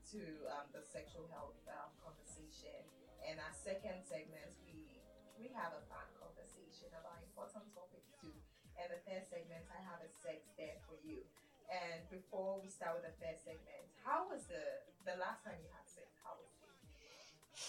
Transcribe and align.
to 0.09 0.21
um, 0.49 0.65
the 0.73 0.81
sexual 0.81 1.29
health 1.29 1.61
um, 1.69 1.93
conversation. 2.01 2.81
And 3.21 3.37
our 3.37 3.53
second 3.53 4.01
segment, 4.01 4.49
we 4.65 4.97
we 5.37 5.53
have 5.53 5.73
a 5.77 5.83
fun 5.89 6.05
conversation 6.17 6.89
about 6.97 7.21
important 7.21 7.69
topics 7.73 8.09
too. 8.17 8.33
And 8.81 8.89
the 8.89 9.01
third 9.05 9.25
segment, 9.29 9.65
I 9.69 9.81
have 9.85 10.01
a 10.01 10.09
sex 10.09 10.49
there 10.57 10.81
for 10.89 10.97
you. 11.05 11.21
And 11.69 12.01
before 12.09 12.57
we 12.57 12.69
start 12.69 12.97
with 12.97 13.05
the 13.05 13.15
first 13.21 13.45
segment, 13.45 13.85
how 14.01 14.25
was 14.25 14.49
the 14.49 14.89
the 15.05 15.21
last 15.21 15.45
time 15.45 15.61
you 15.61 15.69
had 15.69 15.85
sex? 15.85 16.09
How 16.25 16.33
was 16.33 16.49
it? 16.65 16.73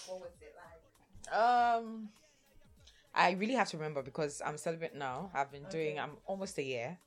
What 0.09 0.25
was 0.25 0.37
it 0.41 0.57
like? 0.57 0.85
Um, 1.29 2.09
I 3.15 3.33
really 3.33 3.55
have 3.55 3.69
to 3.71 3.77
remember 3.77 4.03
because 4.03 4.41
I'm 4.45 4.57
celibate 4.57 4.95
now. 4.95 5.31
I've 5.35 5.53
been 5.53 5.65
doing. 5.71 5.93
Okay. 5.93 5.99
I'm 5.99 6.17
almost 6.27 6.59
a 6.59 6.63
year. 6.63 6.99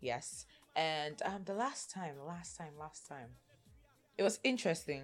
Yes, 0.00 0.46
and 0.74 1.20
um, 1.24 1.42
the 1.44 1.54
last 1.54 1.90
time, 1.90 2.16
the 2.16 2.24
last 2.24 2.56
time, 2.56 2.72
last 2.78 3.06
time, 3.06 3.28
it 4.18 4.22
was 4.22 4.40
interesting. 4.42 5.02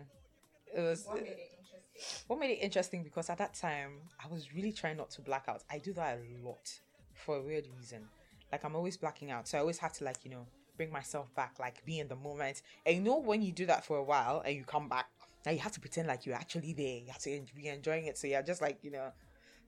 It 0.75 0.81
was 0.81 1.05
What 1.07 1.17
made 1.23 1.29
it 1.29 1.39
interesting? 1.39 2.25
what 2.27 2.41
made 2.41 2.51
it 2.51 2.59
interesting 2.63 3.03
because 3.05 3.31
at 3.31 3.39
that 3.39 3.55
time 3.55 3.93
I 4.23 4.29
was 4.29 4.53
really 4.55 4.73
trying 4.73 4.97
not 4.97 5.11
to 5.13 5.21
black 5.21 5.45
out. 5.49 5.63
I 5.71 5.79
do 5.79 5.93
that 5.95 6.19
a 6.19 6.47
lot 6.47 6.69
for 7.15 7.37
a 7.37 7.43
weird 7.43 7.67
reason. 7.79 8.09
Like 8.51 8.65
I'm 8.65 8.75
always 8.75 8.97
blacking 8.97 9.31
out, 9.31 9.47
so 9.47 9.59
I 9.59 9.61
always 9.61 9.79
have 9.79 9.93
to 9.95 10.05
like 10.05 10.25
you 10.25 10.31
know 10.31 10.47
bring 10.77 10.91
myself 10.91 11.33
back, 11.35 11.59
like 11.61 11.85
be 11.85 11.99
in 12.01 12.09
the 12.09 12.17
moment. 12.17 12.63
And 12.87 12.97
you 12.97 13.03
know 13.03 13.19
when 13.19 13.43
you 13.43 13.53
do 13.53 13.67
that 13.67 13.85
for 13.85 13.99
a 13.99 14.05
while 14.05 14.43
and 14.45 14.57
you 14.57 14.65
come 14.65 14.89
back, 14.89 15.07
now 15.47 15.53
you 15.53 15.59
have 15.59 15.73
to 15.73 15.81
pretend 15.81 16.09
like 16.09 16.27
you're 16.27 16.35
actually 16.35 16.73
there. 16.73 16.99
You 16.99 17.07
have 17.09 17.23
to 17.23 17.41
be 17.55 17.69
enjoying 17.69 18.07
it, 18.07 18.19
so 18.19 18.27
you're 18.27 18.43
just 18.43 18.63
like 18.63 18.79
you 18.83 18.91
know. 18.91 19.13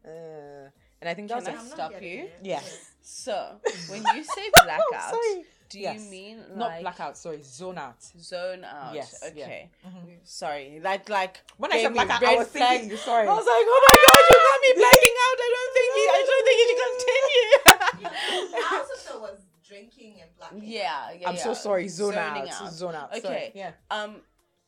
Uh, 0.05 0.69
and 1.01 1.09
I 1.09 1.15
think 1.15 1.29
that 1.29 1.37
was 1.37 1.45
Can 1.45 1.55
a- 1.55 1.59
I 1.59 1.61
I'm 1.61 1.67
stop 1.69 1.93
you? 2.03 2.25
it. 2.25 2.39
Yes. 2.43 2.93
So, 3.03 3.57
when 3.89 4.03
you 4.15 4.25
say 4.25 4.51
blackout, 4.65 5.11
Sorry. 5.11 5.45
do 5.71 5.79
Yes. 5.81 6.03
you 6.05 6.11
mean 6.11 6.45
not 6.57 6.81
blackout. 6.81 7.17
Sorry, 7.17 7.41
zone 7.43 7.79
out. 7.79 8.03
zone 8.03 8.65
out? 8.65 8.95
Yes, 8.95 9.23
yeah. 9.35 9.45
Okay. 9.45 9.71
Mhm. 9.87 10.19
Sorry. 10.25 10.81
Like 10.83 11.09
like 11.09 11.41
When 11.57 11.73
I 11.73 11.83
said 11.83 11.93
me 11.93 11.95
blackout, 12.05 12.23
I 12.23 12.27
red 12.31 12.39
was 12.39 12.49
flag. 12.49 12.81
thinking. 12.81 12.99
Sorry. 12.99 13.27
I 13.27 13.33
was 13.33 13.47
like, 13.47 13.67
oh 13.75 13.83
my 13.89 13.97
god, 14.07 14.23
you 14.31 14.37
got 14.49 14.61
me 14.67 14.71
blacking 14.83 15.17
out. 15.25 15.37
I 15.47 15.49
don't 15.57 15.73
think 15.77 15.91
you. 15.99 16.07
I 16.19 16.23
don't 16.29 16.45
think 16.47 16.59
you 16.61 16.67
should 16.69 16.83
continue. 16.91 18.11
I 18.71 18.79
also 18.79 18.95
thought 19.13 19.21
was 19.23 19.41
drinking 19.67 20.21
and 20.23 20.31
blacking. 20.37 20.63
yeah, 20.65 21.13
yeah. 21.19 21.29
I'm 21.29 21.37
so 21.37 21.55
sorry. 21.55 21.89
Zone 21.89 22.13
Zoning 22.15 22.43
out. 22.51 22.63
out. 22.63 22.73
Zone 22.73 22.95
out. 22.95 23.11
Okay. 23.13 23.21
Sorry. 23.23 23.53
Yeah. 23.55 23.73
Um, 23.91 24.17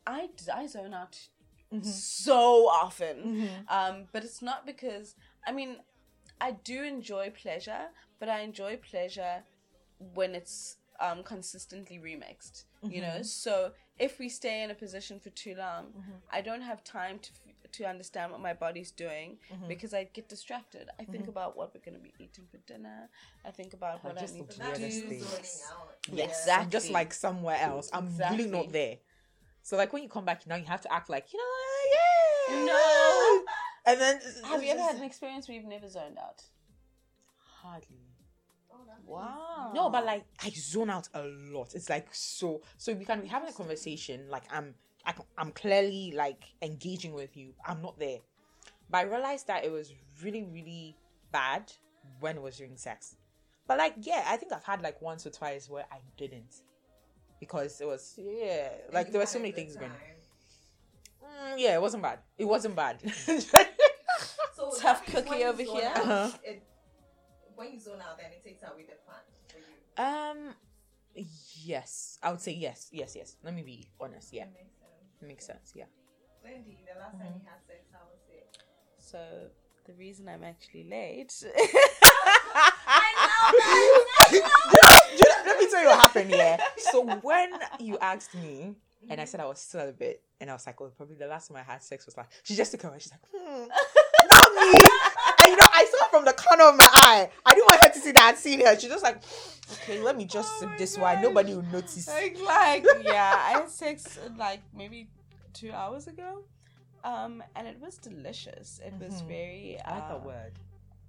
I 0.06 0.28
I 0.54 0.66
zone 0.66 0.94
out 0.94 1.18
Mhm. 1.72 1.84
so 1.86 2.68
often. 2.68 3.16
Mhm. 3.24 3.64
Um, 3.68 4.08
but 4.12 4.24
it's 4.24 4.42
not 4.42 4.66
because 4.66 5.14
I 5.46 5.52
mean, 5.52 5.82
I 6.40 6.52
do 6.52 6.82
enjoy 6.82 7.30
pleasure, 7.30 7.88
but 8.18 8.28
I 8.28 8.40
enjoy 8.40 8.76
pleasure 8.76 9.44
when 10.14 10.34
it's 10.34 10.76
um 11.00 11.22
consistently 11.24 11.98
remixed. 11.98 12.64
You 12.82 13.00
know, 13.00 13.18
Mhm. 13.20 13.26
so 13.26 13.72
if 13.98 14.18
we 14.18 14.28
stay 14.28 14.62
in 14.62 14.70
a 14.70 14.74
position 14.74 15.20
for 15.20 15.30
too 15.30 15.54
long, 15.54 15.92
Mhm. 15.92 16.20
I 16.30 16.40
don't 16.42 16.62
have 16.62 16.82
time 16.84 17.18
to 17.20 17.30
f- 17.32 17.38
to 17.72 17.84
understand 17.86 18.30
what 18.32 18.40
my 18.40 18.52
body's 18.52 18.90
doing 18.90 19.38
Mhm. 19.50 19.66
because 19.68 19.94
I 19.94 20.04
get 20.04 20.28
distracted. 20.28 20.90
I 20.98 21.04
think 21.06 21.24
Mhm. 21.24 21.28
about 21.34 21.56
what 21.56 21.72
we're 21.72 21.80
gonna 21.80 21.98
be 22.10 22.12
eating 22.18 22.46
for 22.48 22.58
dinner. 22.58 23.08
I 23.44 23.50
think 23.50 23.72
about 23.72 24.04
I 24.04 24.08
what 24.08 24.18
I 24.18 24.26
need 24.26 24.50
to 24.50 24.58
That's 24.58 24.78
Weirdest 24.78 24.96
you 24.96 25.02
do. 25.04 25.08
things. 25.08 25.26
zoning 25.26 25.80
out. 25.80 25.98
Yeah. 26.08 26.14
Yes, 26.26 26.48
I'm 26.48 26.70
just 26.70 26.90
like 26.90 27.14
somewhere 27.14 27.56
else. 27.56 27.88
I'm 27.92 28.14
really 28.18 28.46
not 28.46 28.72
there. 28.72 28.98
So 29.62 29.76
like 29.76 29.92
when 29.92 30.02
you 30.02 30.08
come 30.08 30.24
back 30.24 30.46
now, 30.46 30.56
you 30.56 30.64
have 30.64 30.80
to 30.82 30.92
act 30.92 31.08
like 31.08 31.32
you 31.32 31.38
know, 31.38 32.56
yeah, 32.58 32.64
No. 32.66 33.44
And 33.84 34.00
then 34.00 34.20
Have 34.44 34.62
you 34.62 34.70
ever 34.70 34.80
had 34.82 34.96
an 34.96 35.02
experience 35.02 35.48
where 35.48 35.56
you've 35.56 35.66
never 35.66 35.88
zoned 35.88 36.18
out? 36.18 36.42
hardly? 37.62 37.98
Oh, 38.72 38.76
Wow. 39.06 39.72
No, 39.74 39.88
but 39.90 40.04
like 40.04 40.24
I 40.42 40.50
zone 40.50 40.90
out 40.90 41.08
a 41.14 41.22
lot. 41.24 41.74
It's 41.74 41.88
like 41.88 42.08
so. 42.12 42.62
So 42.76 42.92
we 42.92 43.04
can 43.04 43.20
be 43.20 43.28
having 43.28 43.48
a 43.48 43.52
conversation. 43.52 44.28
Like 44.28 44.44
I'm, 44.52 44.74
I, 45.04 45.12
can- 45.12 45.24
I'm 45.38 45.52
clearly 45.52 46.12
like 46.16 46.44
engaging 46.60 47.12
with 47.12 47.36
you. 47.36 47.52
I'm 47.66 47.82
not 47.82 47.98
there. 47.98 48.18
But 48.90 48.98
I 48.98 49.02
realized 49.02 49.46
that 49.46 49.64
it 49.64 49.70
was 49.72 49.92
really, 50.22 50.42
really 50.44 50.96
bad 51.30 51.72
when 52.20 52.36
it 52.36 52.42
was 52.42 52.56
during 52.58 52.76
sex. 52.76 53.16
But 53.66 53.78
like, 53.78 53.94
yeah, 54.00 54.24
I 54.26 54.36
think 54.36 54.52
I've 54.52 54.64
had 54.64 54.82
like 54.82 55.00
once 55.00 55.26
or 55.26 55.30
twice 55.30 55.68
where 55.70 55.84
I 55.90 55.98
didn't 56.16 56.62
because 57.42 57.80
it 57.80 57.86
was 57.88 58.14
yeah, 58.16 58.68
like 58.92 59.10
there 59.10 59.20
were 59.20 59.26
so 59.26 59.38
many 59.40 59.50
good 59.50 59.56
things 59.66 59.74
going. 59.76 59.90
time. 59.90 59.98
Mm, 61.22 61.54
yeah, 61.58 61.74
it 61.74 61.80
wasn't 61.82 62.02
bad. 62.02 62.20
It 62.38 62.44
wasn't 62.46 62.76
bad. 62.76 63.02
So 64.54 64.70
Tough 64.78 65.04
that 65.06 65.08
means 65.08 65.14
when 65.14 65.24
cookie 65.24 65.44
over 65.44 65.62
here. 65.74 65.88
out, 65.90 65.96
Uh-huh. 66.06 66.30
it- 66.44 66.62
when 67.56 67.72
you 67.72 67.80
zone 67.80 67.98
out, 68.06 68.16
then 68.18 68.30
it 68.30 68.44
takes 68.46 68.62
away 68.62 68.84
the 68.86 68.94
fun 69.06 69.22
for 69.50 69.58
you. 69.58 70.06
um, 70.06 70.54
yes, 71.64 72.18
I 72.22 72.30
would 72.30 72.40
say 72.40 72.52
yes, 72.52 72.88
yes, 72.92 73.16
yes. 73.16 73.36
Let 73.42 73.54
me 73.54 73.62
be 73.62 73.88
honest. 74.00 74.32
Yeah, 74.32 74.44
That 74.46 74.54
makes 74.54 74.78
sense. 74.78 75.28
makes 75.30 75.46
sense. 75.46 75.72
Yeah. 75.74 75.86
Lindy, 76.44 76.78
the 76.86 76.94
last 77.00 77.18
time 77.18 77.32
Mhm. 77.32 77.40
you 77.42 77.46
had 77.50 77.60
sex, 77.66 77.80
how 77.92 78.04
was 78.10 78.20
it? 78.30 78.46
So 78.98 79.18
the 79.86 79.94
reason 79.94 80.28
I'm 80.28 80.44
actually 80.44 80.84
late. 80.88 81.32
Let 85.46 85.58
me 85.58 85.68
tell 85.68 85.82
you 85.82 85.88
what 85.88 86.00
happened 86.00 86.30
here. 86.30 86.58
So 86.78 87.04
when 87.22 87.50
you 87.80 87.98
asked 87.98 88.34
me, 88.34 88.74
and 89.10 89.20
I 89.20 89.24
said 89.24 89.40
I 89.40 89.46
was 89.46 89.58
still 89.60 89.88
a 89.88 89.92
bit, 89.92 90.22
and 90.40 90.50
I 90.50 90.52
was 90.54 90.66
like, 90.66 90.80
oh, 90.80 90.90
probably 90.96 91.16
the 91.16 91.26
last 91.26 91.48
time 91.48 91.56
I 91.56 91.62
had 91.62 91.82
sex 91.82 92.06
was 92.06 92.16
like, 92.16 92.26
she 92.44 92.54
just 92.54 92.70
took 92.72 92.82
her, 92.82 92.92
she's 92.98 93.12
like, 93.12 93.20
hmm, 93.34 93.66
not 94.28 94.54
me. 94.54 94.80
And 95.44 95.50
you 95.50 95.56
know, 95.56 95.66
I 95.72 95.84
saw 95.90 96.04
it 96.06 96.10
from 96.10 96.24
the 96.24 96.32
corner 96.32 96.64
of 96.64 96.76
my 96.76 96.88
eye. 96.88 97.28
I 97.44 97.54
didn't 97.54 97.66
want 97.66 97.80
her 97.84 97.90
to 97.90 97.98
see 97.98 98.12
that 98.12 98.22
I'd 98.22 98.38
seen 98.38 98.60
her. 98.64 98.78
She 98.78 98.86
just 98.88 99.02
like, 99.02 99.20
okay, 99.72 99.98
let 100.00 100.16
me 100.16 100.24
just 100.24 100.52
Oh 100.56 100.60
sip 100.60 100.78
this 100.78 100.96
one. 100.96 101.20
Nobody 101.20 101.54
will 101.54 101.62
notice. 101.62 102.06
like, 102.08 102.38
like, 102.46 102.86
yeah, 103.02 103.34
I 103.36 103.50
had 103.52 103.68
sex 103.68 104.18
uh, 104.18 104.28
like 104.38 104.62
maybe 104.74 105.08
two 105.52 105.72
hours 105.72 106.06
ago, 106.06 106.44
um, 107.04 107.42
and 107.56 107.66
it 107.66 107.78
was 107.80 107.98
delicious. 107.98 108.80
It 108.84 108.94
was 109.00 109.22
Mhm. 109.22 109.28
very. 109.28 109.78
I 109.84 109.94
like 109.94 110.02
uh, 110.04 110.08
that 110.08 110.24
word. 110.24 110.52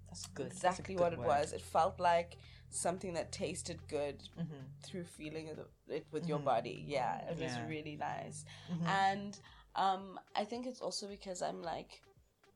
That's 0.09 0.25
good. 0.27 0.45
That's 0.47 0.55
Exactly 0.79 0.95
good 0.95 1.01
what 1.03 1.13
it 1.13 1.19
was. 1.19 1.53
It 1.53 1.61
felt 1.61 1.99
like 1.99 2.37
something 2.75 3.13
that 3.13 3.31
tasted 3.31 3.87
good 3.87 4.23
Mhm, 4.37 4.65
through 4.81 5.03
feeling 5.03 5.47
it, 5.47 5.59
it 5.87 6.05
with 6.11 6.27
your 6.27 6.39
Mhm. 6.39 6.45
body. 6.45 6.83
Yeah, 6.87 7.17
it 7.29 7.37
was 7.39 7.59
really 7.67 7.95
nice. 7.95 8.45
mhm. 8.69 8.87
And 8.87 9.39
um, 9.75 10.19
I 10.35 10.45
think 10.45 10.65
it's 10.67 10.81
also 10.81 11.07
because 11.07 11.41
I'm 11.41 11.61
like 11.61 12.01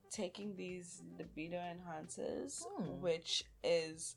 taking 0.09 0.55
these 0.55 1.01
libido 1.17 1.57
enhancers, 1.57 2.65
Hmm. 2.77 3.01
which 3.01 3.43
is 3.63 4.15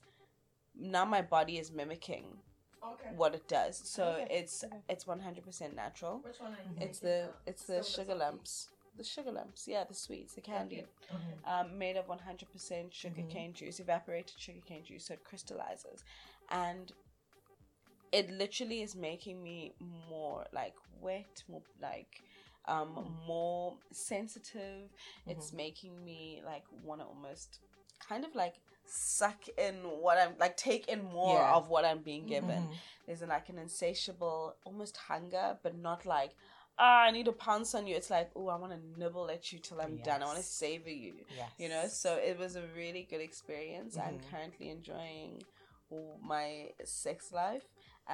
now 0.74 1.04
my 1.04 1.22
body 1.22 1.58
is 1.58 1.70
mimicking 1.72 2.38
Okay. 2.82 3.10
what 3.14 3.34
it 3.34 3.46
does. 3.48 3.76
So 3.78 4.04
Okay, 4.04 4.26
it's 4.38 4.64
okay. 4.64 4.78
it's 4.88 5.06
100% 5.06 5.74
natural. 5.74 6.20
Which 6.20 6.40
one 6.40 6.52
are 6.54 6.62
you 6.64 6.86
It's 6.88 6.98
the 7.00 7.30
it's 7.46 7.64
the 7.64 7.82
sugar 7.82 8.14
the 8.14 8.14
lumps. 8.14 8.70
The 8.96 9.04
sugar 9.04 9.30
lumps, 9.32 9.66
yeah, 9.66 9.84
the 9.84 9.94
sweets, 9.94 10.34
the 10.34 10.40
candy, 10.40 10.84
Okay. 11.10 11.38
um, 11.46 11.78
made 11.78 11.96
of 11.96 12.06
100% 12.08 12.92
sugar 12.92 13.22
cane 13.30 13.54
juice, 13.54 13.80
evaporated 13.80 14.34
sugar 14.38 14.60
cane 14.66 14.84
juice, 14.84 15.06
so 15.06 15.14
it 15.14 15.24
crystallizes. 15.24 16.04
And 16.50 16.92
it 18.12 18.28
literally 18.30 18.82
is 18.82 18.96
making 18.96 19.42
me 19.42 19.72
more 20.08 20.44
like 20.52 20.74
wet, 21.00 21.42
more 21.48 21.62
like 21.80 22.22
um 22.66 22.88
Mm. 22.96 23.26
more 23.26 23.78
sensitive. 23.92 24.90
Mm-hmm. 24.90 25.30
It's 25.30 25.52
making 25.52 26.04
me 26.04 26.42
like 26.44 26.64
want 26.84 27.00
to 27.00 27.06
almost 27.06 27.60
kind 28.06 28.24
of 28.24 28.34
like 28.34 28.56
suck 28.86 29.48
in 29.56 29.74
what 30.02 30.18
I'm 30.18 30.34
like 30.38 30.56
take 30.56 30.88
in 30.88 31.04
more 31.04 31.38
Yeah. 31.38 31.54
of 31.54 31.68
what 31.68 31.84
I'm 31.84 32.02
being 32.02 32.26
given. 32.26 32.68
There's 33.06 33.22
like 33.22 33.48
an 33.48 33.58
insatiable 33.58 34.56
almost 34.64 34.96
hunger, 34.96 35.58
but 35.62 35.78
not 35.78 36.04
like 36.04 36.32
ah, 36.80 37.02
I 37.08 37.10
need 37.10 37.26
to 37.26 37.32
pounce 37.32 37.74
on 37.74 37.86
you. 37.86 37.94
It's 38.00 38.10
like, 38.10 38.30
oh, 38.34 38.48
I 38.48 38.56
want 38.56 38.72
to 38.72 38.80
nibble 39.00 39.28
at 39.30 39.52
you 39.52 39.58
till 39.58 39.80
I'm 39.80 39.96
done. 39.98 40.22
I 40.22 40.26
want 40.26 40.38
to 40.38 40.42
savor 40.62 40.90
you 41.04 41.14
Yes. 41.40 41.50
you 41.58 41.68
know 41.68 41.84
so 41.88 42.08
it 42.30 42.36
was 42.42 42.52
a 42.56 42.64
really 42.80 43.02
good 43.10 43.20
experience 43.28 43.96
i'm 44.04 44.18
Mhm. 44.18 44.30
currently 44.30 44.66
enjoying 44.76 45.42
all 45.90 46.18
my 46.34 46.70
sex 46.84 47.18
life 47.32 47.66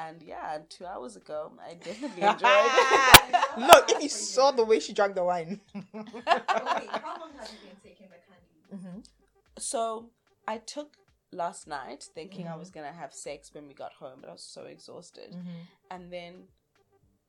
and 0.03 0.17
yeah 0.23 0.59
two 0.75 0.85
hours 0.93 1.15
ago 1.23 1.41
i 1.69 1.75
definitely 1.75 2.23
enjoyed 2.33 2.73
it 2.75 3.59
Look, 3.69 3.85
if 3.93 4.03
you 4.03 4.09
saw 4.09 4.51
the 4.61 4.65
way 4.71 4.79
she 4.81 4.93
drank 4.99 5.15
the 5.15 5.25
wine. 5.33 5.61
Okay, 5.75 6.89
how 7.07 7.15
long 7.23 7.33
have 7.39 7.51
you 7.55 7.61
been 7.69 7.79
taking 7.89 8.09
the 8.15 8.21
candy? 8.29 8.59
mm-hmm. 8.75 8.99
so 9.59 10.11
i 10.49 10.57
took 10.59 10.91
last 11.33 11.67
night 11.67 12.03
thinking 12.15 12.47
i 12.47 12.51
Mhm. 12.53 12.59
was 12.59 12.71
gonna 12.71 12.93
have 13.03 13.13
sex 13.13 13.53
when 13.55 13.67
we 13.71 13.75
got 13.75 13.93
home 14.03 14.19
but 14.21 14.29
i 14.29 14.33
was 14.33 14.43
so 14.59 14.63
exhausted 14.77 15.31
Mm-hmm. 15.35 15.61
and 15.93 16.13
then 16.13 16.33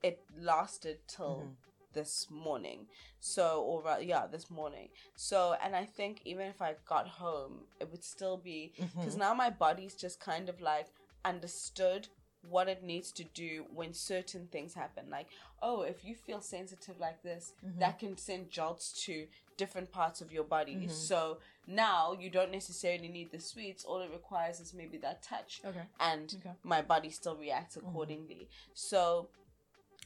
it 0.02 0.24
lasted 0.36 0.98
till 1.08 1.42
Mhm. 1.44 1.56
this 1.94 2.30
morning 2.30 2.86
so 3.18 3.62
or 3.62 3.82
ra- 3.82 3.96
yeah 3.96 4.26
this 4.26 4.50
morning 4.50 4.88
so 5.16 5.54
and 5.62 5.74
i 5.74 5.84
think 5.84 6.20
even 6.24 6.46
if 6.46 6.60
i 6.60 6.74
got 6.86 7.08
home 7.08 7.66
it 7.80 7.90
would 7.90 8.04
still 8.04 8.36
be 8.36 8.72
Mm-hmm. 8.78 9.00
because 9.00 9.16
now 9.16 9.32
my 9.34 9.50
body's 9.50 9.94
just 9.96 10.20
kind 10.20 10.48
of 10.48 10.60
like 10.60 10.86
understood 11.24 12.08
what 12.48 12.68
it 12.68 12.82
needs 12.84 13.10
to 13.10 13.24
do 13.24 13.64
when 13.74 13.92
certain 13.92 14.46
things 14.48 14.74
happen 14.74 15.06
like 15.10 15.26
oh 15.60 15.82
if 15.82 16.04
you 16.04 16.14
feel 16.14 16.40
sensitive 16.40 16.98
like 17.00 17.22
this 17.22 17.52
Mm-hmm. 17.64 17.80
that 17.80 17.98
can 17.98 18.16
send 18.16 18.50
jolts 18.50 18.92
to 19.06 19.26
different 19.56 19.90
parts 19.90 20.20
of 20.20 20.30
your 20.32 20.44
body 20.44 20.76
Mhm. 20.76 20.90
so 20.90 21.38
now 21.66 22.12
you 22.12 22.30
don't 22.30 22.52
necessarily 22.52 23.08
need 23.08 23.30
the 23.32 23.40
sweets 23.40 23.84
all 23.84 24.00
it 24.00 24.10
requires 24.12 24.60
is 24.60 24.72
maybe 24.72 24.98
that 24.98 25.22
touch 25.22 25.60
Okay. 25.64 25.86
and 25.98 26.36
Okay. 26.38 26.54
my 26.62 26.80
body 26.82 27.10
still 27.10 27.36
reacts 27.36 27.76
accordingly 27.76 28.48
so 28.74 29.28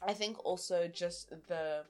i 0.07 0.13
think 0.13 0.45
also 0.45 0.89
just 0.89 1.31
the 1.49 1.85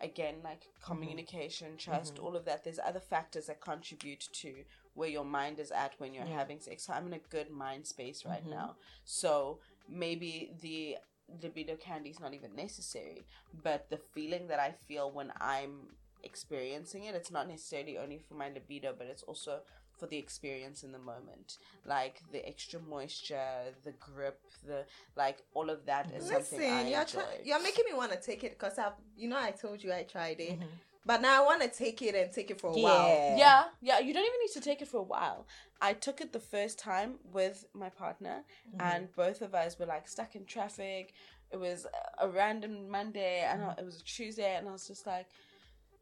again 0.00 0.36
like 0.44 0.68
communication 0.84 1.76
trust 1.76 2.14
Mhm. 2.16 2.24
all 2.24 2.36
of 2.36 2.44
that 2.44 2.62
there's 2.64 2.78
other 2.78 3.00
factors 3.00 3.46
that 3.46 3.60
contribute 3.60 4.28
to 4.32 4.64
where 4.94 5.08
your 5.08 5.24
mind 5.24 5.58
is 5.58 5.70
at 5.72 5.98
when 5.98 6.14
you're 6.14 6.24
Yeah. 6.24 6.38
having 6.38 6.60
sex 6.60 6.84
so 6.84 6.92
i'm 6.92 7.06
in 7.08 7.12
a 7.14 7.18
good 7.18 7.50
mind 7.50 7.86
space 7.86 8.24
right 8.24 8.44
Mhm. 8.44 8.50
now 8.50 8.76
so 9.04 9.60
maybe 9.88 10.52
the 10.60 10.98
libido 11.42 11.76
candy 11.76 12.10
is 12.10 12.20
not 12.20 12.32
even 12.32 12.54
necessary 12.54 13.26
but 13.52 13.88
the 13.90 13.98
feeling 13.98 14.46
that 14.48 14.60
i 14.60 14.70
feel 14.72 15.10
when 15.10 15.32
i'm 15.40 15.96
experiencing 16.22 17.04
it 17.04 17.14
it's 17.14 17.30
not 17.30 17.46
necessarily 17.48 17.98
only 17.98 18.18
for 18.18 18.34
my 18.34 18.48
libido 18.48 18.94
but 18.96 19.06
it's 19.06 19.22
also 19.24 19.62
for 19.98 20.06
the 20.06 20.16
experience 20.16 20.82
in 20.84 20.92
the 20.92 20.98
moment 20.98 21.58
like 21.84 22.22
the 22.32 22.46
extra 22.46 22.78
moisture 22.80 23.74
the 23.84 23.92
grip 23.92 24.40
the 24.66 24.84
like 25.16 25.38
all 25.54 25.68
of 25.70 25.84
that 25.86 26.10
is 26.16 26.28
something 26.28 26.60
I 26.72 26.88
you're 26.88 27.00
enjoy. 27.00 27.20
try- 27.20 27.40
you're 27.44 27.62
making 27.62 27.84
me 27.90 27.94
want 27.96 28.12
to 28.12 28.20
take 28.20 28.44
it 28.44 28.52
because 28.58 28.78
I've 28.78 28.92
you 29.16 29.28
know, 29.28 29.38
I 29.38 29.50
told 29.50 29.82
you 29.82 29.92
I 29.92 30.04
tried 30.04 30.40
it, 30.40 30.60
Mhm. 30.60 30.66
but 31.04 31.20
now 31.20 31.42
I 31.42 31.46
want 31.46 31.62
to 31.62 31.68
take 31.68 32.00
it 32.02 32.14
and 32.14 32.32
take 32.32 32.50
it 32.50 32.60
for 32.60 32.68
a 32.68 32.78
while. 32.86 33.08
Yeah. 33.08 33.36
yeah 33.36 33.64
yeah 33.80 33.98
you 33.98 34.12
don't 34.14 34.24
even 34.30 34.40
need 34.44 34.52
to 34.52 34.60
take 34.60 34.80
it 34.82 34.88
for 34.88 34.98
a 35.06 35.08
while 35.14 35.46
i 35.80 35.92
took 36.06 36.20
it 36.20 36.32
the 36.32 36.40
first 36.54 36.78
time 36.78 37.10
with 37.38 37.56
my 37.82 37.88
partner 38.04 38.36
Mhm. 38.74 38.80
and 38.88 39.12
both 39.14 39.40
of 39.42 39.54
us 39.54 39.78
were 39.78 39.86
like 39.94 40.06
stuck 40.08 40.34
in 40.38 40.44
traffic 40.44 41.14
it 41.54 41.56
was 41.56 41.78
a- 41.86 42.24
a 42.26 42.28
random 42.28 42.88
monday 42.98 43.36
and 43.50 43.58
I- 43.64 43.74
it 43.80 43.84
was 43.84 43.96
a 44.00 44.04
tuesday 44.04 44.52
and 44.56 44.68
i 44.68 44.72
was 44.72 44.86
just 44.92 45.06
like 45.06 45.26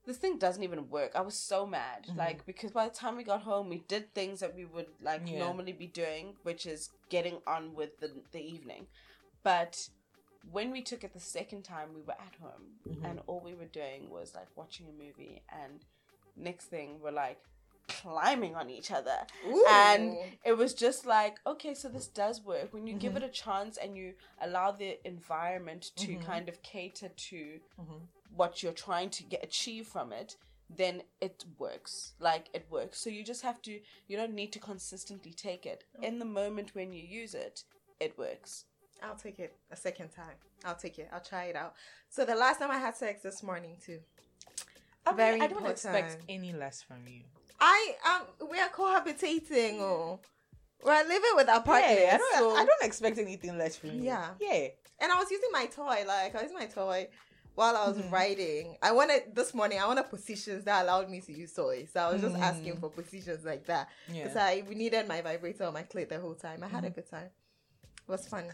this 0.06 0.16
thing 0.18 0.38
doesn't 0.38 0.62
even 0.62 0.88
work 0.88 1.12
i 1.14 1.20
was 1.20 1.34
so 1.36 1.66
mad 1.66 2.06
Mhm. 2.08 2.16
like 2.16 2.46
because 2.46 2.70
by 2.70 2.88
the 2.88 2.94
time 2.94 3.16
we 3.16 3.24
got 3.24 3.42
home 3.42 3.68
we 3.68 3.78
did 3.88 4.14
things 4.14 4.40
that 4.40 4.54
we 4.54 4.64
would 4.64 4.86
like 5.00 5.22
Yeah. 5.28 5.38
normally 5.40 5.72
be 5.72 5.86
doing 5.88 6.36
which 6.44 6.64
is 6.66 6.90
getting 7.08 7.38
on 7.46 7.74
with 7.74 7.98
the, 8.00 8.10
the 8.32 8.40
evening 8.40 8.86
but 9.42 9.88
when 10.50 10.70
we 10.70 10.80
took 10.82 11.02
it 11.02 11.12
the 11.12 11.20
second 11.20 11.62
time 11.64 11.88
we 11.94 12.02
were 12.02 12.20
at 12.28 12.34
home 12.40 12.78
Mhm. 12.86 13.04
and 13.04 13.20
all 13.26 13.40
we 13.40 13.54
were 13.54 13.66
doing 13.82 14.08
was 14.10 14.34
like 14.34 14.48
watching 14.56 14.88
a 14.88 14.92
movie 14.92 15.42
and 15.48 15.84
next 16.36 16.66
thing 16.66 17.00
we're 17.00 17.10
like 17.10 17.42
climbing 17.88 18.54
on 18.56 18.68
each 18.68 18.90
other 18.90 19.26
Ooh. 19.46 19.64
and 19.68 20.16
it 20.44 20.52
was 20.56 20.74
just 20.74 21.06
like 21.06 21.38
okay 21.46 21.72
so 21.74 21.88
this 21.88 22.08
does 22.08 22.42
work 22.42 22.72
when 22.74 22.86
you 22.86 22.94
give 22.94 23.12
Mhm. 23.12 23.18
it 23.18 23.22
a 23.22 23.28
chance 23.28 23.76
and 23.76 23.96
you 23.96 24.14
allow 24.40 24.70
the 24.72 24.98
environment 25.06 25.92
to 25.96 26.16
Mhm. 26.16 26.22
kind 26.24 26.48
of 26.48 26.62
cater 26.62 27.08
to 27.10 27.60
Mhm. 27.80 28.00
What 28.34 28.62
you're 28.62 28.72
trying 28.72 29.10
to 29.10 29.22
get 29.24 29.42
achieve 29.44 29.86
from 29.86 30.12
it 30.12 30.36
then 30.68 31.02
it 31.20 31.44
works 31.58 32.14
like 32.18 32.48
it 32.52 32.66
works 32.70 32.98
so 32.98 33.08
you 33.08 33.22
just 33.22 33.42
have 33.42 33.62
to 33.62 33.78
you 34.08 34.16
don't 34.16 34.34
need 34.34 34.52
to 34.52 34.58
consistently 34.58 35.32
take 35.32 35.64
it 35.64 35.84
in 36.02 36.18
the 36.18 36.24
moment 36.24 36.74
when 36.74 36.92
you 36.92 37.02
use 37.02 37.34
it 37.34 37.62
it 38.00 38.16
works 38.18 38.64
I'll 39.02 39.14
take 39.14 39.38
it 39.38 39.54
a 39.70 39.76
second 39.76 40.08
time. 40.08 40.36
I'll 40.64 40.74
take 40.74 40.98
it. 40.98 41.10
I'll 41.12 41.20
try 41.20 41.44
it 41.44 41.54
out. 41.56 41.74
So 42.08 42.24
the 42.24 42.34
last 42.34 42.60
time 42.60 42.70
I 42.70 42.78
had 42.78 42.96
sex 42.96 43.22
this 43.22 43.42
morning 43.42 43.76
too. 43.84 43.98
I 45.06 45.10
mean, 45.10 45.16
Very 45.18 45.40
I 45.42 45.46
don't 45.48 45.66
expect 45.66 46.12
important. 46.14 46.24
any 46.30 46.52
less 46.54 46.82
from 46.82 47.06
you. 47.06 47.20
I 47.60 47.94
um 48.08 48.48
we 48.50 48.58
are 48.58 48.68
cohabitating 48.70 49.80
oh 49.80 50.20
we're 50.84 51.02
living 51.08 51.30
with 51.34 51.48
our 51.48 51.62
partner 51.62 51.88
Yeah, 51.94 52.14
I 52.14 52.16
don't. 52.18 52.38
so- 52.38 52.56
I 52.56 52.64
don't 52.64 52.82
expect 52.82 53.18
anything 53.18 53.58
less 53.58 53.76
from 53.76 53.90
you. 53.96 54.02
Yeah. 54.04 54.28
Yeah. 54.40 54.68
and 55.00 55.12
I 55.12 55.16
was 55.16 55.30
using 55.30 55.50
my 55.52 55.66
toy, 55.66 56.04
like 56.06 56.34
I 56.34 56.42
was 56.42 56.42
using 56.44 56.58
my 56.58 56.66
toy 56.66 57.08
while 57.56 57.76
I 57.76 57.88
was 57.88 57.98
Mhm. 57.98 58.12
writing. 58.12 58.76
I 58.82 58.92
wanted 58.92 59.34
this 59.34 59.52
morning. 59.54 59.80
I 59.80 59.86
wanted 59.86 60.04
positions 60.10 60.64
that 60.64 60.84
allowed 60.84 61.10
me 61.10 61.20
to 61.22 61.32
use 61.32 61.52
toys. 61.54 61.88
So 61.92 62.00
I 62.00 62.12
was 62.12 62.20
just 62.22 62.36
asking 62.36 62.74
Mhm. 62.76 62.80
for 62.80 62.90
positions 62.90 63.44
like 63.44 63.64
that 63.66 63.88
Yeah. 64.08 64.22
because 64.24 64.36
I 64.36 64.60
needed 64.68 65.08
my 65.08 65.22
vibrator 65.22 65.64
on 65.64 65.72
my 65.72 65.82
clit 65.82 66.10
the 66.10 66.20
whole 66.20 66.34
time. 66.34 66.62
I 66.62 66.68
had 66.68 66.84
a 66.84 66.90
Mhm. 66.90 66.94
good 66.94 67.10
time. 67.10 67.30
It 67.82 68.08
was 68.08 68.28
fun. 68.28 68.52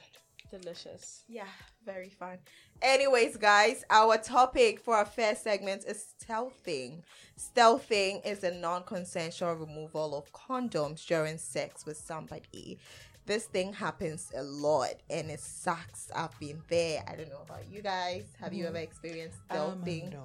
delicious 0.50 1.24
Yeah, 1.28 1.48
very 1.82 2.10
fun. 2.10 2.38
Anyways, 2.82 3.38
guys, 3.38 3.84
our 3.88 4.18
topic 4.18 4.80
for 4.80 4.94
our 4.94 5.06
first 5.06 5.42
segment 5.42 5.84
is 5.86 6.04
stealthing. 6.20 7.02
Stealthing 7.38 8.22
is 8.26 8.44
a 8.44 8.50
non-consensual 8.50 9.54
removal 9.54 10.14
of 10.14 10.30
condoms 10.32 11.06
during 11.06 11.38
sex 11.38 11.86
with 11.86 11.96
somebody. 11.96 12.78
This 13.24 13.46
thing 13.46 13.72
happens 13.72 14.32
a 14.36 14.42
lot 14.42 14.94
and 15.08 15.30
it 15.30 15.40
sucks. 15.40 16.10
I've 16.14 16.36
been 16.40 16.60
there. 16.68 17.04
I 17.06 17.14
don't 17.14 17.28
know 17.28 17.42
about 17.44 17.68
you 17.70 17.80
guys. 17.80 18.24
Have 18.40 18.52
you 18.52 18.64
Mhm. 18.64 18.68
ever 18.68 18.78
experienced 18.78 19.38
Um, 19.48 19.58
stealthing? 19.82 20.10
no. 20.12 20.24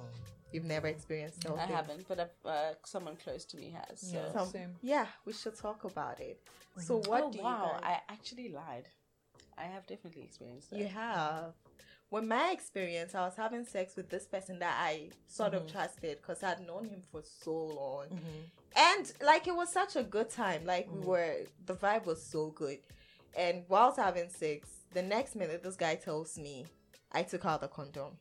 You've 0.52 0.64
never 0.64 0.86
experienced 0.88 1.40
stealthing. 1.40 1.58
i 1.58 1.66
haven't 1.66 2.08
but 2.08 2.18
uh, 2.44 2.74
someone 2.84 3.16
close 3.16 3.44
to 3.44 3.56
me 3.58 3.70
has 3.70 4.00
so 4.00 4.16
Yeah. 4.16 4.32
Some- 4.32 4.48
Same. 4.48 4.76
Yeah, 4.82 5.06
we 5.26 5.32
should 5.32 5.56
talk 5.56 5.84
about 5.84 6.18
it. 6.20 6.40
So 6.78 6.98
Mhm. 6.98 7.06
what 7.08 7.22
oh 7.24 7.30
do 7.32 7.38
wow 7.42 7.66
you 7.66 7.72
guys? 7.72 8.00
i 8.08 8.12
actually 8.12 8.48
lied 8.48 8.88
i 9.58 9.64
have 9.64 9.86
definitely 9.86 10.22
experienced 10.22 10.70
that 10.70 10.78
You 10.78 10.88
have. 10.88 11.54
When 12.10 12.26
my 12.26 12.52
experience, 12.52 13.14
I 13.14 13.20
was 13.26 13.36
having 13.36 13.66
sex 13.66 13.94
with 13.94 14.08
this 14.08 14.24
person 14.26 14.58
that 14.60 14.76
I 14.80 15.10
sort 15.26 15.52
of 15.54 15.64
Mhm. 15.64 15.72
trusted 15.72 16.16
because 16.18 16.42
I'd 16.42 16.60
known 16.66 16.86
him 16.86 17.02
for 17.10 17.22
so 17.22 17.52
long. 17.52 18.08
Mhm. 18.08 18.50
And 18.76 19.12
like 19.20 19.46
it 19.46 19.54
was 19.54 19.70
such 19.70 19.96
a 19.96 20.02
good 20.02 20.30
time. 20.30 20.64
Like 20.64 20.90
we 20.90 21.00
Mhm. 21.00 21.04
were, 21.04 21.46
the 21.66 21.74
vibe 21.74 22.06
was 22.06 22.22
so 22.24 22.50
good. 22.50 22.80
And 23.36 23.68
whilst 23.68 23.98
having 23.98 24.30
sex, 24.30 24.68
the 24.92 25.02
next 25.02 25.34
minute, 25.36 25.62
this 25.62 25.76
guy 25.76 25.96
tells 25.96 26.38
me 26.38 26.66
I 27.12 27.22
took 27.24 27.44
out 27.44 27.60
the 27.60 27.68
condom. 27.68 28.18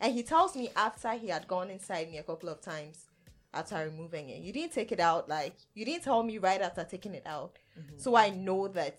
And 0.00 0.12
he 0.14 0.24
tells 0.24 0.56
me 0.56 0.70
after 0.74 1.12
he 1.12 1.28
had 1.28 1.46
gone 1.46 1.70
inside 1.70 2.10
me 2.10 2.18
a 2.18 2.24
couple 2.24 2.48
of 2.48 2.60
times 2.60 3.06
after 3.54 3.76
removing 3.84 4.30
it. 4.30 4.40
You 4.42 4.52
didn't 4.52 4.72
take 4.72 4.90
it 4.90 4.98
out, 4.98 5.28
like, 5.28 5.54
you 5.74 5.84
didn't 5.84 6.02
tell 6.02 6.24
me 6.24 6.38
right 6.38 6.60
after 6.60 6.82
taking 6.82 7.14
it 7.14 7.26
out. 7.26 7.56
Mhm. 7.78 8.00
So 8.00 8.16
I 8.16 8.30
know 8.30 8.66
that, 8.68 8.98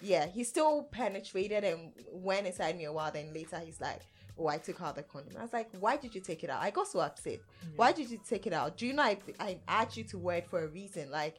yeah, 0.00 0.26
he 0.26 0.44
still 0.44 0.84
penetrated 0.84 1.64
and 1.64 1.92
went 2.12 2.46
inside 2.46 2.76
me 2.76 2.84
a 2.84 2.92
while. 2.92 3.10
Then 3.10 3.32
later 3.32 3.60
he's 3.64 3.80
like, 3.80 4.00
oh, 4.38 4.46
I 4.46 4.58
took 4.58 4.80
out 4.80 4.96
the 4.96 5.02
condom. 5.02 5.34
I 5.38 5.42
was 5.42 5.52
like, 5.52 5.68
why 5.78 5.96
did 5.96 6.14
you 6.14 6.20
take 6.20 6.44
it 6.44 6.50
out? 6.50 6.62
I 6.62 6.70
got 6.70 6.86
so 6.86 7.00
upset. 7.00 7.40
Why 7.76 7.92
did 7.92 8.10
you 8.10 8.20
take 8.28 8.46
it 8.46 8.52
out? 8.52 8.76
Do 8.76 8.86
you 8.86 8.92
know 8.92 9.02
I, 9.02 9.18
I 9.40 9.58
asked 9.66 9.96
you 9.96 10.04
to 10.04 10.18
wear 10.18 10.38
it 10.38 10.48
for 10.48 10.64
a 10.64 10.68
reason? 10.68 11.10
Like, 11.10 11.36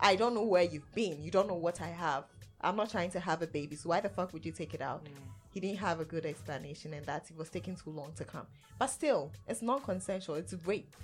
I 0.00 0.16
don't 0.16 0.34
know 0.34 0.44
where 0.44 0.64
you've 0.64 0.92
been. 0.94 1.22
You 1.22 1.30
don't 1.30 1.48
know 1.48 1.54
what 1.54 1.80
I 1.80 1.88
have. 1.88 2.24
I'm 2.60 2.76
not 2.76 2.90
trying 2.90 3.10
to 3.12 3.20
have 3.20 3.42
a 3.42 3.46
baby. 3.46 3.76
So 3.76 3.90
why 3.90 4.00
the 4.00 4.08
fuck 4.08 4.32
would 4.32 4.44
you 4.44 4.52
take 4.52 4.74
it 4.74 4.80
out? 4.80 5.04
Mm. 5.04 5.10
He 5.50 5.60
didn't 5.60 5.78
have 5.78 6.00
a 6.00 6.04
good 6.04 6.26
explanation 6.26 6.92
and 6.92 7.06
that 7.06 7.30
it 7.30 7.36
was 7.36 7.48
taking 7.48 7.76
too 7.76 7.90
long 7.90 8.12
to 8.16 8.24
come. 8.24 8.46
But 8.78 8.88
still, 8.88 9.32
it's 9.46 9.62
non-consensual. 9.62 10.36
It's 10.36 10.54
rape. 10.66 10.94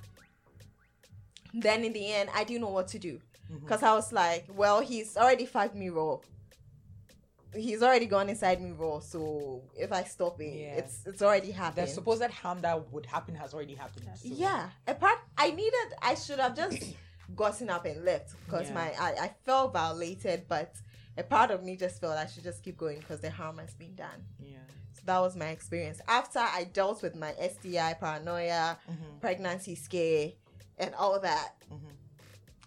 Then 1.55 1.85
in 1.85 1.93
the 1.93 2.13
end, 2.13 2.31
I 2.35 2.45
didn't 2.45 2.63
know 2.63 2.71
what 2.71 2.89
to 2.89 2.99
do 2.99 3.21
because 3.61 3.83
I 3.83 3.95
was 3.95 4.13
like, 4.13 4.47
well, 4.55 4.81
he's 4.81 5.17
already 5.17 5.47
fucked 5.47 5.75
me 5.75 5.91
raw. 5.91 6.19
He's 7.55 7.83
already 7.83 8.07
gone 8.07 8.29
inside 8.29 8.63
me 8.63 8.71
raw. 8.73 9.01
So 9.01 9.63
if 9.79 9.93
I 9.93 10.05
stop 10.05 10.41
it, 10.41 10.55
Yeah. 10.55 10.75
it's 10.79 11.07
it's 11.07 11.23
already 11.23 11.51
happened. 11.51 11.87
the 11.87 11.91
supposed 11.93 12.23
harm 12.23 12.61
that 12.63 12.91
would 12.93 13.07
happen 13.07 13.35
has 13.35 13.53
already 13.55 13.75
happened. 13.75 14.07
so- 14.15 14.29
Yeah. 14.29 14.71
Apart, 14.87 15.19
I 15.37 15.51
needed. 15.51 15.89
I 16.01 16.15
should 16.15 16.39
have 16.41 16.57
just 16.57 16.83
gotten 17.37 17.69
up 17.71 17.85
and 17.85 18.05
left 18.05 18.35
because 18.45 18.69
Yeah. 18.69 18.75
my 18.75 18.95
I, 18.99 19.11
I 19.27 19.35
felt 19.45 19.73
violated. 19.73 20.47
But 20.49 20.75
a 21.19 21.23
part 21.23 21.51
of 21.51 21.63
me 21.63 21.77
just 21.77 22.01
felt 22.01 22.17
I 22.17 22.27
should 22.27 22.45
just 22.45 22.63
keep 22.63 22.79
going 22.79 22.99
because 23.01 23.21
the 23.21 23.31
harm 23.31 23.59
has 23.59 23.75
been 23.75 23.95
done. 23.95 24.25
Yeah. 24.41 24.57
So 24.95 25.03
that 25.07 25.19
was 25.21 25.37
my 25.37 25.49
experience. 25.49 26.01
After 26.09 26.39
I 26.39 26.65
dealt 26.73 27.03
with 27.03 27.15
my 27.15 27.33
STI 27.35 27.95
paranoia, 27.95 28.79
Mm-hmm. 28.91 29.19
pregnancy 29.21 29.75
scare, 29.75 30.33
and 30.79 30.95
all 30.95 31.21
that, 31.21 31.55
Mhm. 31.71 31.93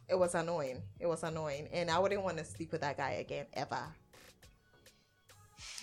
it 0.09 0.15
was 0.19 0.35
annoying. 0.35 0.83
It 0.99 1.07
was 1.07 1.23
annoying, 1.23 1.69
and 1.71 1.89
I 1.89 1.97
wouldn't 1.99 2.21
want 2.23 2.37
to 2.37 2.45
sleep 2.45 2.71
with 2.71 2.81
that 2.81 2.97
guy 2.97 3.11
again 3.13 3.47
ever. 3.53 3.83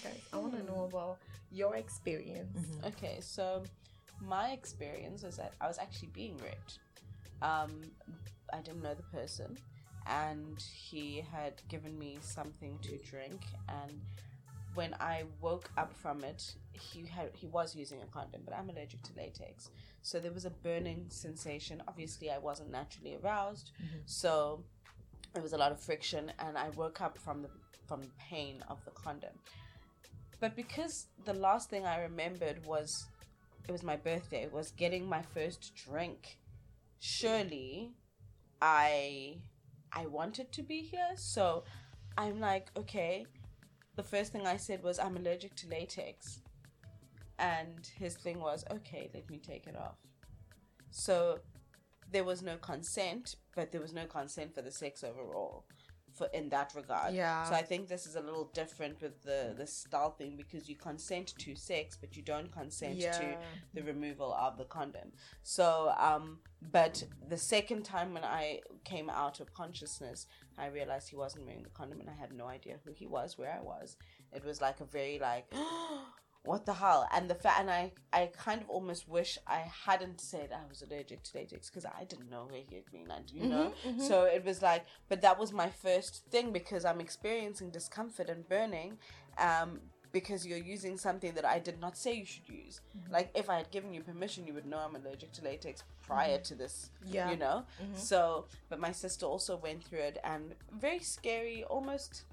Guys, 0.02 0.20
I 0.32 0.36
want 0.38 0.56
to 0.58 0.64
know 0.64 0.84
about 0.84 1.18
your 1.50 1.76
experience. 1.76 2.58
Mm-hmm. 2.58 2.86
Okay, 2.88 3.18
so 3.20 3.62
my 4.20 4.50
experience 4.50 5.22
was 5.22 5.36
that 5.36 5.52
I 5.60 5.68
was 5.68 5.78
actually 5.78 6.08
being 6.08 6.36
raped. 6.38 6.78
Um, 7.40 7.70
I 8.52 8.60
didn't 8.60 8.82
know 8.82 8.94
the 8.94 9.02
person, 9.16 9.56
and 10.06 10.62
he 10.74 11.24
had 11.32 11.54
given 11.68 11.98
me 11.98 12.18
something 12.20 12.78
to 12.82 12.98
drink. 12.98 13.42
And 13.68 14.00
when 14.74 14.94
I 15.00 15.24
woke 15.40 15.70
up 15.76 15.92
from 15.94 16.24
it, 16.24 16.54
he 16.72 17.04
had 17.06 17.30
he 17.34 17.46
was 17.46 17.76
using 17.76 18.00
a 18.02 18.06
condom, 18.06 18.42
but 18.44 18.56
I'm 18.56 18.70
allergic 18.70 19.02
to 19.02 19.10
latex, 19.16 19.70
so 20.02 20.18
there 20.18 20.32
was 20.32 20.46
a 20.46 20.50
burning 20.50 21.06
sensation. 21.08 21.82
Obviously, 21.86 22.30
I 22.30 22.38
wasn't 22.38 22.70
naturally 22.70 23.18
aroused, 23.22 23.70
so 24.06 24.64
there 25.32 25.42
was 25.42 25.52
a 25.52 25.58
lot 25.58 25.70
of 25.72 25.80
friction, 25.80 26.32
and 26.38 26.58
I 26.58 26.70
woke 26.70 27.00
up 27.00 27.18
from 27.18 27.42
the 27.42 27.50
from 27.86 28.00
the 28.02 28.10
pain 28.18 28.64
of 28.68 28.84
the 28.84 28.90
condom. 28.92 29.34
But 30.42 30.56
because 30.56 31.06
the 31.24 31.34
last 31.34 31.70
thing 31.70 31.86
I 31.86 32.02
remembered 32.02 32.66
was 32.66 33.06
it 33.68 33.70
was 33.70 33.84
my 33.84 33.94
birthday, 33.94 34.48
was 34.48 34.72
getting 34.72 35.08
my 35.08 35.22
first 35.22 35.72
drink. 35.76 36.36
Surely 36.98 37.92
I 38.60 39.36
I 39.92 40.06
wanted 40.06 40.50
to 40.50 40.64
be 40.64 40.80
here, 40.80 41.12
so 41.14 41.62
I'm 42.18 42.40
like, 42.40 42.72
okay. 42.76 43.24
The 43.94 44.02
first 44.02 44.32
thing 44.32 44.44
I 44.44 44.56
said 44.56 44.82
was 44.82 44.98
I'm 44.98 45.16
allergic 45.16 45.54
to 45.58 45.68
latex. 45.68 46.40
And 47.38 47.88
his 47.96 48.16
thing 48.16 48.40
was, 48.40 48.64
okay, 48.68 49.10
let 49.14 49.30
me 49.30 49.38
take 49.38 49.68
it 49.68 49.76
off. 49.76 49.98
So 50.90 51.38
there 52.10 52.24
was 52.24 52.42
no 52.42 52.56
consent, 52.56 53.36
but 53.54 53.70
there 53.70 53.80
was 53.80 53.92
no 53.92 54.06
consent 54.06 54.56
for 54.56 54.62
the 54.62 54.72
sex 54.72 55.04
overall. 55.04 55.66
For 56.14 56.28
in 56.34 56.50
that 56.50 56.74
regard, 56.74 57.14
Yeah. 57.14 57.44
So 57.44 57.54
I 57.54 57.62
think 57.62 57.88
this 57.88 58.06
is 58.06 58.16
a 58.16 58.20
little 58.20 58.50
different 58.52 59.00
with 59.00 59.22
the 59.22 59.54
the 59.56 59.64
stealthing 59.64 60.36
because 60.36 60.68
you 60.68 60.76
consent 60.76 61.34
to 61.38 61.54
sex, 61.56 61.96
but 62.00 62.16
you 62.16 62.22
don't 62.22 62.52
consent 62.52 63.00
to 63.00 63.36
the 63.74 63.82
removal 63.82 64.34
of 64.34 64.58
the 64.58 64.64
condom. 64.64 65.12
So, 65.42 65.92
um, 65.98 66.38
but 66.70 67.02
the 67.28 67.38
second 67.38 67.84
time 67.84 68.12
when 68.12 68.24
I 68.24 68.60
came 68.84 69.08
out 69.08 69.40
of 69.40 69.54
consciousness, 69.54 70.26
I 70.58 70.66
realized 70.66 71.08
he 71.08 71.16
wasn't 71.16 71.46
wearing 71.46 71.62
the 71.62 71.70
condom, 71.70 72.00
and 72.00 72.10
I 72.10 72.14
had 72.14 72.32
no 72.32 72.46
idea 72.46 72.78
who 72.84 72.92
he 72.92 73.06
was, 73.06 73.38
where 73.38 73.52
I 73.52 73.62
was. 73.62 73.96
It 74.32 74.44
was 74.44 74.60
like 74.60 74.80
a 74.80 74.84
very 74.84 75.18
like. 75.18 75.46
What 76.44 76.66
the 76.66 76.72
hell? 76.72 77.08
And 77.14 77.30
the 77.30 77.36
fact, 77.36 77.60
and 77.60 77.70
I, 77.70 77.92
I 78.12 78.28
kind 78.36 78.60
of 78.60 78.68
almost 78.68 79.08
wish 79.08 79.38
I 79.46 79.64
hadn't 79.86 80.20
said 80.20 80.50
I 80.52 80.68
was 80.68 80.82
allergic 80.82 81.22
to 81.22 81.38
latex 81.38 81.70
because 81.70 81.84
I 81.84 82.02
didn't 82.04 82.30
know 82.30 82.48
where 82.50 82.62
he 82.68 82.74
had 82.74 82.90
been, 82.90 83.10
and 83.10 83.30
you 83.30 83.48
know. 83.48 83.72
Mm-hmm, 83.86 83.88
mm-hmm. 83.88 84.00
So 84.00 84.24
it 84.24 84.44
was 84.44 84.60
like, 84.60 84.84
but 85.08 85.22
that 85.22 85.38
was 85.38 85.52
my 85.52 85.70
first 85.70 86.24
thing 86.30 86.52
because 86.52 86.84
I'm 86.84 87.00
experiencing 87.00 87.70
discomfort 87.70 88.28
and 88.28 88.48
burning, 88.48 88.98
um, 89.38 89.80
because 90.10 90.44
you're 90.44 90.58
using 90.58 90.98
something 90.98 91.32
that 91.34 91.44
I 91.44 91.60
did 91.60 91.80
not 91.80 91.96
say 91.96 92.14
you 92.14 92.26
should 92.26 92.48
use. 92.48 92.80
Mm-hmm. 92.98 93.12
Like 93.12 93.30
if 93.36 93.48
I 93.48 93.58
had 93.58 93.70
given 93.70 93.94
you 93.94 94.02
permission, 94.02 94.44
you 94.44 94.54
would 94.54 94.66
know 94.66 94.78
I'm 94.78 94.96
allergic 94.96 95.30
to 95.34 95.44
latex 95.44 95.84
prior 96.02 96.38
to 96.38 96.54
this. 96.56 96.90
Yeah. 97.06 97.30
You 97.30 97.36
know. 97.36 97.64
So, 97.94 98.46
but 98.68 98.80
my 98.80 98.90
sister 98.90 99.26
also 99.26 99.56
went 99.56 99.84
through 99.84 100.00
it, 100.00 100.18
and 100.24 100.56
very 100.76 100.98
scary. 100.98 101.62
Almost, 101.64 102.24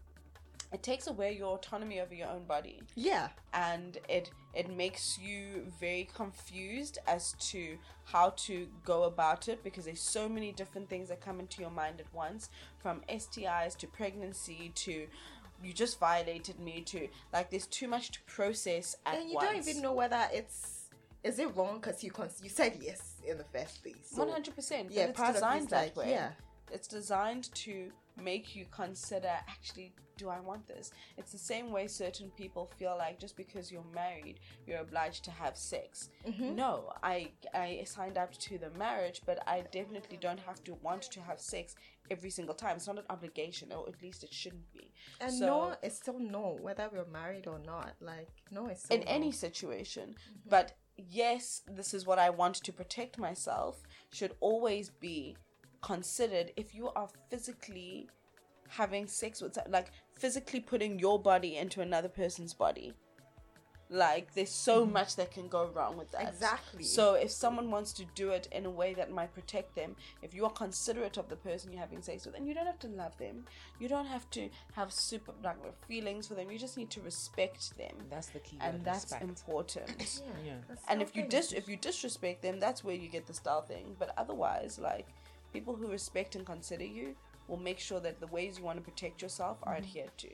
it 0.72 0.84
takes 0.84 1.08
away 1.08 1.36
your 1.36 1.56
autonomy 1.56 2.00
over 2.00 2.14
your 2.14 2.28
own 2.30 2.44
body 2.46 2.82
Yeah. 2.96 3.30
and 3.54 3.98
it 4.08 4.32
it 4.54 4.70
makes 4.70 5.18
you 5.20 5.72
very 5.80 6.08
confused 6.16 6.98
as 7.08 7.34
to 7.52 7.78
how 8.06 8.32
to 8.32 8.68
go 8.84 9.04
about 9.04 9.48
it 9.48 9.64
because 9.64 9.86
there's 9.86 10.02
so 10.02 10.28
many 10.30 10.52
different 10.52 10.90
things 10.90 11.10
that 11.10 11.22
come 11.22 11.40
into 11.40 11.62
your 11.62 11.70
mind 11.72 12.00
at 12.00 12.12
once 12.14 12.50
from 12.82 13.02
STIs 13.10 13.76
to 13.78 13.88
pregnancy 13.88 14.72
to 14.76 15.08
you 15.64 15.74
just 15.74 16.00
violated 16.00 16.60
me 16.60 16.82
to 16.82 17.08
like 17.34 17.50
there's 17.52 17.68
too 17.68 17.88
much 17.88 18.12
to 18.12 18.20
process 18.24 18.96
at 19.06 19.16
and 19.18 19.30
you 19.30 19.36
once. 19.36 19.48
don't 19.50 19.68
even 19.68 19.82
know 19.82 19.94
whether 19.94 20.28
it's 20.32 20.76
is 21.24 21.38
it 21.38 21.54
wrong 21.56 21.80
because 21.82 22.04
you 22.04 22.12
cons- 22.12 22.40
you 22.42 22.50
said 22.50 22.78
yes 22.82 23.16
in 23.28 23.38
the 23.38 23.44
first 23.44 23.84
place. 23.84 23.96
So, 24.10 24.20
One 24.24 24.30
hundred 24.32 24.56
percent. 24.56 24.90
Yeah, 24.90 25.02
Yeah, 25.02 25.08
it's 25.10 25.20
part 25.20 25.34
designed 25.34 25.68
that 25.70 25.88
like, 25.88 25.96
way. 25.98 26.12
yeah. 26.12 26.30
it's 26.72 26.88
designed 26.88 27.54
to 27.56 27.92
make 28.24 28.56
you 28.56 28.66
consider 28.72 29.28
actually 29.28 29.94
do 30.20 30.30
I 30.30 30.42
want 30.42 30.68
this? 30.68 30.92
It's 31.18 31.32
the 31.32 31.38
same 31.38 31.72
way 31.72 31.88
certain 31.88 32.30
people 32.32 32.70
feel 32.78 32.96
like 32.98 33.20
just 33.20 33.38
because 33.38 33.72
you're 33.72 33.96
married, 33.96 34.42
you're 34.68 34.82
obliged 34.82 35.24
to 35.24 35.32
have 35.32 35.56
sex. 35.56 36.10
Mm-hmm. 36.28 36.56
No, 36.56 36.92
I 37.02 37.32
I 37.54 37.84
signed 37.86 38.18
up 38.18 38.34
to 38.38 38.58
the 38.58 38.70
marriage, 38.72 39.22
but 39.26 39.40
I 39.48 39.64
definitely 39.72 40.18
don't 40.18 40.42
have 40.42 40.62
to 40.66 40.74
want 40.84 41.04
to 41.04 41.22
have 41.22 41.40
sex 41.40 41.76
every 42.12 42.30
single 42.30 42.54
time. 42.54 42.76
It's 42.76 42.88
not 42.88 42.98
an 42.98 43.06
obligation, 43.10 43.72
or 43.72 43.88
at 43.88 44.02
least 44.02 44.24
it 44.24 44.34
shouldn't 44.34 44.72
be. 44.74 44.92
And 45.22 45.32
So- 45.32 45.46
no, 45.46 45.76
it's 45.82 45.96
still 45.96 46.20
no, 46.20 46.58
whether 46.60 46.90
we're 46.92 47.06
married 47.06 47.48
or 47.48 47.60
not. 47.60 47.94
Like 48.02 48.30
no, 48.52 48.68
it's 48.68 48.84
still 48.84 48.98
in 48.98 49.06
no. 49.06 49.12
any 49.12 49.32
situation. 49.32 50.16
But 50.46 50.74
yes, 50.98 51.62
this 51.66 51.94
is 51.94 52.06
what 52.06 52.20
I 52.20 52.30
want 52.30 52.56
to 52.56 52.74
protect 52.74 53.18
myself 53.18 53.82
should 54.12 54.36
always 54.42 54.90
be 54.90 55.38
considered 55.82 56.52
if 56.56 56.74
you 56.76 56.90
are 56.90 57.10
physically 57.30 58.10
having 58.70 59.08
sex 59.08 59.42
with 59.42 59.58
like 59.70 59.92
physically 60.14 60.60
putting 60.60 61.00
your 61.00 61.20
body 61.20 61.58
into 61.58 61.82
another 61.82 62.10
person's 62.10 62.54
body. 62.54 62.94
Like 63.92 64.36
there's 64.36 64.52
so 64.52 64.86
mm. 64.86 64.92
much 64.92 65.16
that 65.16 65.32
can 65.32 65.48
go 65.48 65.68
wrong 65.74 65.98
with 65.98 66.12
that. 66.12 66.30
Exactly. 66.30 66.84
So 66.84 67.16
if 67.16 67.32
someone 67.32 67.72
wants 67.72 67.92
to 67.94 68.06
do 68.14 68.30
it 68.30 68.48
in 68.52 68.68
a 68.68 68.70
way 68.70 68.94
that 68.94 69.12
might 69.12 69.34
protect 69.34 69.76
them, 69.76 69.96
if 70.22 70.36
you 70.36 70.46
are 70.46 70.52
considerate 70.52 71.18
of 71.18 71.28
the 71.28 71.36
person 71.36 71.72
you're 71.72 71.82
having 71.82 72.04
sex 72.04 72.28
with, 72.28 72.36
and 72.36 72.48
you 72.48 72.54
don't 72.54 72.68
have 72.68 72.78
to 72.80 72.88
love 72.88 73.18
them, 73.18 73.46
you 73.80 73.88
don't 73.88 74.06
have 74.06 74.30
to 74.32 74.48
have 74.74 74.94
super 74.94 75.34
like 75.44 75.58
feelings 75.88 76.28
for 76.28 76.36
them. 76.36 76.52
You 76.52 76.60
just 76.60 76.78
need 76.78 76.92
to 76.92 77.02
respect 77.02 77.76
them 77.80 77.96
That's 78.12 78.28
the 78.28 78.40
key. 78.40 78.60
and 78.62 78.86
that's 78.86 79.06
respect. 79.06 79.24
important. 79.24 80.22
Yeah. 80.46 80.54
That's 80.68 80.82
and 80.88 81.02
if 81.02 81.16
you 81.16 81.24
something. 81.24 81.40
dis 81.40 81.54
if 81.54 81.68
you 81.68 81.76
disrespect 81.76 82.44
them, 82.44 82.60
that's 82.60 82.84
where 82.84 82.96
you 82.96 83.10
get 83.10 83.26
the 83.26 83.34
stealthing. 83.34 83.96
But 83.98 84.14
otherwise, 84.18 84.78
like 84.78 85.08
people 85.54 85.76
who 85.76 85.88
respect 85.92 86.36
and 86.36 86.46
consider 86.46 86.86
you 86.86 87.16
will 87.48 87.58
make 87.58 87.80
sure 87.80 88.00
that 88.00 88.20
the 88.20 88.28
ways 88.28 88.58
you 88.60 88.64
want 88.64 88.78
to 88.78 88.84
protect 88.84 89.22
yourself 89.22 89.58
are 89.64 89.74
Mm-hmm. 89.74 89.84
adhered 89.84 90.18
to. 90.20 90.30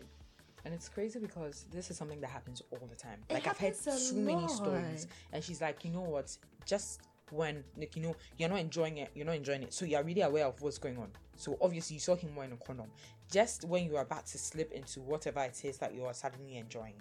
And 0.65 0.74
it's 0.74 0.89
crazy 0.89 1.19
because 1.19 1.65
this 1.72 1.91
is 1.91 1.98
something 1.98 2.19
that 2.22 2.29
happens 2.31 2.62
all 2.72 2.88
the 2.89 2.95
time. 2.95 3.19
It 3.29 3.34
Like 3.36 3.48
I've 3.48 3.57
heard 3.57 3.75
so 3.75 4.15
many 4.15 4.48
stories, 4.48 5.07
and 5.31 5.43
she's 5.43 5.62
like, 5.62 5.86
you 5.86 5.91
know 5.91 6.01
what? 6.01 6.36
Just 6.65 7.01
when 7.31 7.63
like 7.77 7.95
you 7.95 8.01
know 8.01 8.15
you're 8.38 8.50
not 8.50 8.60
enjoying 8.60 8.98
it, 8.98 9.12
you're 9.15 9.25
not 9.27 9.36
enjoying 9.36 9.62
it, 9.63 9.74
so 9.74 9.86
you're 9.86 10.03
really 10.03 10.22
aware 10.22 10.45
of 10.45 10.60
what's 10.62 10.79
going 10.79 10.98
on. 10.98 11.10
So 11.36 11.57
obviously 11.62 11.95
you 11.95 12.00
saw 12.00 12.15
him 12.15 12.36
wearing 12.36 12.51
a 12.53 12.57
condom. 12.57 12.88
Just 13.31 13.63
when 13.65 13.86
you're 13.86 14.01
about 14.01 14.25
to 14.27 14.38
slip 14.39 14.72
into 14.72 15.01
whatever 15.01 15.41
it 15.41 15.63
is 15.63 15.77
that 15.77 15.93
you 15.93 16.03
are 16.05 16.13
suddenly 16.15 16.57
enjoying, 16.57 16.95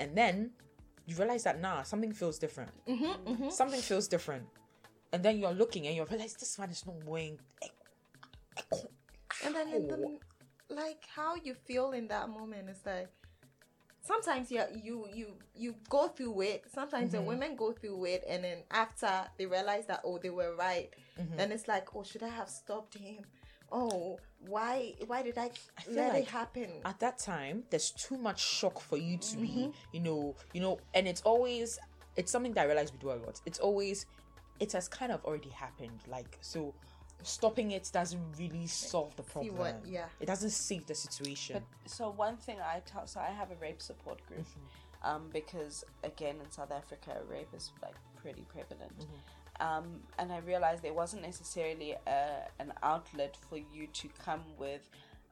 and 0.00 0.16
then 0.16 0.50
you 1.06 1.14
realize 1.16 1.44
that 1.44 1.60
nah, 1.60 1.82
something 1.82 2.12
feels 2.14 2.38
different. 2.38 2.70
Mm-hmm, 2.88 3.50
Something 3.50 3.80
feels 3.80 4.08
different, 4.08 4.46
and 5.12 5.22
then 5.22 5.38
you're 5.38 5.52
looking 5.52 5.86
and 5.86 5.96
you 5.96 6.04
realize 6.04 6.34
this 6.34 6.58
one 6.58 6.70
is 6.70 6.84
not 6.86 6.96
wearing. 7.04 7.38
a- 7.62 7.66
a 8.58 8.62
con- 8.70 8.88
and 9.44 9.54
then 9.54 9.68
in 9.68 9.88
the 9.88 10.18
like 10.68 11.04
how 11.14 11.34
you 11.36 11.54
feel 11.54 11.92
in 11.92 12.08
that 12.08 12.28
moment 12.28 12.68
is 12.68 12.80
like 12.86 13.08
sometimes 14.00 14.50
you 14.50 14.62
you 14.82 15.06
you 15.14 15.26
you 15.54 15.74
go 15.88 16.08
through 16.08 16.40
it. 16.42 16.64
Sometimes 16.72 17.12
the 17.12 17.20
women 17.22 17.56
go 17.56 17.72
through 17.72 18.04
it 18.06 18.24
and 18.28 18.42
then 18.44 18.58
after 18.70 19.10
they 19.38 19.46
realize 19.46 19.86
that 19.86 20.00
oh 20.04 20.18
they 20.18 20.30
were 20.30 20.54
right. 20.56 20.90
Then 21.36 21.52
it's 21.52 21.68
like 21.68 21.94
oh 21.94 22.02
should 22.02 22.22
i 22.22 22.28
have 22.28 22.48
stopped 22.48 22.94
him? 22.96 23.24
Oh 23.70 24.18
why 24.48 24.94
why 25.06 25.22
did 25.22 25.38
i, 25.38 25.48
feel 25.82 25.94
let 25.94 26.12
like 26.14 26.22
it 26.24 26.28
happen? 26.28 26.68
at 26.84 26.98
that 27.00 27.16
time 27.18 27.62
there's 27.70 27.90
too 27.92 28.18
much 28.18 28.40
shock 28.42 28.80
for 28.80 28.98
you 28.98 29.16
to 29.18 29.36
Mm-hmm. 29.36 29.42
be 29.42 29.72
you 29.92 30.00
know 30.00 30.34
you 30.52 30.60
know 30.60 30.78
and 30.94 31.06
it's 31.06 31.22
always 31.22 31.78
it's 32.16 32.30
something 32.32 32.52
that 32.54 32.62
i 32.62 32.64
realize 32.66 32.92
we 32.92 32.98
do 32.98 33.10
a 33.12 33.18
lot 33.24 33.40
it's 33.46 33.60
always 33.60 34.04
it 34.64 34.70
has 34.76 34.86
kind 35.00 35.10
of 35.16 35.18
already 35.28 35.50
happened 35.64 35.98
like 36.16 36.32
so 36.52 36.60
stopping 37.24 37.68
it 37.78 37.86
doesn't 37.92 38.26
really 38.42 38.66
solve 38.66 39.12
the 39.20 39.22
problem 39.32 39.56
what 39.62 39.76
yeah 39.96 40.06
it 40.22 40.26
doesn't 40.32 40.54
save 40.68 40.84
the 40.92 40.94
situation 41.06 41.52
But 41.56 41.90
so 41.96 42.04
one 42.26 42.36
thing 42.44 42.58
I 42.74 42.76
tell, 42.90 43.06
so 43.06 43.18
I 43.20 43.30
have 43.40 43.50
a 43.56 43.58
rape 43.66 43.80
support 43.90 44.18
group, 44.28 44.46
Mm-hmm. 44.52 45.08
um, 45.10 45.22
because 45.38 45.74
again 46.10 46.36
in 46.44 46.48
South 46.58 46.72
Africa 46.80 47.12
rape 47.34 47.52
is 47.60 47.66
like 47.86 47.98
pretty 48.22 48.44
prevalent, 48.54 48.98
Mm-hmm. 49.00 49.66
um, 49.68 49.86
and 50.18 50.28
I 50.32 50.38
realized 50.52 50.78
there 50.88 50.98
wasn't 51.04 51.22
necessarily 51.32 51.90
a, 52.18 52.20
an 52.62 52.70
outlet 52.92 53.32
for 53.48 53.58
you 53.74 53.84
to 54.00 54.06
come 54.26 54.44
with. 54.64 54.82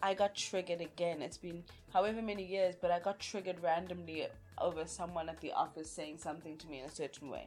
I 0.02 0.14
got 0.22 0.30
triggered 0.48 0.80
again. 0.90 1.16
It's 1.26 1.40
been 1.46 1.60
however 1.92 2.22
many 2.32 2.44
years, 2.56 2.74
but 2.82 2.90
I 2.96 2.98
got 3.08 3.16
triggered 3.30 3.58
randomly 3.70 4.20
over 4.66 4.82
someone 4.86 5.28
at 5.34 5.38
the 5.44 5.52
office 5.64 5.90
saying 5.98 6.16
something 6.18 6.54
to 6.62 6.66
me 6.70 6.76
in 6.80 6.86
a 6.92 6.94
certain 7.02 7.28
way. 7.34 7.44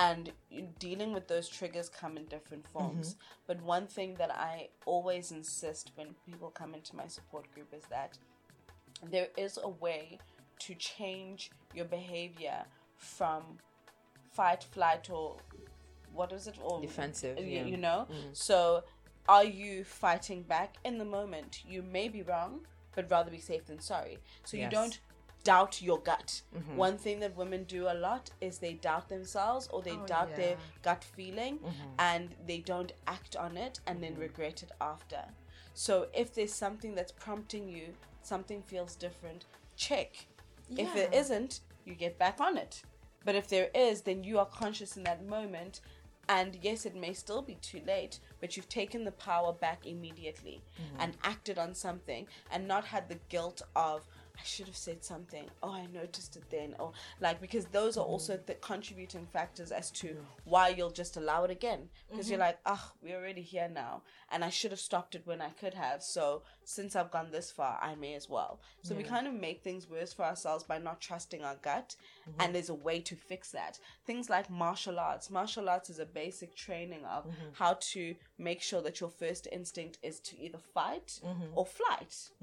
And 0.00 0.32
dealing 0.78 1.12
with 1.12 1.28
those 1.28 1.46
triggers 1.48 1.90
come 1.90 2.16
in 2.16 2.24
different 2.24 2.64
mm-hmm. 2.64 2.78
forms. 2.78 3.16
But 3.46 3.60
one 3.62 3.86
thing 3.86 4.14
that 4.14 4.30
I 4.30 4.68
always 4.86 5.30
insist 5.30 5.92
when 5.94 6.14
people 6.26 6.48
come 6.50 6.74
into 6.74 6.96
my 6.96 7.06
support 7.06 7.52
group 7.54 7.68
is 7.76 7.84
that 7.90 8.16
there 9.10 9.28
is 9.36 9.58
a 9.62 9.68
way 9.68 10.18
to 10.60 10.74
change 10.74 11.50
your 11.74 11.84
behavior 11.84 12.64
from 12.96 13.42
fight, 14.32 14.64
flight, 14.64 15.10
or 15.10 15.36
what 16.14 16.32
is 16.32 16.46
it? 16.46 16.56
Or 16.62 16.80
Defensive, 16.80 17.36
y- 17.36 17.44
yeah. 17.44 17.64
You 17.64 17.76
know. 17.76 18.06
Mm-hmm. 18.10 18.28
So, 18.32 18.84
are 19.28 19.44
you 19.44 19.84
fighting 19.84 20.42
back 20.42 20.76
in 20.84 20.98
the 20.98 21.04
moment? 21.04 21.62
You 21.68 21.82
may 21.82 22.08
be 22.08 22.22
wrong, 22.22 22.60
but 22.94 23.10
rather 23.10 23.30
be 23.30 23.40
safe 23.40 23.66
than 23.66 23.80
sorry. 23.80 24.18
So 24.44 24.56
you 24.56 24.68
don't 24.68 24.98
doubt 25.44 25.80
your 25.82 25.98
gut. 26.00 26.42
Mm-hmm. 26.56 26.76
One 26.76 26.98
thing 26.98 27.20
that 27.20 27.36
women 27.36 27.64
do 27.64 27.88
a 27.88 27.94
lot 27.94 28.30
is 28.40 28.58
they 28.58 28.74
doubt 28.74 29.08
themselves 29.08 29.68
or 29.72 29.82
they 29.82 29.92
Oh, 29.92 30.06
doubt 30.06 30.36
their 30.36 30.56
gut 30.82 31.02
feeling 31.04 31.58
mm-hmm. 31.58 31.88
and 31.98 32.34
they 32.46 32.58
don't 32.58 32.92
act 33.06 33.36
on 33.36 33.56
it 33.56 33.80
and 33.86 34.02
then 34.02 34.12
mm-hmm. 34.12 34.22
regret 34.22 34.62
it 34.62 34.72
after. 34.80 35.22
So 35.74 36.08
if 36.14 36.34
there's 36.34 36.52
something 36.52 36.94
that's 36.94 37.12
prompting 37.12 37.68
you, 37.68 37.94
something 38.22 38.62
feels 38.62 38.96
different, 38.96 39.46
check. 39.76 40.26
If 40.76 40.92
there 40.94 41.08
Yeah. 41.10 41.20
isn't, 41.20 41.60
you 41.84 41.94
get 41.94 42.18
back 42.18 42.40
on 42.40 42.56
it. 42.58 42.82
But 43.24 43.34
if 43.34 43.48
there 43.48 43.70
is, 43.74 44.02
then 44.02 44.24
you 44.24 44.38
are 44.38 44.46
conscious 44.46 44.96
in 44.96 45.02
that 45.04 45.24
moment. 45.26 45.80
And 46.28 46.58
yes, 46.62 46.86
it 46.86 46.94
may 46.94 47.12
still 47.12 47.42
be 47.42 47.56
too 47.56 47.80
late, 47.86 48.20
but 48.40 48.56
you've 48.56 48.68
taken 48.68 49.04
the 49.04 49.10
power 49.12 49.52
back 49.52 49.84
immediately 49.84 50.62
and 50.98 51.16
acted 51.24 51.58
on 51.58 51.74
something 51.74 52.28
and 52.52 52.68
not 52.68 52.84
had 52.84 53.08
the 53.08 53.18
guilt 53.28 53.62
of, 53.74 54.06
I 54.40 54.44
should 54.44 54.66
have 54.66 54.76
said 54.76 55.04
something. 55.04 55.44
Oh, 55.62 55.72
I 55.72 55.86
noticed 55.86 56.36
it 56.36 56.44
then. 56.50 56.74
Or 56.78 56.92
like, 57.20 57.40
because 57.40 57.66
those 57.66 57.96
are 57.96 58.04
also 58.04 58.34
mm-hmm. 58.34 58.46
the 58.46 58.54
contributing 58.54 59.26
factors 59.32 59.70
as 59.70 59.90
to 59.92 60.16
why 60.44 60.68
you'll 60.68 60.90
just 60.90 61.16
allow 61.16 61.44
it 61.44 61.50
again. 61.50 61.88
Because 62.10 62.30
you're 62.30 62.38
mm-hmm. 62.38 62.46
like, 62.46 62.58
oh, 62.64 62.92
we're 63.02 63.16
already 63.16 63.42
here 63.42 63.68
now. 63.72 64.02
And 64.30 64.44
I 64.44 64.48
should 64.48 64.70
have 64.70 64.80
stopped 64.80 65.14
it 65.14 65.26
when 65.26 65.42
I 65.42 65.50
could 65.50 65.74
have. 65.74 66.02
So 66.02 66.42
since 66.64 66.96
I've 66.96 67.10
gone 67.10 67.30
this 67.30 67.50
far, 67.50 67.78
I 67.82 67.94
may 67.96 68.14
as 68.14 68.28
well. 68.28 68.60
So 68.82 68.94
we 68.94 69.02
kind 69.02 69.26
of 69.26 69.34
make 69.34 69.62
things 69.62 69.90
worse 69.90 70.12
for 70.12 70.24
ourselves 70.24 70.64
by 70.64 70.78
not 70.78 71.00
trusting 71.00 71.44
our 71.44 71.56
gut. 71.56 71.96
Mm-hmm. 72.28 72.40
And 72.40 72.54
there's 72.54 72.70
a 72.70 72.74
way 72.74 73.00
to 73.00 73.16
fix 73.16 73.50
that. 73.50 73.78
Things 74.06 74.30
like 74.30 74.48
martial 74.48 74.98
arts. 74.98 75.30
Martial 75.30 75.68
arts 75.68 75.90
is 75.90 75.98
a 75.98 76.06
basic 76.06 76.54
training 76.54 77.04
of 77.04 77.26
how 77.52 77.76
to 77.80 78.14
make 78.38 78.62
sure 78.62 78.80
that 78.82 79.00
your 79.00 79.10
first 79.10 79.48
instinct 79.52 79.98
is 80.02 80.20
to 80.20 80.40
either 80.40 80.58
fight 80.72 81.20
or 81.54 81.66
flight 81.66 81.90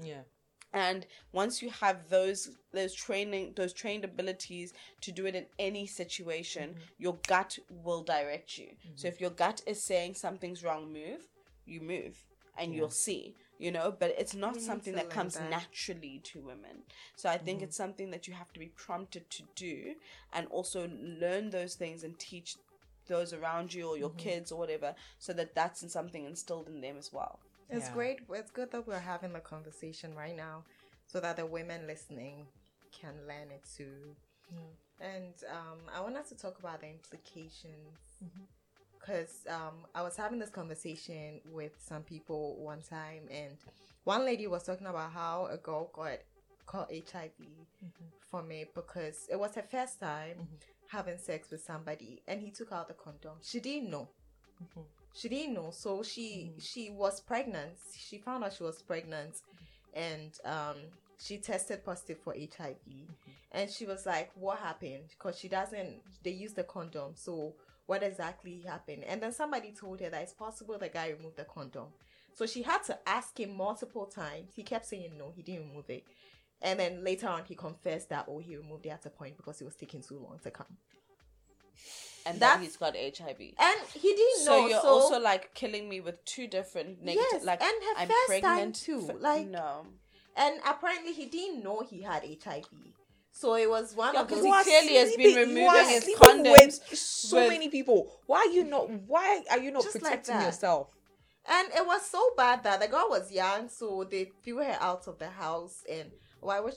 Yeah. 0.00 0.22
And 0.72 1.06
once 1.32 1.62
you 1.62 1.70
have 1.70 2.08
those 2.08 2.50
those 2.72 2.94
training 2.94 3.52
those 3.56 3.72
trained 3.72 4.04
abilities 4.04 4.72
to 5.00 5.12
do 5.12 5.26
it 5.26 5.34
in 5.34 5.46
any 5.58 5.86
situation 5.86 6.70
mm-hmm. 6.70 6.80
your 6.98 7.16
gut 7.26 7.58
will 7.82 8.02
direct 8.02 8.58
you. 8.58 8.68
So 8.94 9.06
mm-hmm. 9.06 9.14
if 9.14 9.20
your 9.20 9.30
gut 9.30 9.62
is 9.66 9.82
saying 9.82 10.14
something's 10.14 10.62
wrong 10.62 10.92
move 10.92 11.26
you 11.64 11.80
move 11.80 12.24
and 12.56 12.74
you'll 12.74 12.90
see 12.90 13.34
you 13.58 13.72
know? 13.72 13.92
But 13.98 14.14
it's 14.16 14.36
not 14.36 14.54
We 14.54 14.60
something 14.60 14.94
that 14.94 15.10
comes 15.10 15.34
that. 15.34 15.50
naturally 15.50 16.20
to 16.24 16.40
women. 16.40 16.84
So 17.16 17.28
i 17.28 17.36
think 17.36 17.58
mm-hmm. 17.58 17.64
it's 17.64 17.76
something 17.76 18.10
that 18.10 18.28
you 18.28 18.34
have 18.34 18.52
to 18.52 18.60
be 18.60 18.68
prompted 18.68 19.28
to 19.30 19.42
do 19.56 19.94
and 20.32 20.46
also 20.48 20.90
learn 21.20 21.50
those 21.50 21.74
things 21.74 22.04
and 22.04 22.18
teach 22.18 22.56
those 23.08 23.32
around 23.32 23.74
you 23.74 23.88
or 23.88 23.96
your 23.96 24.10
kids 24.10 24.52
or 24.52 24.58
whatever 24.58 24.94
so 25.18 25.32
that 25.32 25.54
that's 25.54 25.90
something 25.90 26.24
instilled 26.24 26.68
in 26.68 26.80
them 26.82 26.96
as 26.98 27.10
well 27.12 27.40
It's 27.68 27.86
Yeah. 27.86 27.94
great. 27.94 28.20
It's 28.30 28.50
good 28.50 28.70
that 28.72 28.86
we're 28.86 28.98
having 28.98 29.32
the 29.32 29.40
conversation 29.40 30.14
right 30.14 30.36
now 30.36 30.64
so 31.06 31.20
that 31.20 31.36
the 31.36 31.46
women 31.46 31.86
listening 31.86 32.46
can 32.92 33.26
learn 33.26 33.50
it 33.50 33.64
too. 33.76 34.16
Mm-hmm. 34.52 35.02
And 35.02 35.34
um, 35.50 35.78
I 35.94 36.00
wanted 36.00 36.26
to 36.26 36.34
talk 36.34 36.58
about 36.58 36.80
the 36.80 36.88
implications 36.88 37.98
mm-hmm. 38.24 38.44
because 38.98 39.46
um, 39.48 39.86
I 39.94 40.02
was 40.02 40.16
having 40.16 40.38
this 40.38 40.50
conversation 40.50 41.40
with 41.52 41.72
some 41.78 42.02
people 42.02 42.56
one 42.56 42.82
time, 42.82 43.28
and 43.30 43.56
one 44.04 44.24
lady 44.24 44.46
was 44.46 44.64
talking 44.64 44.86
about 44.86 45.12
how 45.12 45.46
a 45.46 45.56
girl 45.56 45.90
got 45.92 46.18
caught 46.66 46.90
HIV 46.90 47.32
mm-hmm. 47.38 48.04
from 48.30 48.50
it 48.50 48.74
because 48.74 49.26
it 49.30 49.38
was 49.38 49.54
her 49.54 49.62
first 49.70 50.00
time 50.00 50.48
having 50.90 51.18
sex 51.18 51.50
with 51.50 51.62
somebody, 51.62 52.22
and 52.26 52.40
he 52.40 52.50
took 52.50 52.72
out 52.72 52.88
the 52.88 52.94
condom. 52.94 53.36
She 53.42 53.60
didn't 53.60 53.90
know 53.90 54.08
she 55.18 55.28
didn't 55.28 55.54
know. 55.54 55.70
So 55.70 56.02
she 56.02 56.52
she 56.58 56.90
was 56.90 57.20
pregnant. 57.20 57.76
She 57.96 58.18
found 58.18 58.44
out 58.44 58.52
she 58.52 58.62
was 58.62 58.82
pregnant 58.82 59.36
and 59.94 60.32
um 60.44 60.76
she 61.20 61.38
tested 61.38 61.84
positive 61.84 62.18
for 62.22 62.34
hiv 62.34 62.76
and 63.50 63.68
she 63.68 63.84
was 63.86 64.06
like 64.06 64.30
what 64.34 64.58
happened? 64.58 65.08
Because 65.10 65.38
she 65.38 65.48
doesn't 65.48 66.00
they 66.22 66.30
use 66.30 66.52
the 66.52 66.62
condom. 66.64 67.12
So 67.14 67.54
what 67.86 68.02
exactly 68.02 68.62
happened? 68.66 69.04
And 69.04 69.20
then 69.20 69.32
somebody 69.32 69.72
told 69.72 70.00
her 70.00 70.10
that 70.10 70.22
it's 70.22 70.32
possible 70.32 70.78
the 70.78 70.88
guy 70.88 71.10
removed 71.10 71.36
the 71.36 71.44
condom. 71.44 71.86
So 72.34 72.46
she 72.46 72.62
had 72.62 72.84
to 72.84 72.98
ask 73.08 73.38
him 73.40 73.56
multiple 73.56 74.06
times. 74.06 74.52
He 74.54 74.62
kept 74.62 74.86
saying 74.86 75.12
no 75.18 75.32
he 75.34 75.42
didn't 75.42 75.68
remove 75.70 75.90
it. 75.90 76.04
And 76.62 76.78
then 76.78 77.02
later 77.02 77.28
on 77.28 77.42
he 77.44 77.56
confessed 77.56 78.10
that 78.10 78.26
oh 78.28 78.38
he 78.38 78.56
removed 78.56 78.86
it 78.86 78.90
at 78.90 79.06
a 79.06 79.10
point 79.10 79.36
because 79.36 79.60
it 79.60 79.64
was 79.64 79.74
taking 79.74 80.02
too 80.02 80.20
long 80.20 80.38
to 80.44 80.50
come 80.52 80.76
and 82.28 82.40
that 82.40 82.60
he's 82.60 82.76
got 82.76 82.94
hiv 82.96 83.40
and 83.58 83.80
he 83.94 84.08
didn't 84.14 84.44
know. 84.44 84.52
so 84.52 84.60
know 84.60 84.66
you're 84.68 84.80
so 84.80 84.88
also 84.88 85.18
like 85.20 85.54
killing 85.54 85.88
me 85.88 86.00
with 86.00 86.24
two 86.24 86.46
different 86.46 87.02
negative 87.02 87.26
Yes, 87.32 87.44
like 87.44 87.62
and 87.62 87.82
her 87.86 87.94
I'm 88.02 88.08
first 88.08 88.28
time 88.28 88.40
pregnant 88.42 88.74
too, 88.76 89.06
f- 89.08 89.16
like- 89.20 89.46
no 89.48 89.86
And 90.36 90.60
apparently, 90.64 91.12
he 91.20 91.26
didn't 91.26 91.64
know 91.64 91.80
he 91.82 92.02
had 92.02 92.22
HIV. 92.44 92.64
So 93.32 93.54
it 93.56 93.68
was 93.68 93.94
one 93.96 94.14
Yeah, 94.14 94.20
of 94.22 94.28
those. 94.28 94.42
he 94.42 94.46
You 94.48 94.52
are 94.54 94.62
clearly 94.62 94.94
has 95.02 95.16
been 95.16 95.36
removing 95.36 95.88
his 95.94 96.04
sleeping 96.04 96.22
condoms 96.22 96.80
with 96.90 96.98
so 96.98 97.36
with- 97.38 97.48
many 97.54 97.68
people. 97.68 97.98
Why 98.30 98.38
are 98.46 98.52
you 98.56 98.62
not? 98.64 98.84
Why 99.12 99.42
are 99.50 99.58
you 99.58 99.70
not 99.72 99.82
Just 99.82 99.96
like 99.96 100.04
protecting 100.04 100.36
that. 100.38 100.46
yourself? 100.46 100.84
And 101.56 101.66
it 101.74 101.84
was 101.92 102.02
so 102.16 102.22
bad 102.36 102.62
that 102.64 102.78
the 102.80 102.88
girl 102.88 103.06
was 103.10 103.32
young, 103.32 103.68
so 103.68 103.86
they 104.12 104.24
threw 104.44 104.58
her 104.58 104.76
out 104.80 105.08
of 105.08 105.18
the 105.18 105.30
house. 105.44 105.76
And 105.90 106.06
why 106.40 106.58
I 106.58 106.60
wish 106.60 106.74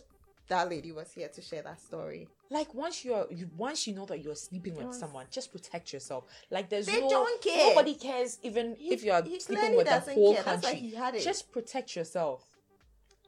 that 0.47 0.69
lady 0.69 0.91
was 0.91 1.11
here 1.13 1.29
to 1.35 1.41
share 1.41 1.61
that 1.69 1.79
story. 1.81 2.27
Like 2.51 2.73
once 2.75 3.05
you're, 3.05 3.25
you, 3.31 3.49
once 3.55 3.87
you 3.87 3.95
know 3.95 4.05
that 4.07 4.21
you're 4.21 4.35
sleeping 4.35 4.75
with 4.75 4.87
Yes. 4.87 4.99
someone, 4.99 5.25
just 5.31 5.51
protect 5.53 5.93
yourself. 5.93 6.25
Like 6.51 6.67
there's 6.69 6.85
They 6.85 6.99
no, 6.99 7.09
don't 7.09 7.41
care. 7.41 7.69
Nobody 7.69 7.95
cares 7.95 8.37
even 8.43 8.75
He- 8.77 8.93
if 8.93 9.03
you're 9.03 9.23
sleeping 9.39 9.77
with 9.77 9.85
the 9.85 9.91
doesn't 9.91 10.13
whole 10.13 10.33
care. 10.35 10.43
That's 10.43 10.63
why 10.63 10.71
country. 10.73 10.89
he 10.89 10.93
had 10.95 11.15
it. 11.15 11.21
Just 11.23 11.49
protect 11.51 11.95
yourself. 11.95 12.43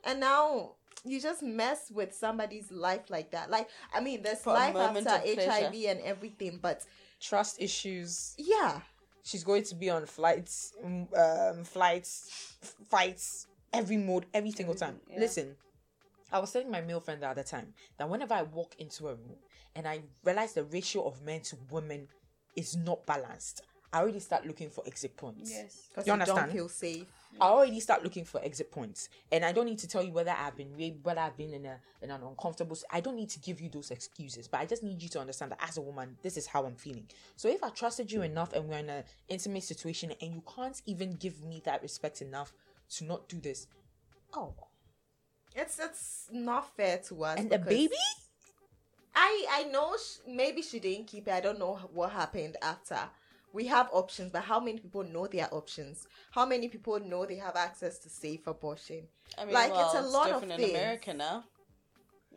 And 0.03 0.19
now 0.19 0.73
you 1.05 1.21
just 1.21 1.41
mess 1.41 1.89
with 1.89 2.13
somebody's 2.13 2.69
life 2.69 3.09
like 3.09 3.31
that. 3.31 3.49
Like, 3.49 3.69
I 3.93 4.01
mean, 4.01 4.21
there's 4.23 4.39
For 4.39 4.53
life 4.53 4.75
after 4.75 4.99
of 4.99 5.05
pleasure. 5.23 5.49
HIV 5.51 5.73
and 5.87 6.01
everything, 6.01 6.59
but 6.61 6.83
Trust 7.21 7.61
issues. 7.61 8.35
yeah. 8.37 8.81
She's 9.23 9.45
going 9.45 9.63
to 9.63 9.75
be 9.75 9.89
on 9.89 10.05
flights, 10.05 10.73
mm, 10.85 11.07
um, 11.17 11.63
flights, 11.63 12.57
fights, 12.89 13.47
every 13.71 13.95
mode, 13.95 14.25
every 14.33 14.51
single 14.51 14.75
time. 14.75 14.99
Yeah. 15.09 15.19
Listen, 15.21 15.55
I 16.33 16.39
was 16.39 16.51
telling 16.51 16.71
my 16.71 16.81
male 16.81 16.99
friend 16.99 17.21
the 17.21 17.27
other 17.27 17.43
time 17.43 17.73
that 17.97 18.09
whenever 18.09 18.33
I 18.33 18.41
walk 18.41 18.75
into 18.79 19.07
a 19.07 19.13
room 19.15 19.37
and 19.75 19.87
I 19.87 20.01
realize 20.23 20.53
the 20.53 20.63
ratio 20.63 21.05
of 21.07 21.21
men 21.21 21.41
to 21.41 21.57
women 21.69 22.07
is 22.55 22.75
not 22.75 23.05
balanced, 23.05 23.61
I 23.93 23.99
already 23.99 24.19
start 24.19 24.47
looking 24.47 24.71
for 24.71 24.83
exit 24.87 25.15
points. 25.15 25.51
yes 25.51 25.87
Because 25.89 26.07
You 26.07 26.13
you, 26.13 26.19
don't 26.19 26.29
understand? 26.29 26.51
feel 26.51 26.67
safe. 26.69 27.05
I 27.39 27.45
already 27.45 27.79
start 27.79 28.03
looking 28.03 28.25
for 28.25 28.43
exit 28.43 28.71
points, 28.71 29.09
and 29.31 29.43
I 29.45 29.51
don't 29.51 29.65
need 29.65 29.79
to 29.79 29.87
tell 29.87 30.03
you 30.03 30.11
whether 30.11 30.31
I've 30.31 30.55
been 30.55 30.75
raped, 30.77 31.03
whether 31.05 31.19
I've 31.21 31.37
been 31.37 31.53
in 31.53 31.65
a 31.65 31.79
in 32.01 32.11
an 32.11 32.21
uncomfortable. 32.21 32.77
I 32.91 33.01
don't 33.01 33.15
need 33.15 33.29
to 33.29 33.39
give 33.39 33.59
you 33.61 33.69
those 33.69 33.89
excuses, 33.91 34.47
but 34.47 34.59
I 34.61 34.65
just 34.65 34.83
need 34.83 35.01
you 35.01 35.09
to 35.09 35.19
understand 35.19 35.51
that 35.51 35.59
as 35.67 35.77
a 35.77 35.81
woman, 35.81 36.15
this 36.21 36.37
is 36.37 36.45
how 36.47 36.65
I'm 36.65 36.75
feeling. 36.75 37.07
So 37.35 37.49
if 37.49 37.63
I 37.63 37.69
trusted 37.69 38.11
you 38.11 38.21
enough, 38.21 38.53
and 38.53 38.67
we're 38.67 38.77
in 38.77 38.89
an 38.89 39.03
intimate 39.29 39.63
situation, 39.63 40.11
and 40.21 40.33
you 40.33 40.43
can't 40.55 40.79
even 40.85 41.13
give 41.13 41.43
me 41.43 41.61
that 41.65 41.81
respect 41.81 42.21
enough 42.21 42.53
to 42.97 43.03
not 43.05 43.27
do 43.29 43.39
this, 43.39 43.67
oh, 44.35 44.53
It's 45.55 45.79
it's 45.79 46.27
not 46.31 46.75
fair 46.75 46.97
to 47.09 47.23
us. 47.23 47.39
and 47.39 47.49
the 47.49 47.59
baby, 47.59 47.95
I 49.15 49.45
I 49.51 49.63
know 49.65 49.95
sh- 49.97 50.19
maybe 50.27 50.61
she 50.61 50.79
didn't 50.79 51.07
keep 51.07 51.27
it. 51.27 51.31
I 51.31 51.39
don't 51.39 51.59
know 51.59 51.75
what 51.93 52.11
happened 52.11 52.57
after. 52.61 52.99
We 53.53 53.67
have 53.67 53.89
options, 53.91 54.31
but 54.31 54.41
how 54.41 54.59
many 54.59 54.79
people 54.79 55.03
know 55.03 55.27
their 55.27 55.53
options? 55.53 56.07
How 56.31 56.43
many 56.43 56.69
people 56.69 56.99
know 56.99 57.23
they 57.25 57.35
have 57.35 57.55
access 57.55 57.99
to 57.99 58.09
safe 58.09 58.47
abortion? 58.47 59.03
i 59.37 59.45
mean 59.45 59.53
Like, 59.53 59.71
well, 59.71 59.85
it's 59.85 59.99
a 59.99 60.09
lot 60.09 60.31
of 60.31 60.41
different 60.41 60.59
things. 60.59 60.71
in 60.71 60.75
america 60.75 61.13
now 61.13 61.43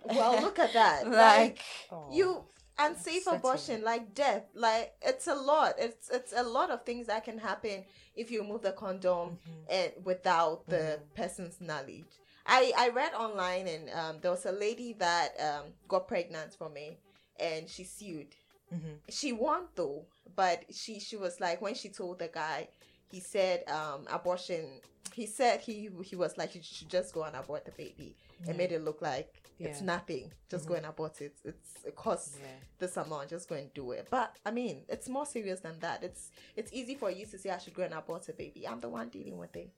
Well, 0.04 0.40
look 0.40 0.58
at 0.58 0.72
that. 0.74 1.04
like 1.10 1.14
like 1.16 1.60
oh, 1.90 2.08
you 2.12 2.44
and 2.78 2.96
safe 2.96 3.22
Settle. 3.22 3.38
abortion, 3.38 3.82
like 3.82 4.14
death. 4.14 4.44
Like 4.54 4.94
it's 5.02 5.26
a 5.26 5.34
lot. 5.34 5.74
It's 5.78 6.10
it's 6.10 6.32
a 6.36 6.42
lot 6.42 6.70
of 6.70 6.84
things 6.84 7.06
that 7.06 7.24
can 7.24 7.38
happen 7.38 7.84
if 8.14 8.30
you 8.30 8.42
remove 8.42 8.62
the 8.62 8.72
condom 8.72 9.38
mm-hmm. 9.38 9.70
and 9.70 9.92
without 10.04 10.66
the 10.68 10.76
mm-hmm. 10.76 11.22
person's 11.22 11.60
knowledge. 11.60 12.04
I 12.46 12.72
I 12.76 12.88
read 12.90 13.12
online 13.14 13.66
and 13.68 13.90
um, 13.90 14.16
there 14.20 14.30
was 14.30 14.46
a 14.46 14.52
lady 14.52 14.92
that 14.94 15.30
um, 15.40 15.64
got 15.88 16.06
pregnant 16.08 16.54
from 16.54 16.76
it 16.76 16.98
and 17.38 17.68
she 17.68 17.84
sued. 17.84 18.34
Mhm. 18.72 18.98
She 19.08 19.32
won 19.32 19.64
though, 19.74 20.06
but 20.34 20.64
she 20.74 20.98
she 21.00 21.16
was 21.16 21.40
like 21.40 21.60
when 21.62 21.74
she 21.74 21.88
told 21.88 22.18
the 22.18 22.28
guy, 22.28 22.68
he 23.10 23.20
said 23.20 23.68
um, 23.68 24.06
abortion. 24.10 24.80
He 25.12 25.26
said 25.26 25.60
he 25.60 25.88
he 26.04 26.16
was 26.16 26.36
like 26.36 26.54
you 26.54 26.62
should 26.62 26.88
just 26.88 27.14
go 27.14 27.22
and 27.24 27.36
abort 27.36 27.64
the 27.64 27.70
baby. 27.72 28.16
It 28.46 28.56
made 28.56 28.72
it 28.72 28.82
look 28.84 29.00
like 29.00 29.32
it's 29.58 29.80
nothing. 29.80 30.30
Just 30.50 30.66
go 30.68 30.74
and 30.74 30.84
abort 30.84 31.20
it. 31.22 31.34
It's 31.44 31.84
it 31.84 31.96
costs 31.96 32.36
Yeah. 32.40 32.48
this 32.78 32.96
amount. 32.96 33.30
Just 33.30 33.48
go 33.48 33.54
and 33.54 33.72
do 33.72 33.92
it. 33.92 34.08
But 34.10 34.36
I 34.44 34.50
mean, 34.50 34.82
it's 34.88 35.08
more 35.08 35.24
serious 35.24 35.60
than 35.60 35.78
that. 35.80 36.02
It's 36.02 36.30
it's 36.56 36.72
easy 36.72 36.94
for 36.96 37.10
you 37.10 37.24
to 37.26 37.38
say 37.38 37.50
I 37.50 37.58
should 37.58 37.72
go 37.74 37.82
and 37.84 37.94
abort 37.94 38.28
a 38.28 38.32
baby. 38.32 38.66
I'm 38.68 38.80
the 38.80 38.88
one 38.88 39.08
dealing 39.08 39.38
with 39.38 39.54
it. 39.56 39.70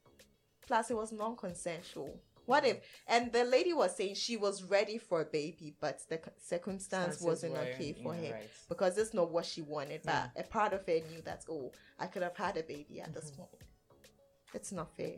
Plus, 0.67 0.91
it 0.91 0.97
was 0.97 1.13
non-consensual. 1.13 2.19
What 2.49 2.65
if? 2.67 2.79
And 3.07 3.31
the 3.31 3.45
lady 3.45 3.75
was 3.75 3.95
saying 3.95 4.15
she 4.15 4.37
was 4.39 4.63
ready 4.65 4.97
for 4.97 5.21
a 5.21 5.25
baby, 5.27 5.75
but 5.81 6.01
the 6.09 6.19
circumstance 6.43 7.05
Chances 7.17 7.23
wasn't 7.27 7.57
okay 7.59 7.93
for 8.03 8.15
yeah, 8.15 8.29
her 8.29 8.33
right. 8.37 8.51
because 8.71 8.97
it's 8.97 9.13
not 9.13 9.31
what 9.31 9.45
she 9.45 9.61
wanted. 9.61 10.01
But 10.03 10.31
Yeah. 10.35 10.43
a 10.43 10.45
part 10.45 10.73
of 10.73 10.87
her 10.87 11.01
knew 11.11 11.21
that 11.25 11.45
oh, 11.51 11.71
I 11.99 12.07
could 12.07 12.23
have 12.23 12.37
had 12.37 12.57
a 12.57 12.63
baby 12.63 13.01
at 13.03 13.13
this 13.13 13.31
Mhm. 13.31 13.37
point. 13.37 13.63
It's 14.55 14.73
not 14.73 14.89
fair. 14.97 15.17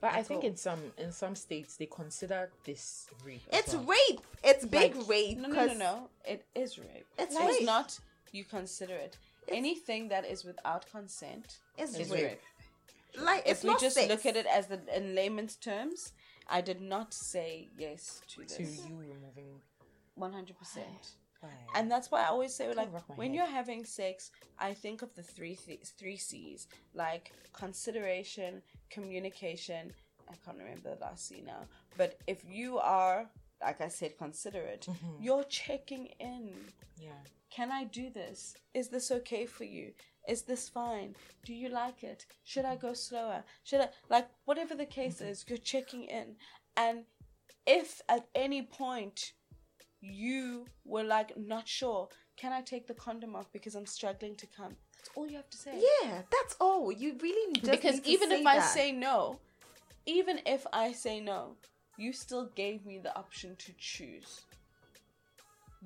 But 0.00 0.12
I 0.14 0.22
think 0.22 0.44
all. 0.44 0.50
in 0.50 0.56
some 0.56 0.92
in 0.98 1.10
some 1.10 1.34
states 1.34 1.76
they 1.78 1.86
consider 1.86 2.52
this 2.64 3.08
rape. 3.24 3.42
It's 3.52 3.74
well. 3.74 3.84
rape. 4.08 4.20
It's 4.44 4.64
big 4.64 4.94
Like, 4.94 5.08
rape. 5.08 5.38
No, 5.38 5.48
no, 5.48 5.54
'cause 5.54 5.68
no, 5.72 5.78
no. 5.78 6.10
It 6.24 6.46
is 6.54 6.78
rape. 6.78 7.06
It's 7.18 7.34
It's 7.34 7.44
rape. 7.58 7.64
not. 7.64 7.98
You 8.30 8.44
consider 8.44 8.94
it. 8.94 9.16
It's- 9.48 9.58
Anything 9.58 10.08
that 10.08 10.24
is 10.24 10.44
without 10.44 10.88
consent 10.92 11.58
It's 11.76 11.98
is 11.98 12.08
rape. 12.10 12.24
rape. 12.24 12.40
Like 13.18 13.42
it's 13.46 13.60
if 13.60 13.64
we 13.64 13.70
not 13.70 13.80
just 13.80 13.94
sex. 13.96 14.08
look 14.10 14.26
at 14.26 14.36
it 14.36 14.44
as 14.44 14.66
the 14.66 14.78
in 14.94 15.14
layman's 15.14 15.56
terms, 15.56 16.12
I 16.48 16.60
did 16.60 16.80
not 16.80 17.12
say 17.12 17.68
yes 17.76 18.20
to 18.28 18.44
to 18.44 18.62
you 18.62 18.96
removing. 18.96 19.60
One 20.14 20.32
hundred 20.32 20.58
percent. 20.58 21.14
And 21.76 21.88
that's 21.88 22.10
why 22.10 22.22
I 22.22 22.26
always 22.26 22.52
say, 22.54 22.72
like, 22.74 22.88
when 23.16 23.28
head. 23.28 23.36
you're 23.36 23.46
having 23.60 23.84
sex, 23.84 24.32
I 24.58 24.74
think 24.74 25.02
of 25.02 25.14
the 25.14 25.22
three 25.22 25.54
th- 25.54 25.80
three 25.98 26.16
C's, 26.16 26.66
like 26.94 27.30
consideration, 27.52 28.62
communication. 28.90 29.92
I 30.28 30.34
can't 30.44 30.58
remember 30.58 30.94
the 30.96 31.00
last 31.02 31.28
C 31.28 31.42
now. 31.46 31.62
But 31.96 32.18
if 32.26 32.42
you 32.44 32.78
are, 32.78 33.30
like 33.62 33.80
I 33.80 33.86
said, 33.88 34.18
considerate, 34.18 34.86
Mhm. 34.88 35.22
you're 35.24 35.44
checking 35.44 36.06
in. 36.18 36.72
yeah. 36.98 37.22
Can 37.48 37.70
I 37.70 37.84
do 37.84 38.10
this? 38.10 38.56
Is 38.74 38.88
this 38.88 39.10
okay 39.12 39.46
for 39.46 39.64
you? 39.64 39.92
Is 40.28 40.42
this 40.42 40.68
fine? 40.68 41.14
Do 41.44 41.54
you 41.54 41.68
like 41.68 42.02
it? 42.02 42.26
Should 42.44 42.64
I 42.64 42.76
go 42.76 42.94
slower? 42.94 43.44
Should 43.64 43.80
I 43.80 43.88
like 44.10 44.28
whatever 44.44 44.74
the 44.74 44.86
case 44.86 45.20
is, 45.20 45.44
you're 45.48 45.58
checking 45.58 46.04
in. 46.04 46.36
And 46.76 47.04
if 47.66 48.02
at 48.08 48.26
any 48.34 48.62
point 48.62 49.32
you 50.00 50.66
were 50.84 51.04
like 51.04 51.36
not 51.36 51.68
sure, 51.68 52.08
can 52.36 52.52
I 52.52 52.60
take 52.60 52.86
the 52.86 52.94
condom 52.94 53.34
off 53.36 53.50
because 53.52 53.74
I'm 53.74 53.86
struggling 53.86 54.34
to 54.36 54.46
come? 54.46 54.76
That's 54.96 55.10
all 55.14 55.26
you 55.28 55.36
have 55.36 55.50
to 55.50 55.58
say. 55.58 55.80
Yeah, 56.02 56.22
that's 56.30 56.56
all. 56.60 56.90
You 56.92 57.16
really 57.22 57.52
just 57.54 57.70
because 57.70 58.00
even 58.04 58.32
if 58.32 58.46
I 58.46 58.60
say 58.60 58.92
no, 58.92 59.38
even 60.06 60.40
if 60.44 60.66
I 60.72 60.92
say 60.92 61.20
no, 61.20 61.56
you 61.96 62.12
still 62.12 62.50
gave 62.54 62.84
me 62.84 62.98
the 62.98 63.16
option 63.16 63.56
to 63.56 63.72
choose. 63.78 64.42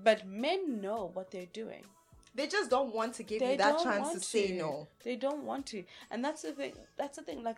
But 0.03 0.27
men 0.27 0.81
know 0.81 1.11
what 1.13 1.31
they're 1.31 1.47
doing. 1.53 1.85
They 2.35 2.47
just 2.47 2.71
don't 2.71 2.95
want 2.95 3.15
to 3.15 3.23
give 3.23 3.41
They 3.41 3.53
you 3.53 3.59
that 3.59 3.83
chance 3.83 4.09
to 4.09 4.15
want 4.15 4.23
say 4.25 4.53
no. 4.53 4.89
They 5.05 5.17
don't 5.17 5.45
want 5.45 5.67
to, 5.67 5.85
and 6.11 6.25
that's 6.25 6.43
the 6.43 6.53
thing. 6.53 6.73
That's 6.97 7.17
the 7.19 7.25
thing. 7.25 7.43
Like 7.43 7.57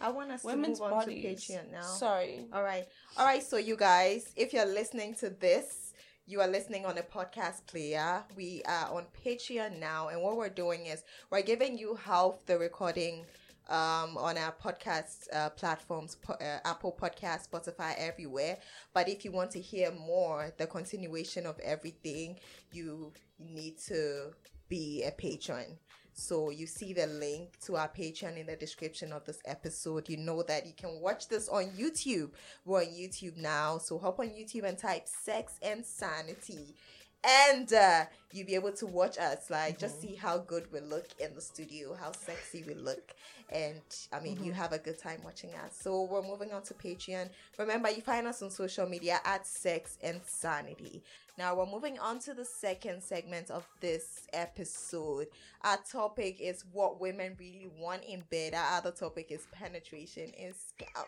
I 0.00 0.10
want 0.10 0.30
us 0.30 0.44
women's 0.44 0.78
to 0.78 0.84
move 0.84 0.92
on 0.92 1.04
to 1.06 1.10
Patreon 1.10 1.72
now. 1.72 1.82
Sorry. 1.82 2.46
All 2.52 2.62
right. 2.62 2.86
All 3.16 3.24
right. 3.24 3.42
So, 3.42 3.56
you 3.56 3.76
guys, 3.76 4.32
if 4.36 4.52
you're 4.52 4.66
listening 4.66 5.14
to 5.16 5.30
this, 5.30 5.92
you 6.26 6.40
are 6.40 6.48
listening 6.48 6.84
on 6.84 6.98
a 6.98 7.02
podcast 7.02 7.66
player. 7.66 8.24
We 8.36 8.62
are 8.66 8.92
on 8.92 9.06
Patreon 9.24 9.78
now. 9.78 10.08
And 10.08 10.22
what 10.22 10.36
we're 10.36 10.48
doing 10.48 10.86
is 10.86 11.04
we're 11.30 11.42
giving 11.42 11.78
you 11.78 11.94
half 11.94 12.34
the 12.46 12.58
recording 12.58 13.24
um, 13.68 14.16
on 14.16 14.38
our 14.38 14.52
podcast 14.52 15.26
uh, 15.32 15.50
platforms 15.50 16.16
po- 16.16 16.34
uh, 16.34 16.58
Apple 16.64 16.96
Podcast, 17.00 17.48
Spotify, 17.50 17.94
everywhere. 17.98 18.58
But 18.94 19.08
if 19.08 19.24
you 19.24 19.32
want 19.32 19.50
to 19.52 19.60
hear 19.60 19.90
more, 19.92 20.52
the 20.56 20.66
continuation 20.66 21.46
of 21.46 21.58
everything, 21.60 22.38
you 22.72 23.12
need 23.38 23.78
to 23.88 24.32
be 24.68 25.04
a 25.04 25.10
patron. 25.10 25.78
So 26.18 26.48
you 26.48 26.66
see 26.66 26.94
the 26.94 27.06
link 27.06 27.60
to 27.66 27.76
our 27.76 27.88
Patreon 27.88 28.38
in 28.38 28.46
the 28.46 28.56
description 28.56 29.12
of 29.12 29.26
this 29.26 29.38
episode. 29.44 30.08
You 30.08 30.16
know 30.16 30.42
that 30.44 30.64
you 30.64 30.72
can 30.74 30.98
watch 31.02 31.28
this 31.28 31.46
on 31.46 31.64
YouTube. 31.78 32.30
We're 32.64 32.80
on 32.80 32.86
YouTube 32.86 33.36
now. 33.36 33.76
So 33.76 33.98
hop 33.98 34.18
on 34.20 34.28
YouTube 34.28 34.64
and 34.64 34.78
type 34.78 35.06
sex 35.06 35.58
and 35.60 35.84
sanity. 35.84 36.74
And 37.22 37.70
uh, 37.70 38.04
you'll 38.32 38.46
be 38.46 38.54
able 38.54 38.72
to 38.72 38.86
watch 38.86 39.18
us, 39.18 39.50
like 39.50 39.78
just 39.78 40.00
see 40.00 40.14
how 40.14 40.38
good 40.38 40.72
we 40.72 40.80
look 40.80 41.08
in 41.18 41.34
the 41.34 41.40
studio, 41.40 41.94
how 41.94 42.12
sexy 42.12 42.64
we 42.66 42.74
look. 42.74 43.14
And 43.50 43.80
I 44.12 44.20
mean, 44.20 44.36
you 44.42 44.50
mm-hmm. 44.50 44.60
have 44.60 44.72
a 44.72 44.78
good 44.78 44.98
time 44.98 45.20
watching 45.24 45.50
us. 45.64 45.78
So 45.80 46.02
we're 46.02 46.22
moving 46.22 46.52
on 46.52 46.62
to 46.64 46.74
Patreon. 46.74 47.30
Remember, 47.58 47.90
you 47.90 48.02
find 48.02 48.26
us 48.26 48.42
on 48.42 48.50
social 48.50 48.88
media 48.88 49.20
at 49.24 49.46
Sex 49.46 49.98
and 50.02 50.20
Sanity. 50.26 51.02
Now 51.38 51.54
we're 51.54 51.66
moving 51.66 51.98
on 51.98 52.18
to 52.20 52.32
the 52.34 52.44
second 52.44 53.02
segment 53.02 53.50
of 53.50 53.66
this 53.80 54.26
episode. 54.32 55.26
Our 55.62 55.76
topic 55.90 56.40
is 56.40 56.64
what 56.72 56.98
women 56.98 57.36
really 57.38 57.68
want 57.78 58.04
in 58.04 58.22
bed. 58.30 58.54
Our 58.54 58.78
other 58.78 58.90
topic 58.90 59.30
is 59.30 59.46
penetration 59.52 60.32
and 60.40 60.54
scam. 60.54 61.04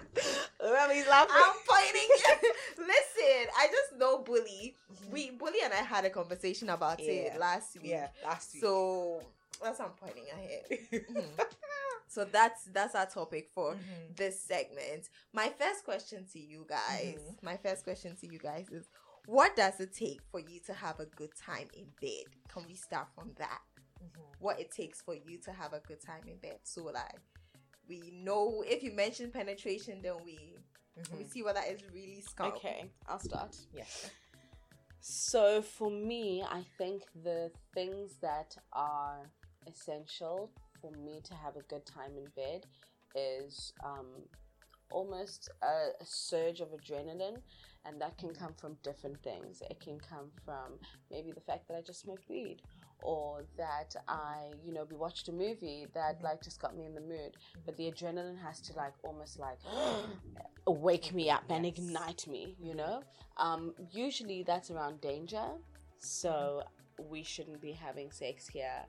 Remy's 0.60 1.06
laughing. 1.06 1.36
I'm 1.36 1.54
pointing. 1.66 2.08
Listen, 2.78 3.46
I 3.56 3.68
just 3.68 3.98
know 3.98 4.18
Bully. 4.18 4.74
Mm-hmm. 4.92 5.12
We 5.12 5.30
Bully 5.30 5.58
and 5.62 5.72
I 5.72 5.82
had 5.82 6.04
a 6.04 6.10
conversation 6.10 6.68
about 6.70 6.98
Yeah. 7.00 7.12
it 7.12 7.38
last 7.38 7.80
week. 7.80 7.92
yeah, 7.92 8.08
last 8.24 8.54
week. 8.54 8.62
So 8.62 9.22
that's 9.62 9.78
why 9.78 9.84
I'm 9.86 9.92
pointing 9.92 10.24
ahead. 10.30 10.64
Mhm. 10.92 11.38
So 12.10 12.24
that's 12.24 12.64
that's 12.72 12.94
our 12.94 13.04
topic 13.04 13.50
for 13.54 13.74
Mhm. 13.74 14.16
this 14.16 14.40
segment. 14.40 15.10
My 15.34 15.50
first 15.50 15.84
question 15.84 16.24
to 16.32 16.38
you 16.40 16.64
guys, 16.66 17.18
Mhm. 17.20 17.42
my 17.42 17.58
first 17.58 17.84
question 17.84 18.16
to 18.16 18.26
you 18.26 18.38
guys 18.38 18.66
is 18.70 18.88
what 19.26 19.54
does 19.56 19.78
it 19.78 19.92
take 19.94 20.22
for 20.30 20.40
you 20.40 20.58
to 20.60 20.72
have 20.72 21.00
a 21.00 21.04
good 21.04 21.36
time 21.36 21.68
in 21.74 21.84
bed? 22.00 22.24
Can 22.48 22.66
we 22.66 22.74
start 22.76 23.08
from 23.14 23.34
that? 23.34 23.60
Mhm. 24.02 24.40
What 24.40 24.58
it 24.58 24.70
takes 24.70 25.02
for 25.02 25.14
you 25.14 25.36
to 25.40 25.52
have 25.52 25.74
a 25.74 25.80
good 25.80 26.00
time 26.00 26.26
in 26.26 26.38
bed. 26.38 26.60
So 26.62 26.84
like 26.84 27.20
we 27.86 28.10
know 28.10 28.62
if 28.66 28.82
you 28.82 28.92
mention 28.92 29.30
penetration 29.30 30.00
then 30.00 30.16
we 30.24 30.56
we 31.12 31.24
Mhm. 31.24 31.30
see 31.30 31.42
whether 31.42 31.60
it's 31.60 31.82
really 31.92 32.22
scum. 32.22 32.52
Okay, 32.52 32.90
I'll 33.06 33.20
start. 33.20 33.54
Yes. 33.72 34.10
So 35.00 35.62
for 35.62 35.90
me, 35.90 36.42
I 36.42 36.64
think 36.78 37.02
the 37.14 37.52
things 37.74 38.16
that 38.20 38.56
are 38.72 39.30
essential 39.68 40.50
for 40.80 40.90
me 40.92 41.20
to 41.24 41.34
have 41.34 41.56
a 41.56 41.62
good 41.62 41.84
time 41.86 42.12
in 42.16 42.26
bed 42.36 42.66
is 43.14 43.72
um, 43.84 44.06
almost 44.90 45.50
a, 45.62 46.02
a 46.02 46.04
surge 46.06 46.60
of 46.60 46.68
adrenaline, 46.68 47.38
and 47.84 48.00
that 48.00 48.16
can 48.18 48.32
come 48.34 48.54
from 48.60 48.76
different 48.82 49.22
things. 49.22 49.62
It 49.70 49.80
can 49.80 49.98
come 49.98 50.30
from 50.44 50.78
maybe 51.10 51.32
the 51.32 51.40
fact 51.40 51.68
that 51.68 51.76
I 51.76 51.80
just 51.80 52.00
smoked 52.00 52.28
weed, 52.28 52.58
or 53.00 53.44
that 53.56 53.94
I, 54.08 54.50
you 54.64 54.72
know, 54.72 54.86
we 54.90 54.96
watched 54.96 55.28
a 55.28 55.32
movie 55.32 55.86
that 55.94 56.20
like 56.22 56.42
just 56.42 56.60
got 56.60 56.76
me 56.76 56.84
in 56.86 56.94
the 56.94 57.00
mood. 57.00 57.36
But 57.64 57.76
the 57.76 57.90
adrenaline 57.90 58.40
has 58.42 58.60
to 58.62 58.72
like 58.74 58.92
almost 59.02 59.38
like 59.38 59.58
wake 60.66 61.14
me 61.14 61.30
up 61.30 61.44
and 61.50 61.64
Yes. 61.64 61.78
ignite 61.78 62.26
me, 62.26 62.56
you 62.60 62.74
know. 62.74 63.02
Um, 63.36 63.74
usually 63.92 64.42
that's 64.42 64.70
around 64.70 65.00
danger, 65.00 65.46
so 66.00 66.62
we 67.08 67.22
shouldn't 67.22 67.60
be 67.60 67.72
having 67.72 68.10
sex 68.10 68.48
here. 68.48 68.84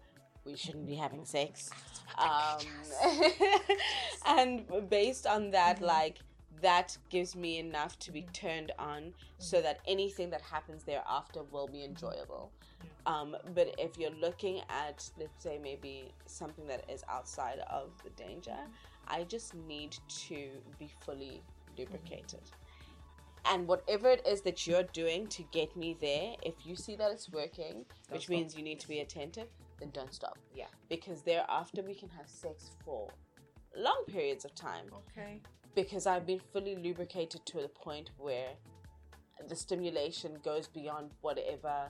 We 0.46 0.56
shouldn't 0.56 0.88
be 0.88 0.96
having 0.96 1.26
sex. 1.26 1.70
Um, 2.18 2.60
and 4.26 4.90
based 4.90 5.28
on 5.28 5.52
that, 5.52 5.82
like 5.82 6.18
that 6.62 6.98
gives 7.10 7.36
me 7.36 7.60
enough 7.60 7.98
to 8.00 8.12
be 8.12 8.24
turned 8.34 8.72
on, 8.78 9.14
so 9.38 9.62
that 9.62 9.80
anything 9.88 10.30
that 10.32 10.42
happens 10.42 10.84
thereafter 10.84 11.42
will 11.52 11.68
be 11.68 11.84
enjoyable. 11.84 12.52
Um, 13.06 13.36
but 13.56 13.74
if 13.78 13.98
you're 13.98 14.12
looking 14.12 14.62
at, 14.70 15.10
let's 15.20 15.44
say, 15.44 15.60
maybe 15.62 16.12
something 16.26 16.68
that 16.68 16.84
is 16.90 17.04
outside 17.10 17.60
of 17.70 17.92
the 18.04 18.10
danger, 18.12 18.58
I 19.08 19.24
just 19.24 19.56
need 19.56 19.98
to 20.28 20.50
be 20.78 20.90
fully 21.06 21.42
lubricated. 21.78 22.42
And 23.46 23.68
whatever 23.68 24.10
it 24.10 24.26
is 24.28 24.42
that 24.42 24.68
you're 24.68 24.84
doing 24.84 25.28
to 25.28 25.44
get 25.52 25.76
me 25.76 25.96
there, 26.00 26.36
if 26.44 26.54
you 26.66 26.76
see 26.76 26.96
that 26.98 27.12
it's 27.12 27.32
working, 27.32 27.86
which 28.10 28.30
means 28.30 28.56
you 28.56 28.64
need 28.64 28.80
to 28.82 28.88
be 28.88 29.00
attentive, 29.00 29.48
then 29.80 29.90
don't 29.92 30.14
stop. 30.14 30.38
Yeah. 30.56 30.66
Because 30.90 31.22
thereafter 31.22 31.82
we 31.82 31.94
can 31.96 32.10
have 32.10 32.28
sex 32.28 32.72
for 32.84 33.10
long 33.76 34.04
periods 34.08 34.46
of 34.46 34.54
time 34.56 34.86
Okay. 35.12 35.42
because 35.76 36.08
I've 36.08 36.26
been 36.26 36.40
fully 36.52 36.76
lubricated 36.76 37.46
to 37.46 37.62
the 37.62 37.70
point 37.70 38.12
where 38.18 38.50
the 39.48 39.56
stimulation 39.56 40.38
goes 40.44 40.68
beyond 40.68 41.12
whatever 41.22 41.90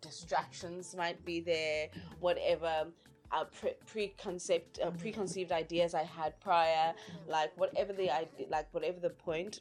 distractions 0.00 0.94
might 0.96 1.24
be 1.24 1.40
there, 1.40 1.88
whatever 2.20 2.86
uh, 3.32 3.44
pre- 3.44 3.76
preconcept, 3.90 4.84
uh, 4.84 4.90
preconceived 4.90 5.52
ideas 5.52 5.94
I 5.94 6.02
had 6.02 6.38
prior, 6.40 6.92
like 7.28 7.56
whatever 7.56 7.92
the 7.92 8.10
idea, 8.10 8.46
like 8.50 8.66
whatever 8.72 8.98
the 9.00 9.10
point 9.10 9.60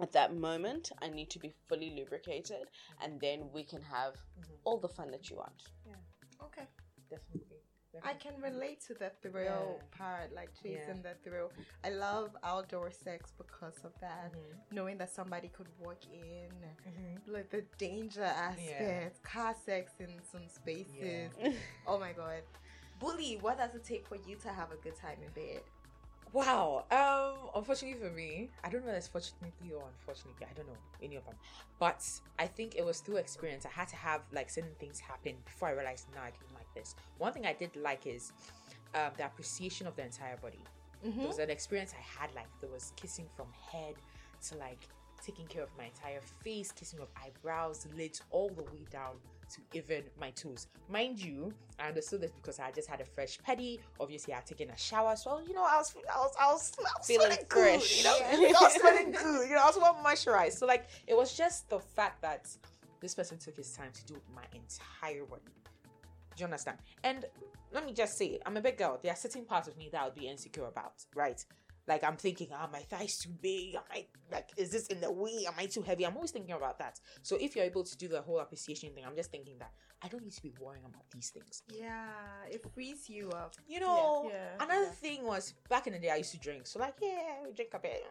at 0.00 0.12
that 0.12 0.34
moment, 0.36 0.92
I 1.02 1.08
need 1.08 1.28
to 1.30 1.38
be 1.40 1.52
fully 1.68 1.92
lubricated, 1.96 2.68
and 3.02 3.20
then 3.20 3.48
we 3.52 3.64
can 3.64 3.82
have 3.82 4.14
all 4.64 4.78
the 4.78 4.88
fun 4.88 5.10
that 5.10 5.28
you 5.28 5.36
want. 5.36 5.64
Definitely. 7.10 7.56
I 8.04 8.14
can 8.14 8.34
relate 8.40 8.80
to 8.82 8.94
the 8.94 9.10
thrill 9.22 9.80
Yeah. 9.80 9.96
part, 9.98 10.32
like 10.32 10.50
chasing 10.54 11.02
Yeah. 11.02 11.02
the 11.02 11.14
thrill. 11.24 11.50
I 11.82 11.88
love 11.90 12.36
outdoor 12.44 12.90
sex 12.92 13.32
because 13.36 13.74
of 13.82 13.92
that. 14.00 14.32
Mhm. 14.32 14.72
Knowing 14.72 14.98
that 14.98 15.10
somebody 15.10 15.48
could 15.48 15.68
walk 15.78 16.04
in, 16.12 16.50
Mhm. 16.86 17.20
like 17.26 17.50
the 17.50 17.62
danger 17.78 18.22
aspect, 18.22 19.22
car 19.24 19.54
sex 19.66 19.92
in 19.98 20.22
some 20.30 20.46
spaces. 20.48 21.32
Oh 21.86 21.98
my 21.98 22.12
god. 22.12 22.42
Bully, 23.00 23.36
what 23.38 23.56
does 23.58 23.74
it 23.74 23.84
take 23.84 24.06
for 24.06 24.16
you 24.16 24.36
to 24.36 24.48
have 24.52 24.70
a 24.70 24.76
good 24.76 24.94
time 24.96 25.20
in 25.22 25.30
bed? 25.32 25.62
Wow. 26.32 26.84
Um, 26.90 27.50
unfortunately 27.54 27.98
for 27.98 28.12
me, 28.14 28.50
I 28.62 28.68
don't 28.68 28.84
know 28.84 28.92
if 28.92 28.98
it's 28.98 29.08
fortunately 29.08 29.72
or 29.74 29.84
unfortunately, 29.88 30.46
I 30.48 30.54
don't 30.54 30.66
know 30.66 30.76
any 31.02 31.16
of 31.16 31.24
them. 31.24 31.34
But 31.78 32.04
I 32.38 32.46
think 32.46 32.76
it 32.76 32.84
was 32.84 33.00
through 33.00 33.16
experience. 33.16 33.64
I 33.66 33.70
had 33.70 33.88
to 33.88 33.96
have 33.96 34.22
like 34.32 34.50
certain 34.50 34.74
things 34.78 35.00
happen 35.00 35.36
before 35.44 35.68
I 35.68 35.72
realized, 35.72 36.06
no, 36.14 36.20
I 36.20 36.30
didn't 36.30 36.54
like 36.54 36.72
this. 36.74 36.94
One 37.18 37.32
thing 37.32 37.46
I 37.46 37.52
did 37.52 37.74
like 37.76 38.06
is 38.06 38.32
um, 38.94 39.10
the 39.16 39.26
appreciation 39.26 39.86
of 39.86 39.96
the 39.96 40.04
entire 40.04 40.36
body. 40.36 40.60
Mm-hmm. 41.06 41.18
There 41.18 41.28
was 41.28 41.38
an 41.38 41.50
experience 41.50 41.94
I 41.96 42.20
had 42.20 42.34
like 42.34 42.48
there 42.60 42.70
was 42.70 42.92
kissing 42.96 43.26
from 43.36 43.46
head 43.70 43.94
to 44.48 44.56
like 44.56 44.88
taking 45.24 45.46
care 45.46 45.62
of 45.62 45.70
my 45.76 45.84
entire 45.84 46.20
face, 46.42 46.72
kissing 46.72 47.00
of 47.00 47.08
eyebrows, 47.16 47.86
lids, 47.96 48.22
all 48.30 48.48
the 48.48 48.62
way 48.64 48.84
down 48.90 49.16
to 49.50 49.60
even 49.72 50.02
my 50.20 50.30
toes. 50.30 50.66
Mind 50.88 51.22
you, 51.22 51.52
I 51.78 51.88
understood 51.88 52.20
this 52.20 52.32
because 52.32 52.58
I 52.58 52.70
just 52.70 52.88
had 52.88 53.00
a 53.00 53.04
fresh 53.04 53.38
petty. 53.42 53.80
Obviously, 54.00 54.32
I 54.32 54.36
had 54.36 54.46
taken 54.46 54.70
a 54.70 54.76
shower, 54.76 55.16
so 55.16 55.40
you 55.46 55.54
know 55.54 55.64
I 55.64 55.76
was 55.76 55.94
I 55.96 56.18
was 56.18 56.32
I 56.40 56.52
was, 56.52 56.72
I 56.80 56.88
was 56.90 57.06
Feeling 57.06 57.26
smelling 57.26 57.44
fresh. 57.48 58.02
Good, 58.02 58.40
you 58.40 58.52
know, 58.52 58.58
I 58.58 58.62
was 58.62 58.74
smelling 58.74 59.12
good. 59.12 59.48
You 59.48 59.54
know, 59.54 59.62
I 59.62 59.66
was 59.66 59.76
well 59.76 59.98
moisturized. 60.04 60.52
So 60.52 60.66
like, 60.66 60.86
it 61.06 61.16
was 61.16 61.36
just 61.36 61.68
the 61.68 61.78
fact 61.80 62.22
that 62.22 62.48
this 63.00 63.14
person 63.14 63.38
took 63.38 63.56
his 63.56 63.72
time 63.76 63.90
to 63.92 64.04
do 64.12 64.20
my 64.34 64.42
entire 64.52 65.24
body. 65.24 65.42
Do 66.36 66.42
you 66.42 66.44
understand? 66.44 66.78
And 67.04 67.24
let 67.72 67.84
me 67.84 67.92
just 67.92 68.16
say, 68.16 68.38
I'm 68.46 68.56
a 68.56 68.60
big 68.60 68.78
girl. 68.78 68.98
There 69.02 69.12
are 69.12 69.16
certain 69.16 69.44
parts 69.44 69.68
of 69.68 69.76
me 69.76 69.88
that 69.92 70.02
I 70.02 70.04
would 70.04 70.14
be 70.14 70.28
insecure 70.28 70.66
about, 70.66 71.04
right? 71.14 71.44
Like 71.88 72.04
I'm 72.04 72.16
thinking, 72.16 72.48
ah, 72.52 72.68
my 72.70 72.80
thighs 72.80 73.18
too 73.18 73.30
big. 73.40 73.74
Am 73.74 73.82
I 73.90 74.06
like, 74.30 74.50
is 74.58 74.70
this 74.70 74.86
in 74.88 75.00
the 75.00 75.10
way? 75.10 75.46
Am 75.46 75.54
I 75.58 75.64
too 75.66 75.80
heavy? 75.82 76.04
I'm 76.04 76.14
always 76.14 76.30
thinking 76.30 76.54
about 76.54 76.78
that. 76.78 77.00
So 77.22 77.36
if 77.40 77.56
you're 77.56 77.64
able 77.64 77.82
to 77.82 77.96
do 77.96 78.08
the 78.08 78.20
whole 78.20 78.40
appreciation 78.40 78.92
thing, 78.94 79.04
I'm 79.06 79.16
just 79.16 79.30
thinking 79.30 79.56
that 79.58 79.72
I 80.02 80.08
don't 80.08 80.22
need 80.22 80.34
to 80.34 80.42
be 80.42 80.52
worrying 80.60 80.84
about 80.84 81.04
these 81.12 81.30
things. 81.30 81.62
Yeah, 81.66 82.04
it 82.48 82.62
frees 82.74 83.08
you 83.08 83.30
up. 83.30 83.54
You 83.66 83.80
know, 83.80 84.30
Yeah. 84.30 84.54
another 84.60 84.84
Yeah. 84.84 84.90
thing 84.90 85.24
was 85.24 85.54
back 85.70 85.86
in 85.86 85.94
the 85.94 85.98
day 85.98 86.10
I 86.10 86.16
used 86.16 86.32
to 86.32 86.38
drink. 86.38 86.66
So 86.66 86.78
like, 86.78 86.94
yeah, 87.00 87.42
we 87.42 87.52
drink 87.52 87.72
a 87.72 87.78
bit. 87.78 88.04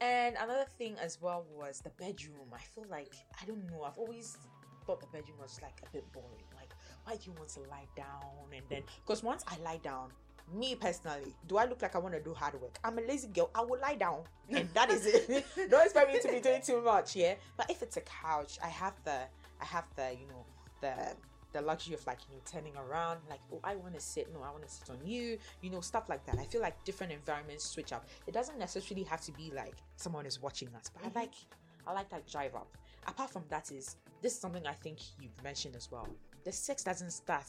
And 0.00 0.36
another 0.36 0.66
thing 0.76 0.96
as 0.98 1.20
well 1.20 1.46
was 1.48 1.80
the 1.80 1.90
bedroom. 1.90 2.48
I 2.52 2.58
feel 2.58 2.84
like 2.90 3.14
I 3.40 3.44
don't 3.46 3.64
know. 3.70 3.84
I've 3.84 3.96
always 3.96 4.36
thought 4.84 5.00
the 5.00 5.06
bedroom 5.06 5.38
was 5.40 5.60
like 5.62 5.80
a 5.86 5.90
bit 5.92 6.10
boring. 6.12 6.44
Like, 6.54 6.72
why 7.04 7.14
do 7.16 7.22
you 7.30 7.32
want 7.38 7.50
to 7.50 7.60
lie 7.60 7.86
down 7.96 8.52
and 8.52 8.64
then? 8.68 8.82
Because 9.06 9.22
once 9.22 9.44
I 9.46 9.56
lie 9.58 9.78
down, 9.78 10.10
me 10.52 10.74
personally, 10.74 11.34
do 11.46 11.56
I 11.56 11.64
look 11.64 11.82
like 11.82 11.94
I 11.94 11.98
want 11.98 12.14
to 12.14 12.20
do 12.20 12.34
hard 12.34 12.60
work? 12.60 12.78
I'm 12.84 12.98
a 12.98 13.02
lazy 13.02 13.28
girl. 13.28 13.50
I 13.54 13.62
will 13.62 13.78
lie 13.80 13.94
down, 13.94 14.20
and 14.50 14.68
that 14.74 14.90
is 14.90 15.06
it. 15.06 15.46
don't 15.70 15.84
expect 15.84 16.12
me 16.12 16.20
to 16.20 16.28
be 16.28 16.40
doing 16.40 16.62
too 16.62 16.80
much, 16.82 17.16
yeah. 17.16 17.34
But 17.56 17.70
if 17.70 17.82
it's 17.82 17.96
a 17.96 18.02
couch, 18.02 18.58
I 18.62 18.68
have 18.68 18.94
the, 19.04 19.20
I 19.60 19.64
have 19.64 19.84
the, 19.96 20.10
you 20.12 20.26
know, 20.28 20.44
the 20.80 21.14
the 21.54 21.62
luxury 21.62 21.94
of 21.94 22.04
like 22.06 22.18
you 22.28 22.34
know 22.34 22.42
turning 22.44 22.72
around 22.76 23.20
like 23.30 23.38
oh 23.52 23.60
i 23.62 23.76
want 23.76 23.94
to 23.94 24.00
sit 24.00 24.26
no 24.34 24.42
i 24.42 24.50
want 24.50 24.66
to 24.66 24.68
sit 24.68 24.90
on 24.90 24.98
you 25.06 25.38
you 25.62 25.70
know 25.70 25.80
stuff 25.80 26.08
like 26.08 26.26
that 26.26 26.36
i 26.38 26.44
feel 26.44 26.60
like 26.60 26.74
different 26.84 27.12
environments 27.12 27.64
switch 27.64 27.92
up 27.92 28.08
it 28.26 28.34
doesn't 28.34 28.58
necessarily 28.58 29.04
have 29.04 29.20
to 29.20 29.30
be 29.32 29.52
like 29.54 29.76
someone 29.94 30.26
is 30.26 30.42
watching 30.42 30.68
us 30.76 30.90
but 30.92 31.04
i 31.04 31.08
mm-hmm. 31.08 31.20
like 31.20 31.34
i 31.86 31.92
like 31.92 32.10
that 32.10 32.26
drive 32.26 32.56
up 32.56 32.76
apart 33.06 33.30
from 33.30 33.44
that 33.48 33.70
is 33.70 33.96
this 34.20 34.34
is 34.34 34.40
something 34.40 34.66
i 34.66 34.72
think 34.72 34.98
you've 35.20 35.42
mentioned 35.44 35.76
as 35.76 35.88
well 35.92 36.08
the 36.42 36.50
sex 36.50 36.82
doesn't 36.82 37.12
start 37.12 37.46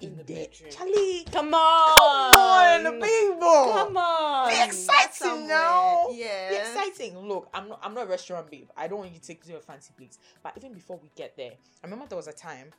in, 0.00 0.16
the 0.16 0.24
bedroom. 0.24 0.70
charlie 0.70 1.24
Come 1.30 1.54
on. 1.54 2.32
come 2.32 2.86
on 2.86 3.00
people 3.00 3.72
Come 3.72 3.96
on. 3.96 4.50
Be 4.50 4.62
exciting 4.62 5.46
now. 5.48 6.08
Yeah. 6.12 6.50
Be 6.50 6.56
exciting. 6.56 7.18
Look, 7.18 7.48
I'm 7.54 7.68
not 7.68 7.80
I'm 7.82 7.94
not 7.94 8.06
a 8.06 8.08
restaurant 8.08 8.50
babe. 8.50 8.68
I 8.76 8.88
don't 8.88 8.98
want 8.98 9.12
you 9.12 9.18
to 9.18 9.26
take 9.26 9.44
to 9.46 9.56
a 9.56 9.60
fancy 9.60 9.92
place. 9.96 10.18
But 10.42 10.54
even 10.56 10.72
before 10.72 10.98
we 11.02 11.10
get 11.16 11.36
there, 11.36 11.52
I 11.52 11.86
remember 11.86 12.06
there 12.08 12.16
was 12.16 12.28
a 12.28 12.32
time. 12.32 12.70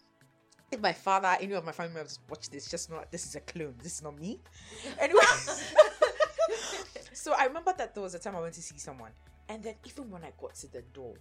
If 0.72 0.82
my 0.82 0.94
father, 0.94 1.38
any 1.40 1.54
of 1.54 1.64
my 1.64 1.72
family 1.72 1.94
members 1.94 2.20
watch 2.30 2.50
this, 2.50 2.70
just 2.70 2.90
know 2.90 3.04
this 3.12 3.26
is 3.26 3.36
a 3.36 3.42
clone. 3.42 3.76
This 3.82 3.96
is 3.96 4.04
not 4.04 4.20
me. 4.20 4.40
Anyway. 5.00 5.22
so 7.14 7.34
I 7.34 7.46
remember 7.46 7.74
that 7.78 7.94
there 7.94 8.04
was 8.04 8.16
a 8.16 8.20
time 8.20 8.36
I 8.36 8.42
went 8.42 8.56
to 8.56 8.62
see 8.62 8.78
someone. 8.80 9.12
And 9.50 9.64
then 9.64 9.76
even 9.86 10.10
when 10.10 10.24
I 10.24 10.32
got 10.40 10.56
to 10.56 10.72
the 10.72 10.82
door, 10.94 11.16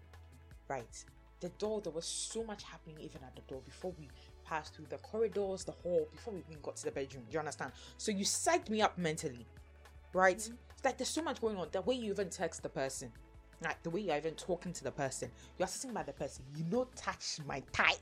right? 0.69 1.05
The 1.41 1.51
door, 1.51 1.81
there 1.83 1.93
was 1.93 2.07
so 2.07 2.45
much 2.45 2.63
happening 2.63 2.99
even 3.01 3.23
at 3.25 3.35
the 3.35 3.43
door 3.43 3.61
before 3.65 3.93
we 3.99 4.09
passed 4.53 4.75
through 4.75 4.85
the 4.91 4.99
corridors, 4.99 5.65
the 5.65 5.73
hall, 5.73 6.07
before 6.13 6.35
we 6.35 6.41
even 6.51 6.61
got 6.63 6.77
to 6.77 6.85
the 6.85 6.91
bedroom. 6.91 7.25
Do 7.29 7.33
you 7.35 7.39
understand? 7.39 7.73
So 7.97 8.13
you 8.13 8.25
psyched 8.25 8.69
me 8.69 8.83
up 8.83 8.99
mentally, 8.99 9.47
right? 10.13 10.37
It's 10.37 10.51
like 10.85 10.99
there's 10.99 11.09
so 11.09 11.23
much 11.23 11.41
going 11.41 11.57
on. 11.57 11.69
The 11.73 11.81
way 11.81 11.95
you 11.95 12.11
even 12.11 12.29
text 12.29 12.63
the 12.63 12.69
person, 12.69 13.11
like 13.63 13.83
the 13.83 13.89
way 13.91 14.01
you're 14.03 14.17
even 14.17 14.35
talking 14.35 14.73
to 14.75 14.85
the 14.85 14.91
person, 14.91 15.31
you're 15.59 15.69
sitting 15.69 15.95
by 15.95 16.03
the 16.03 16.13
person, 16.13 16.45
you 16.55 16.65
know, 16.71 16.87
touch 16.95 17.39
my 17.47 17.63
thigh. 17.73 17.95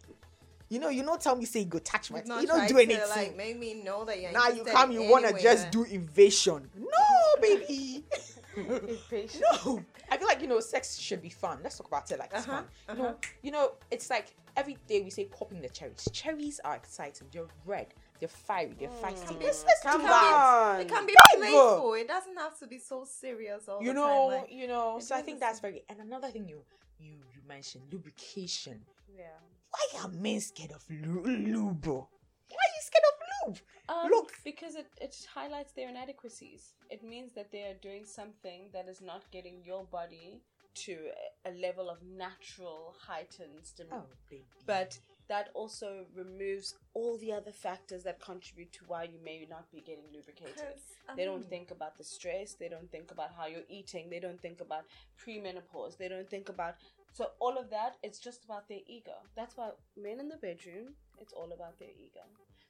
You 0.69 0.79
know, 0.81 0.89
you 0.89 1.03
know, 1.05 1.17
tell 1.17 1.37
me 1.37 1.45
say 1.45 1.65
go 1.65 1.79
touch 1.79 2.11
my 2.11 2.19
You've 2.19 2.27
thigh. 2.29 2.35
not 2.35 2.43
You 2.43 2.47
don't 2.49 2.69
do 2.69 2.79
anything. 2.79 3.09
like 3.11 3.37
make 3.37 3.59
me 3.59 3.75
know 3.75 4.05
that 4.05 4.21
you're 4.21 4.33
now 4.33 4.49
you 4.49 4.65
come, 4.65 4.91
you 4.91 5.03
wanna 5.09 5.41
just 5.41 5.71
do 5.71 5.85
invasion. 5.85 6.69
No, 6.77 7.41
baby. 7.41 8.05
No. 8.57 9.83
I 10.11 10.17
feel 10.17 10.27
like 10.27 10.41
you 10.43 10.49
know, 10.49 10.59
sex 10.61 10.99
should 10.99 11.23
be 11.23 11.29
fun. 11.31 11.61
Let's 11.63 11.79
talk 11.79 11.87
about 11.87 12.11
it 12.11 12.19
like 12.19 12.33
it's 12.35 12.47
Uh-huh, 12.49 12.63
fun. 12.63 12.65
You 12.89 12.93
uh-huh. 12.93 13.03
know, 13.13 13.17
you 13.43 13.51
know, 13.53 13.73
it's 13.93 14.11
like 14.11 14.35
every 14.57 14.77
day 14.87 15.01
we 15.03 15.11
say 15.11 15.25
popping 15.25 15.61
the 15.61 15.69
cherries. 15.69 16.09
Cherries 16.13 16.61
are 16.65 16.77
exciting. 16.77 17.29
They're 17.33 17.47
red. 17.65 17.89
They're 18.19 18.29
fiery. 18.29 18.75
They're 18.79 18.89
feisty. 18.89 19.37
Mm. 19.37 19.43
Let's, 19.43 19.65
let's 19.65 19.83
Come 19.83 20.03
on. 20.05 20.81
It 20.81 20.89
can 20.89 21.07
be 21.07 21.15
Babe. 21.33 21.41
playful. 21.41 21.95
It 21.95 22.09
doesn't 22.09 22.37
have 22.37 22.59
to 22.61 22.67
be 22.67 22.79
so 22.79 23.05
serious 23.05 23.69
all 23.69 23.81
you 23.81 23.89
the 23.89 23.95
know, 23.95 24.31
time. 24.31 24.41
Like, 24.43 24.53
you 24.53 24.67
know. 24.67 24.99
So 25.01 25.15
I 25.15 25.23
think 25.23 25.41
that's 25.41 25.61
very. 25.61 25.83
And 25.89 26.01
another 26.01 26.29
thing 26.29 26.47
you 26.49 26.63
you 26.99 27.15
you 27.35 27.41
mentioned 27.47 27.85
lubrication. 27.91 28.81
Yeah. 29.17 29.25
Why 29.71 30.03
are 30.03 30.09
men 30.09 30.41
scared 30.41 30.73
of 30.73 30.85
lu- 30.91 31.23
lube? 31.25 31.87
Why 31.87 32.65
are 32.67 32.75
you 32.77 32.83
scared 32.83 33.05
of 33.11 33.49
lube? 33.49 33.59
Um, 33.89 34.11
Look. 34.11 34.33
because 34.45 34.75
it, 34.75 34.87
it 35.01 35.17
highlights 35.33 35.73
their 35.73 35.89
inadequacies. 35.89 36.75
It 36.91 37.03
means 37.05 37.33
that 37.35 37.51
they 37.53 37.63
are 37.63 37.75
doing 37.81 38.05
something 38.05 38.69
that 38.73 38.89
is 38.89 39.01
not 39.01 39.23
getting 39.31 39.63
your 39.65 39.85
body 39.85 40.41
to 40.75 40.97
a, 41.45 41.51
level 41.53 41.91
of 41.91 41.99
natural 42.03 42.95
heightened 43.07 43.65
stimulus. 43.65 44.07
Oh. 44.33 44.37
But 44.67 44.99
that 45.29 45.51
also 45.55 46.07
removes 46.15 46.75
all 46.95 47.17
the 47.19 47.33
other 47.33 47.53
factors 47.53 48.03
that 48.05 48.21
contribute 48.21 48.73
to 48.73 48.85
why 48.87 49.05
you 49.05 49.19
may 49.25 49.47
not 49.49 49.71
be 49.71 49.81
getting 49.81 50.05
lubricated. 50.13 50.75
I 51.09 51.15
They 51.15 51.25
don't 51.25 51.49
think 51.49 51.71
about 51.71 51.97
the 51.97 52.05
stress. 52.05 52.55
They 52.55 52.69
don't 52.69 52.91
think 52.91 53.11
about 53.11 53.31
how 53.37 53.47
you're 53.47 53.69
eating. 53.69 54.11
They 54.11 54.21
don't 54.21 54.41
think 54.41 54.61
about 54.61 54.85
premenopause. 55.25 55.97
They 55.97 56.09
don't 56.09 56.29
think 56.29 56.49
about 56.49 56.75
so 57.13 57.31
all 57.41 57.59
of 57.59 57.71
that. 57.71 57.97
It's 58.03 58.19
just 58.19 58.45
about 58.45 58.69
their 58.69 58.81
ego. 58.87 59.15
That's 59.37 59.57
why 59.57 59.71
men 59.97 60.21
in 60.21 60.29
the 60.29 60.37
bedroom. 60.37 60.95
It's 61.21 61.33
all 61.33 61.53
about 61.53 61.79
their 61.79 61.91
ego. 61.91 62.25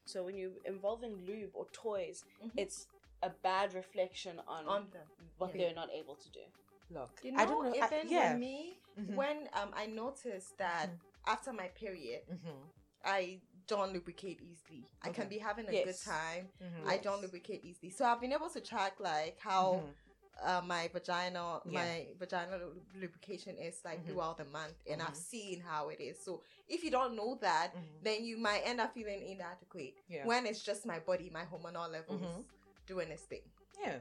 So 0.05 0.25
when 0.25 0.37
you're 0.37 0.51
involving 0.65 1.15
lube 1.27 1.51
or 1.55 1.67
toys, 1.73 2.25
Mhm. 2.43 2.53
it's 2.57 2.89
a 3.23 3.31
bad 3.31 3.75
reflection 3.75 4.41
on, 4.49 4.67
on 4.67 4.91
what 5.39 5.55
Yeah. 5.55 5.59
they're 5.67 5.75
not 5.75 5.91
able 5.93 6.17
to 6.17 6.31
do. 6.31 6.45
Look, 6.91 7.21
You 7.23 7.33
know, 7.33 7.39
I 7.43 7.45
don't 7.47 7.65
know. 7.65 7.73
I- 7.81 7.87
even 7.87 8.09
yeah. 8.09 8.33
with 8.33 8.41
me, 8.41 8.79
Mhm. 8.99 9.15
when 9.15 9.49
um 9.53 9.71
I 9.75 9.87
noticed 9.87 10.57
that 10.59 10.91
Mhm. 10.91 10.99
after 11.27 11.53
my 11.53 11.69
period, 11.69 12.23
Mhm. 12.29 12.69
I 13.05 13.41
don't 13.67 13.93
lubricate 13.93 14.41
easily. 14.43 14.85
I 15.03 15.11
can 15.11 15.29
be 15.29 15.39
having 15.39 15.69
a 15.69 15.73
Yes. 15.73 15.85
good 15.85 16.13
time. 16.13 16.53
Mhm. 16.61 16.87
I 16.87 16.99
don't 16.99 17.21
lubricate 17.23 17.65
easily. 17.65 17.91
So 17.91 18.05
I've 18.05 18.21
been 18.21 18.33
able 18.33 18.51
to 18.51 18.61
track 18.61 18.99
like 19.01 19.39
how 19.39 19.75
Mhm. 19.75 19.95
uh, 20.43 20.63
my 20.63 20.89
vagina 20.89 21.61
Yeah. 21.67 21.73
my 21.81 22.09
vaginal 22.19 22.73
lubrication 22.95 23.59
is 23.59 23.85
like 23.85 23.99
Mhm. 24.01 24.07
throughout 24.07 24.39
the 24.39 24.45
month 24.47 24.75
and 24.87 25.03
I've 25.03 25.13
Mhm. 25.13 25.17
seen 25.33 25.61
how 25.61 25.91
it 25.91 26.01
is. 26.01 26.19
So 26.25 26.43
if 26.67 26.83
you 26.83 26.91
don't 26.91 27.15
know 27.15 27.35
that, 27.37 27.75
Mhm. 27.75 28.03
then 28.03 28.25
you 28.25 28.39
might 28.39 28.63
end 28.63 28.81
up 28.81 28.95
feeling 28.95 29.21
inadequate 29.29 29.95
Yeah. 30.09 30.25
when 30.25 30.47
it's 30.47 30.63
just 30.63 30.87
my 30.87 30.99
body, 30.99 31.29
my 31.29 31.45
hormonal 31.45 31.91
levels 31.91 32.23
Mhm. 32.23 32.45
doing 32.87 33.09
this 33.11 33.25
thing. 33.27 33.43
Yeah. 33.79 34.01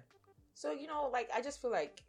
So 0.54 0.72
you 0.72 0.88
know, 0.88 1.10
like 1.10 1.30
I 1.32 1.42
just 1.42 1.62
feel 1.62 1.72
like 1.72 2.02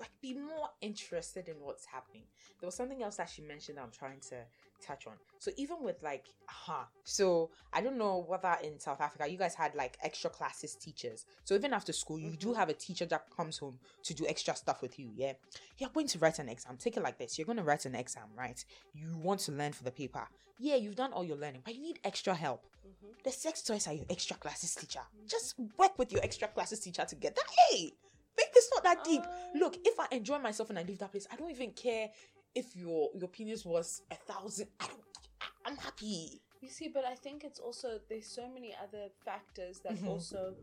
like 0.00 0.10
be 0.20 0.34
more 0.34 0.68
interested 0.80 1.48
in 1.48 1.56
what's 1.60 1.84
happening. 1.86 2.22
There 2.60 2.66
was 2.66 2.74
something 2.74 3.02
else 3.02 3.16
that 3.16 3.28
she 3.28 3.42
mentioned 3.42 3.78
that 3.78 3.82
I'm 3.84 3.90
trying 3.90 4.20
to 4.30 4.36
touch 4.84 5.06
on. 5.06 5.14
So 5.38 5.50
even 5.56 5.82
with 5.82 6.02
like 6.02 6.26
huh. 6.46 6.84
So 7.04 7.50
I 7.72 7.80
don't 7.80 7.98
know 7.98 8.24
whether 8.28 8.56
in 8.62 8.78
South 8.78 9.00
Africa 9.00 9.28
you 9.28 9.36
guys 9.38 9.54
had 9.54 9.74
like 9.74 9.96
extra 10.02 10.30
classes 10.30 10.74
teachers. 10.76 11.26
So 11.44 11.54
even 11.54 11.72
after 11.72 11.92
school, 11.92 12.18
you 12.18 12.36
do 12.36 12.48
Mhm. 12.48 12.56
have 12.56 12.68
a 12.68 12.74
teacher 12.74 13.06
that 13.06 13.28
comes 13.36 13.58
home 13.58 13.78
to 14.04 14.14
do 14.14 14.26
extra 14.26 14.54
stuff 14.54 14.82
with 14.82 14.98
you. 14.98 15.10
Yeah. 15.14 15.32
You're 15.78 15.90
going 15.90 16.06
to 16.08 16.18
write 16.18 16.38
an 16.38 16.48
exam. 16.48 16.76
Take 16.76 16.96
it 16.96 17.02
like 17.02 17.18
this. 17.18 17.38
You're 17.38 17.46
going 17.46 17.58
to 17.58 17.64
write 17.64 17.84
an 17.86 17.94
exam, 17.94 18.28
right? 18.36 18.64
You 18.94 19.16
want 19.16 19.40
to 19.40 19.52
learn 19.52 19.72
for 19.72 19.84
the 19.84 19.90
paper. 19.92 20.26
Yeah, 20.60 20.74
you've 20.76 20.96
done 20.96 21.12
all 21.12 21.24
your 21.24 21.36
learning, 21.36 21.62
but 21.64 21.74
you 21.76 21.80
need 21.82 22.00
extra 22.04 22.34
help. 22.34 22.64
Mhm. 22.84 23.22
The 23.22 23.30
sex 23.30 23.62
toys 23.62 23.86
are 23.86 23.92
your 23.94 24.06
extra 24.10 24.36
classes 24.36 24.74
teacher. 24.74 25.02
Just 25.26 25.56
work 25.76 25.96
with 25.98 26.10
your 26.12 26.22
extra 26.22 26.48
classes 26.48 26.80
teacher 26.80 27.04
together. 27.04 27.42
Hey, 27.70 27.92
it's 28.38 28.70
not 28.74 28.82
that 28.84 29.04
deep. 29.04 29.22
Look, 29.54 29.76
Um, 29.76 29.82
if 29.84 29.98
I 30.00 30.06
enjoy 30.12 30.38
myself 30.38 30.70
and 30.70 30.78
I 30.78 30.82
leave 30.82 30.98
that 30.98 31.10
place, 31.12 31.26
I 31.30 31.36
don't 31.36 31.50
even 31.50 31.72
care 31.72 32.10
if 32.54 32.74
your 32.76 33.10
your 33.14 33.28
penis 33.28 33.64
was 33.64 34.02
a 34.10 34.14
thousand. 34.16 34.68
I 34.80 34.86
don't. 34.86 35.04
I- 35.40 35.46
I'm 35.66 35.76
happy. 35.76 36.40
You 36.60 36.68
see, 36.68 36.88
but 36.88 37.04
I 37.04 37.14
think 37.14 37.44
it's 37.44 37.60
also 37.60 38.00
there's 38.08 38.26
so 38.26 38.48
many 38.48 38.74
other 38.74 39.10
factors 39.24 39.80
that 39.80 39.92
Mhm. 39.96 40.08
also 40.08 40.56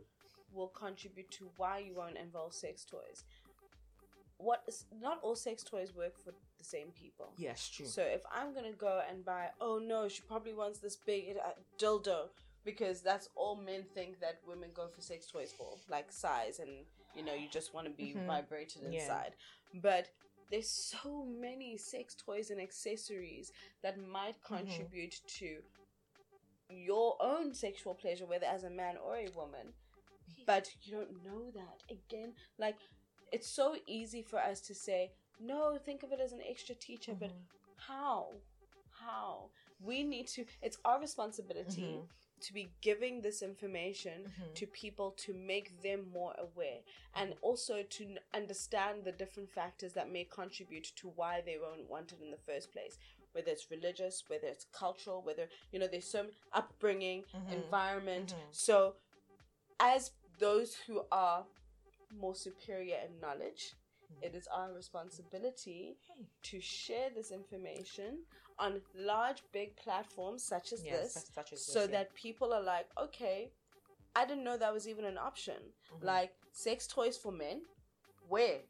will 0.52 0.68
contribute 0.70 1.30
to 1.32 1.52
why 1.58 1.80
you 1.80 1.94
won't 1.96 2.18
involve 2.18 2.54
sex 2.54 2.86
toys. 2.86 3.24
What 4.38 4.64
is 4.68 4.86
not 4.92 5.22
all 5.22 5.36
sex 5.36 5.64
toys 5.64 5.94
work 5.96 6.18
for 6.18 6.32
the 6.58 6.64
same 6.64 6.92
people. 6.92 7.34
Yes, 7.38 7.70
true. 7.70 7.86
So 7.86 8.02
if 8.02 8.22
I'm 8.32 8.54
gonna 8.54 8.74
go 8.74 9.02
and 9.10 9.24
buy, 9.24 9.52
oh 9.62 9.80
no, 9.80 10.10
she 10.10 10.22
probably 10.24 10.54
wants 10.54 10.80
this 10.80 10.98
big 10.98 11.38
uh, 11.38 11.52
dildo. 11.78 12.30
Because 12.66 13.02
that's 13.02 13.30
all 13.36 13.56
men 13.56 13.84
think 13.94 14.20
that 14.22 14.42
women 14.48 14.72
go 14.74 14.88
for 14.90 15.02
sex 15.02 15.28
toys 15.28 15.54
for, 15.58 15.78
like 15.90 16.12
size, 16.12 16.60
and 16.60 16.86
you 17.16 17.24
know, 17.24 17.34
you 17.34 17.48
just 17.50 17.74
want 17.74 17.88
to 17.88 17.94
be 17.94 18.14
Mhm. 18.14 18.26
vibrated 18.26 18.84
Yeah. 18.84 18.92
inside. 18.94 19.36
But 19.74 20.10
there's 20.52 20.70
so 20.70 21.26
many 21.26 21.78
sex 21.78 22.16
toys 22.16 22.52
and 22.52 22.62
accessories 22.62 23.52
that 23.84 23.98
might 24.00 24.42
Mm-hmm. 24.52 24.58
contribute 24.58 25.22
to 25.40 25.64
your 26.70 27.16
own 27.22 27.54
sexual 27.54 27.94
pleasure, 27.96 28.26
whether 28.26 28.46
as 28.46 28.64
a 28.64 28.70
man 28.70 28.98
or 28.98 29.16
a 29.18 29.30
woman. 29.36 29.74
But 30.46 30.70
you 30.82 30.94
don't 30.94 31.24
know 31.24 31.52
that. 31.54 31.84
Again, 31.90 32.34
like 32.58 32.78
it's 33.32 33.50
so 33.50 33.76
easy 33.88 34.22
for 34.24 34.40
us 34.40 34.62
to 34.62 34.76
say, 34.76 35.12
no, 35.40 35.78
think 35.78 36.04
of 36.04 36.12
it 36.12 36.20
as 36.20 36.32
an 36.34 36.42
extra 36.48 36.76
teacher, 36.76 37.14
but 37.20 37.34
how? 37.78 38.42
How? 38.92 39.52
We 39.80 40.04
need 40.04 40.28
to, 40.30 40.46
it's 40.62 40.78
our 40.86 41.00
responsibility 41.00 41.82
Mhm. 41.82 42.08
To 42.46 42.54
be 42.54 42.70
giving 42.82 43.22
this 43.22 43.42
information 43.42 44.32
Mhm. 44.38 44.54
to 44.54 44.68
people 44.68 45.12
to 45.12 45.34
make 45.34 45.82
them 45.82 46.10
more 46.12 46.36
aware 46.38 46.82
and 47.16 47.36
also 47.42 47.82
to 47.84 48.18
understand 48.34 49.04
the 49.04 49.12
different 49.12 49.50
factors 49.50 49.94
that 49.94 50.10
may 50.10 50.24
contribute 50.26 50.84
to 50.96 51.10
why 51.10 51.42
they 51.42 51.58
won't 51.58 51.90
want 51.90 52.12
it 52.14 52.22
in 52.22 52.30
the 52.30 52.38
first 52.38 52.72
place. 52.72 53.00
Whether 53.32 53.52
it's 53.52 53.72
religious, 53.72 54.30
whether 54.30 54.48
it's 54.48 54.66
cultural, 54.66 55.22
whether, 55.24 55.50
you 55.72 55.80
know, 55.80 55.88
there's 55.88 56.10
some 56.10 56.30
upbringing, 56.54 57.26
Mhm. 57.34 57.52
environment. 57.52 58.34
Mhm. 58.34 58.54
So, 58.54 58.96
as 59.80 60.12
those 60.38 60.76
who 60.76 61.06
are 61.12 61.48
more 62.12 62.36
superior 62.36 62.98
in 62.98 63.20
knowledge, 63.20 63.74
Mhm. 64.12 64.24
it 64.24 64.36
is 64.36 64.48
our 64.48 64.72
responsibility 64.72 65.98
to 66.44 66.62
share 66.62 67.10
this 67.10 67.32
information 67.32 68.26
on 68.60 68.82
large, 68.96 69.44
big 69.52 69.76
platforms 69.76 70.44
such 70.44 70.72
as 70.74 70.84
Yes, 70.84 71.14
this, 71.14 71.26
such- 71.34 71.54
as 71.54 71.66
so 71.66 71.82
this, 71.82 71.90
yeah. 71.92 71.98
that 72.04 72.14
people 72.14 72.54
are 72.54 72.62
like, 72.64 72.88
okay, 72.98 73.52
I 74.16 74.26
didn't 74.26 74.44
know 74.44 74.58
that 74.58 74.74
was 74.74 74.88
even 74.88 75.06
an 75.06 75.18
option. 75.18 75.74
Mhm. 75.92 76.04
Like 76.04 76.34
sex 76.54 76.88
toys 76.88 77.18
for 77.18 77.32
men, 77.32 77.66
where? 78.30 78.62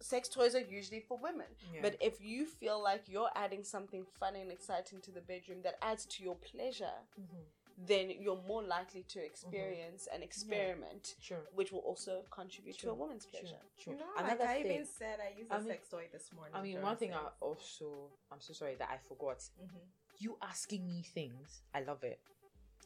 Sex 0.00 0.28
toys 0.28 0.54
are 0.54 0.60
usually 0.60 1.00
for 1.00 1.16
women. 1.18 1.46
Yeah. 1.72 1.80
But 1.82 1.96
if 2.00 2.20
you 2.20 2.46
feel 2.46 2.80
like 2.82 3.08
you're 3.08 3.30
adding 3.34 3.64
something 3.64 4.04
fun 4.04 4.36
and 4.36 4.50
exciting 4.52 5.00
to 5.02 5.10
the 5.12 5.20
bedroom 5.20 5.62
that 5.62 5.76
adds 5.82 6.06
to 6.06 6.22
your 6.22 6.36
pleasure, 6.36 6.98
Mhm. 7.18 7.44
Then 7.86 8.10
you're 8.18 8.40
more 8.46 8.62
likely 8.62 9.04
to 9.04 9.24
experience 9.24 10.08
and 10.12 10.22
experiment, 10.22 11.14
Sure. 11.20 11.42
which 11.54 11.70
will 11.70 11.80
also 11.80 12.24
contribute 12.30 12.76
to 12.78 12.90
a 12.90 12.94
woman's 12.94 13.24
pleasure. 13.26 13.60
Sure. 13.78 13.94
No, 13.94 14.04
Another 14.16 14.40
like 14.40 14.48
I 14.48 14.62
thing. 14.62 14.72
even 14.72 14.86
said 14.86 15.20
I 15.20 15.38
used 15.38 15.50
a 15.50 15.54
I 15.54 15.58
mean- 15.58 15.68
sex 15.68 15.88
toy 15.88 16.08
this 16.10 16.32
morning. 16.32 16.54
I 16.56 16.62
mean, 16.62 16.82
one 16.82 16.96
thing 16.96 17.14
I 17.14 17.28
also, 17.40 18.10
I'm 18.32 18.40
so 18.40 18.52
sorry 18.52 18.74
that 18.76 18.90
I 18.90 18.98
forgot. 18.98 19.38
Mhm. 19.62 19.80
You 20.18 20.36
asking 20.42 20.88
me 20.88 21.02
things, 21.02 21.62
I 21.72 21.80
love 21.82 22.02
it. 22.02 22.20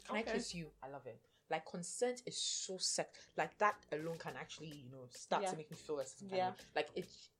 Can 0.04 0.16
I 0.16 0.22
kiss 0.22 0.54
you? 0.54 0.70
I 0.82 0.88
love 0.88 1.06
it. 1.06 1.20
Like 1.48 1.64
consent 1.66 2.22
is 2.26 2.36
so 2.36 2.76
sex. 2.78 3.28
Like 3.36 3.56
that 3.58 3.76
alone 3.92 4.18
can 4.18 4.36
actually, 4.36 4.68
you 4.76 4.90
know, 4.90 5.06
start 5.10 5.42
Yeah. 5.42 5.50
to 5.52 5.56
make 5.56 5.70
me 5.70 5.76
feel 5.76 6.00
a 6.00 6.06
certain 6.06 6.28
kind 6.28 6.36
Yeah. 6.38 6.48
of- 6.48 6.66
Like 6.74 6.90
it's, 6.94 7.30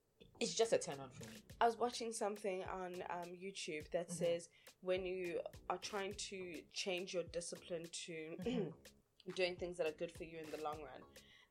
it's 0.42 0.55
just 0.55 0.72
a 0.72 0.78
turn 0.78 0.98
on 1.00 1.09
for 1.11 1.24
me. 1.31 1.37
I 1.61 1.66
was 1.66 1.78
watching 1.78 2.12
something 2.12 2.64
on 2.64 3.02
um, 3.11 3.31
YouTube 3.44 3.88
that 3.92 4.09
Mhm. 4.09 4.12
says 4.12 4.48
when 4.83 5.05
you 5.07 5.40
are 5.70 5.78
trying 5.78 6.14
to 6.31 6.62
change 6.72 7.14
your 7.14 7.22
discipline 7.24 7.87
to 8.07 8.37
Mhm. 8.44 8.72
doing 9.35 9.55
things 9.57 9.76
that 9.78 9.87
are 9.87 9.92
good 9.98 10.11
for 10.12 10.24
you 10.24 10.38
in 10.38 10.50
the 10.50 10.62
long 10.62 10.78
run, 10.83 11.02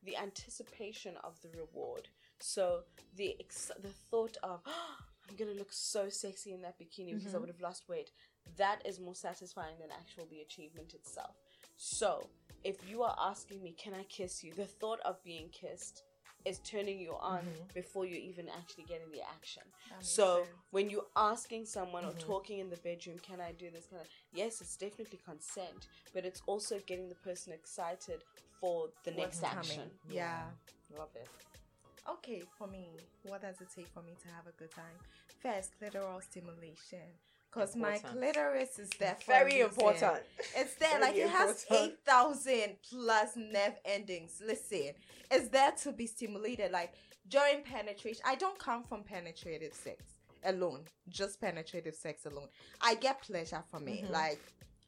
the 0.02 0.16
anticipation 0.16 1.16
of 1.24 1.40
the 1.40 1.48
reward. 1.50 2.08
So 2.38 2.84
the 3.16 3.36
ex- 3.40 3.70
the 3.80 3.94
thought 4.10 4.36
of 4.42 4.60
I'm 5.28 5.36
gonna 5.36 5.52
look 5.62 5.72
so 5.72 6.08
sexy 6.10 6.52
in 6.52 6.60
that 6.62 6.78
bikini 6.78 7.14
because 7.16 7.34
I 7.34 7.38
Mhm. 7.38 7.40
would 7.40 7.48
have 7.48 7.60
lost 7.60 7.88
weight. 7.88 8.10
That 8.56 8.84
is 8.84 9.00
more 9.00 9.14
satisfying 9.14 9.78
than 9.78 9.90
actual 9.90 10.26
the 10.26 10.40
achievement 10.40 10.92
itself. 10.94 11.36
So 11.76 12.28
if 12.64 12.76
you 12.90 13.02
are 13.02 13.16
asking 13.18 13.62
me, 13.62 13.72
can 13.72 13.94
I 13.94 14.04
kiss 14.04 14.44
you? 14.44 14.52
The 14.52 14.66
thought 14.66 15.00
of 15.00 15.22
being 15.24 15.48
kissed 15.50 16.02
is 16.44 16.58
turning 16.60 16.98
you 16.98 17.16
on 17.16 17.44
Mhm. 17.44 17.74
before 17.74 18.04
you 18.06 18.16
even 18.16 18.48
actually 18.48 18.84
getting 18.84 19.10
the 19.10 19.22
action. 19.22 19.62
So 20.00 20.44
sense. 20.44 20.56
when 20.70 20.90
you're 20.90 21.06
asking 21.16 21.66
someone 21.66 22.04
or 22.04 22.12
Mhm. 22.12 22.18
talking 22.18 22.58
in 22.58 22.70
the 22.70 22.76
bedroom, 22.78 23.18
can 23.20 23.40
I 23.40 23.52
do 23.52 23.70
this? 23.70 23.86
Can 23.86 23.98
I? 23.98 24.06
Yes, 24.32 24.60
it's 24.60 24.76
definitely 24.76 25.18
consent, 25.18 25.88
but 26.12 26.24
it's 26.24 26.42
also 26.46 26.78
getting 26.80 27.08
the 27.08 27.14
person 27.16 27.52
excited 27.52 28.24
for 28.60 28.92
the 29.04 29.10
next 29.12 29.42
What's 29.42 29.56
action. 29.56 29.76
coming. 29.76 30.16
Yeah. 30.16 30.52
Love 30.90 31.14
it. 31.16 31.28
Okay, 32.08 32.40
for 32.58 32.66
me, 32.66 32.88
what 33.22 33.40
does 33.42 33.60
it 33.60 33.70
take 33.74 33.86
for 33.88 34.02
me 34.02 34.14
to 34.22 34.28
have 34.28 34.46
a 34.46 34.52
good 34.52 34.70
time? 34.72 34.98
First, 35.40 35.78
clitoral 35.78 36.22
stimulation. 36.22 37.18
Because 37.52 37.76
my 37.76 37.98
clitoris 37.98 38.78
is 38.78 38.88
there 38.98 39.16
for 39.20 39.32
Very 39.32 39.60
important. 39.60 40.22
It's 40.56 40.74
there, 40.76 40.98
like 41.00 41.16
it 41.16 41.28
has 41.28 41.66
8,000 41.70 42.76
plus 42.88 43.36
nerve 43.36 43.74
endings. 43.84 44.40
Listen, 44.44 44.92
it's 45.30 45.48
there 45.48 45.72
to 45.82 45.92
be 45.92 46.06
stimulated. 46.06 46.72
Like 46.72 46.94
during 47.28 47.62
penetration, 47.62 48.22
I 48.24 48.36
don't 48.36 48.58
come 48.58 48.84
from 48.84 49.02
penetrative 49.02 49.74
sex 49.74 50.02
alone, 50.44 50.84
just 51.08 51.40
penetrative 51.40 51.94
sex 51.94 52.24
alone. 52.24 52.48
I 52.80 52.94
get 52.94 53.20
pleasure 53.20 53.62
from 53.70 53.86
it. 53.86 54.04
Mhm. 54.04 54.10
Like, 54.10 54.40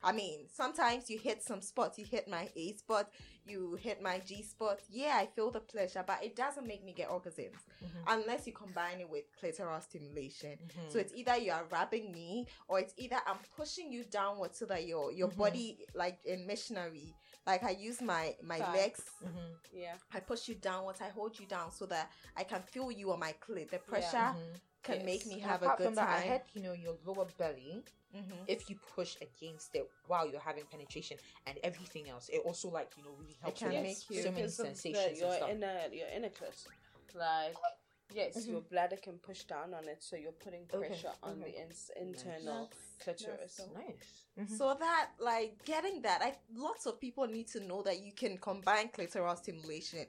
I 0.04 0.12
mean, 0.12 0.46
sometimes 0.52 1.08
you 1.08 1.18
hit 1.18 1.42
some 1.42 1.62
spots, 1.62 1.98
you 1.98 2.04
hit 2.04 2.28
my 2.28 2.50
A 2.54 2.72
spot, 2.74 3.10
you 3.46 3.74
hit 3.80 4.02
my 4.02 4.18
G 4.20 4.42
spot. 4.42 4.80
Yeah, 4.90 5.14
I 5.16 5.26
feel 5.26 5.50
the 5.50 5.60
pleasure, 5.60 6.04
but 6.06 6.22
it 6.22 6.36
doesn't 6.36 6.66
make 6.66 6.84
me 6.84 6.92
get 6.92 7.08
orgasms 7.08 7.56
Mhm. 7.82 8.04
unless 8.06 8.46
you 8.46 8.52
combine 8.52 9.00
it 9.00 9.08
with 9.08 9.24
clitoral 9.40 9.82
stimulation. 9.82 10.58
Mhm. 10.58 10.92
So 10.92 10.98
it's 10.98 11.12
either 11.14 11.36
you 11.38 11.52
are 11.52 11.64
rubbing 11.64 12.12
me 12.12 12.46
or 12.68 12.80
it's 12.80 12.92
either 12.98 13.18
I'm 13.26 13.38
pushing 13.56 13.90
you 13.90 14.04
downward 14.04 14.54
so 14.54 14.66
that 14.66 14.84
your 14.86 15.10
your 15.10 15.28
Mhm. 15.28 15.36
body 15.36 15.86
like 15.94 16.18
in 16.24 16.46
missionary, 16.46 17.14
like 17.46 17.62
I 17.62 17.70
use 17.70 18.02
my 18.02 18.36
my 18.42 18.58
legs, 18.72 19.04
Mhm. 19.22 19.56
Yeah. 19.72 19.96
I 20.12 20.20
push 20.20 20.48
you 20.48 20.54
downwards, 20.54 21.00
I 21.00 21.08
hold 21.08 21.38
you 21.40 21.46
down 21.46 21.72
so 21.72 21.86
that 21.86 22.10
I 22.36 22.44
can 22.44 22.62
feel 22.62 22.90
you 22.90 23.10
on 23.12 23.20
my 23.20 23.32
clit. 23.34 23.70
The 23.70 23.78
pressure 23.78 24.34
Mhm. 24.36 24.60
can 24.82 24.96
Yes. 24.96 25.04
make 25.06 25.26
me 25.26 25.34
And 25.34 25.42
have 25.50 25.62
a 25.62 25.66
apart 25.66 25.78
good 25.78 25.84
from 25.86 25.94
that, 25.94 26.08
I 26.10 26.28
heard 26.28 26.42
you 26.52 26.60
know 26.62 26.72
your 26.74 26.98
lower 27.04 27.24
belly. 27.38 27.82
Mhm. 28.14 28.44
If 28.46 28.70
you 28.70 28.76
push 28.94 29.16
against 29.20 29.74
it 29.74 29.90
while 30.06 30.28
you're 30.30 30.40
having 30.40 30.64
penetration 30.66 31.18
and 31.46 31.58
everything 31.64 32.08
else, 32.08 32.28
it 32.28 32.38
also 32.44 32.68
like 32.70 32.90
you 32.96 33.02
know 33.04 33.10
really 33.18 33.36
helps 33.40 33.58
can 33.58 33.70
with 33.72 33.82
make 33.82 34.10
you- 34.10 34.22
so 34.22 34.30
many 34.30 34.42
because 34.42 34.56
the- 34.56 34.64
sensations 34.64 35.18
your 35.20 35.28
and 35.30 35.36
stuff. 35.36 35.50
inner 35.50 35.88
your 35.92 36.08
inner 36.08 36.28
clit. 36.30 36.66
Like 37.14 37.56
yes, 38.12 38.36
Mhm. 38.36 38.48
your 38.48 38.60
bladder 38.60 38.96
can 38.96 39.18
push 39.18 39.44
down 39.44 39.74
on 39.74 39.88
it, 39.88 40.02
so 40.02 40.14
you're 40.16 40.32
putting 40.32 40.62
Okay, 40.72 40.86
pressure 40.88 41.12
on 41.22 41.42
okay. 41.42 41.50
the 41.52 41.60
ins- 41.62 41.90
internal 41.96 42.64
That's- 42.68 42.78
clitoris. 43.00 43.56
that's 43.56 43.56
so- 43.56 43.72
nice. 43.74 44.26
Mhm. 44.38 44.58
So 44.58 44.74
that 44.74 45.10
like 45.18 45.64
getting 45.64 46.02
that, 46.02 46.22
I 46.22 46.38
lots 46.54 46.86
of 46.86 47.00
people 47.00 47.26
need 47.26 47.48
to 47.48 47.60
know 47.60 47.82
that 47.82 47.98
you 48.00 48.12
can 48.12 48.38
combine 48.38 48.90
clitoral 48.90 49.36
stimulation 49.36 50.06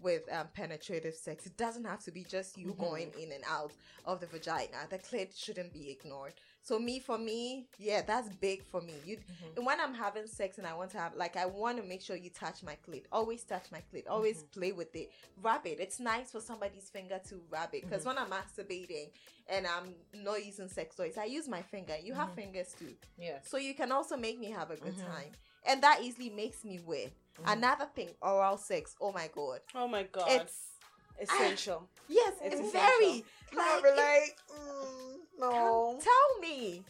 with 0.00 0.28
um, 0.32 0.48
penetrative 0.50 1.16
sex. 1.16 1.44
It 1.46 1.56
doesn't 1.56 1.84
have 1.84 2.04
to 2.04 2.12
be 2.12 2.22
just 2.22 2.56
you 2.56 2.72
Mhm. 2.72 2.78
going 2.78 3.12
in 3.18 3.32
and 3.32 3.42
out 3.44 3.72
of 4.04 4.20
the 4.20 4.28
vagina. 4.28 4.86
The 4.88 4.98
clit 5.00 5.36
shouldn't 5.36 5.72
be 5.72 5.90
ignored. 5.90 6.34
So 6.68 6.78
me, 6.78 6.98
for 7.00 7.16
me, 7.16 7.66
yeah, 7.78 8.02
that's 8.02 8.28
big 8.28 8.62
for 8.62 8.82
me. 8.82 8.92
You, 9.06 9.16
Mhm. 9.16 9.64
when 9.64 9.80
I'm 9.80 9.94
having 9.94 10.26
sex 10.26 10.58
and 10.58 10.66
I 10.66 10.74
want 10.74 10.90
to 10.90 10.98
have, 10.98 11.14
like, 11.14 11.34
I 11.34 11.46
want 11.46 11.78
to 11.78 11.82
make 11.82 12.02
sure 12.02 12.14
you 12.14 12.28
touch 12.28 12.62
my 12.62 12.76
clit. 12.86 13.04
Always 13.10 13.42
touch 13.42 13.72
my 13.72 13.82
clit. 13.90 14.04
Always 14.06 14.42
Mhm. 14.42 14.50
play 14.52 14.72
with 14.72 14.94
it. 14.94 15.10
Rub 15.40 15.66
it. 15.66 15.80
It's 15.80 15.98
nice 15.98 16.30
for 16.30 16.40
somebody's 16.42 16.90
finger 16.90 17.18
to 17.30 17.40
rub 17.48 17.74
it. 17.74 17.84
Because 17.84 18.02
Mhm. 18.02 18.08
when 18.08 18.18
I'm 18.18 18.30
masturbating 18.30 19.10
and 19.46 19.66
I'm 19.66 19.94
not 20.12 20.44
using 20.44 20.68
sex 20.68 20.94
toys, 20.94 21.16
I 21.16 21.24
use 21.24 21.48
my 21.48 21.62
finger. 21.62 21.96
You 21.96 22.12
have 22.12 22.28
Mhm. 22.32 22.34
fingers 22.34 22.74
too. 22.74 22.94
Yeah. 23.16 23.40
So 23.40 23.56
you 23.56 23.74
can 23.74 23.90
also 23.90 24.18
make 24.18 24.38
me 24.38 24.50
have 24.50 24.70
a 24.70 24.76
good 24.76 24.94
Mhm. 24.94 25.06
time. 25.06 25.32
And 25.64 25.82
that 25.82 26.02
easily 26.02 26.28
makes 26.28 26.66
me 26.66 26.80
win. 26.80 27.10
Mhm. 27.38 27.52
Another 27.56 27.86
thing, 27.86 28.14
oral 28.20 28.58
sex. 28.58 28.94
Oh 29.00 29.10
my 29.10 29.28
god. 29.28 29.62
Oh 29.74 29.88
my 29.88 30.02
god, 30.02 30.28
It's 30.42 30.76
essential. 31.18 31.88
yes, 32.08 32.34
It's 32.42 32.60
it's, 32.60 32.68
essential. 32.68 32.70
very 32.72 33.24
Can't 33.50 33.56
like 33.56 33.82
relate. 33.84 34.34
Mm, 34.50 35.17
no. 35.38 35.50
come- 35.50 36.00
tell 36.00 36.40
me. 36.40 36.82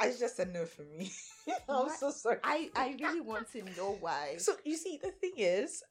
I, 0.00 0.06
I, 0.06 0.12
just 0.18 0.38
a 0.38 0.46
no 0.46 0.64
for 0.64 0.82
me. 0.82 1.10
I'm 1.68 1.86
What? 1.86 1.98
so 1.98 2.10
sorry. 2.10 2.38
I 2.42 2.70
I 2.74 2.96
really 3.00 3.20
want 3.20 3.52
to 3.52 3.62
know 3.76 3.98
why. 4.00 4.36
So 4.38 4.54
you 4.64 4.76
see, 4.76 4.98
the 5.02 5.10
thing 5.10 5.32
is, 5.36 5.82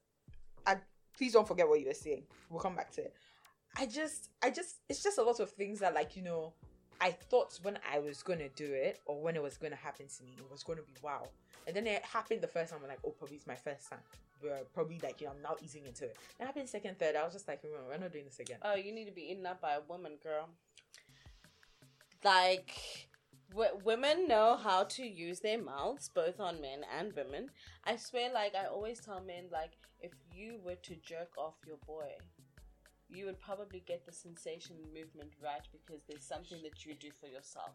I 0.65 0.77
please 1.15 1.33
don't 1.33 1.47
forget 1.47 1.67
what 1.69 1.79
you 1.79 1.85
were 1.87 1.93
saying. 1.93 2.23
We'll 2.49 2.59
come 2.59 2.75
back 2.75 2.91
to 2.93 3.01
it. 3.01 3.13
I 3.77 3.85
just, 3.85 4.29
I 4.41 4.49
just, 4.49 4.77
it's 4.89 5.03
just 5.03 5.19
a 5.19 5.21
lot 5.21 5.39
of 5.39 5.51
things 5.51 5.79
that, 5.81 5.93
like 5.93 6.15
you 6.15 6.23
know, 6.23 6.53
I 6.99 7.11
thought 7.11 7.59
when 7.61 7.77
I 7.93 7.99
was 7.99 8.23
gonna 8.23 8.49
do 8.49 8.65
it 8.65 8.99
or 9.05 9.21
when 9.21 9.35
it 9.35 9.43
was 9.43 9.57
gonna 9.57 9.75
happen 9.75 10.07
to 10.07 10.23
me, 10.23 10.31
it 10.39 10.49
was 10.51 10.63
gonna 10.63 10.81
be 10.81 10.93
wow. 11.03 11.27
And 11.67 11.75
then 11.75 11.85
it 11.85 12.03
happened 12.03 12.41
the 12.41 12.47
first 12.47 12.71
time. 12.71 12.79
I'm 12.81 12.89
like, 12.89 12.99
oh, 13.05 13.11
probably 13.11 13.35
it's 13.35 13.45
my 13.45 13.55
first 13.55 13.89
time. 13.91 13.99
But 14.41 14.73
probably 14.73 14.99
like 15.03 15.21
you 15.21 15.27
know, 15.27 15.33
I'm 15.35 15.41
now 15.43 15.55
easing 15.63 15.85
into 15.85 16.05
it. 16.05 16.17
It 16.39 16.45
happened 16.45 16.67
second, 16.67 16.97
third. 16.97 17.15
I 17.15 17.23
was 17.23 17.33
just 17.33 17.47
like, 17.47 17.61
remember, 17.63 17.85
we're 17.89 17.97
not 17.99 18.11
doing 18.11 18.25
this 18.25 18.39
again. 18.39 18.57
Oh, 18.63 18.73
you 18.75 18.91
need 18.91 19.05
to 19.05 19.11
be 19.11 19.29
eaten 19.31 19.45
up 19.45 19.61
by 19.61 19.73
a 19.73 19.81
woman, 19.87 20.13
girl. 20.23 20.49
Like, 22.23 23.09
w- 23.51 23.77
women 23.83 24.27
know 24.27 24.55
how 24.57 24.83
to 24.85 25.03
use 25.05 25.39
their 25.39 25.61
mouths, 25.61 26.09
both 26.09 26.39
on 26.39 26.61
men 26.61 26.81
and 26.97 27.13
women. 27.13 27.49
I 27.85 27.95
swear, 27.97 28.31
like, 28.33 28.55
I 28.55 28.65
always 28.67 28.99
tell 28.99 29.21
men, 29.21 29.45
like, 29.51 29.71
if 30.01 30.11
you 30.33 30.59
were 30.63 30.75
to 30.75 30.95
jerk 30.95 31.31
off 31.37 31.55
your 31.65 31.77
boy, 31.85 32.11
you 33.09 33.25
would 33.25 33.39
probably 33.39 33.81
get 33.87 34.05
the 34.05 34.11
sensation 34.11 34.75
movement 34.93 35.31
right 35.41 35.61
because 35.71 36.01
there's 36.07 36.23
something 36.25 36.61
that 36.63 36.85
you 36.85 36.93
do 36.95 37.09
for 37.19 37.27
yourself. 37.27 37.71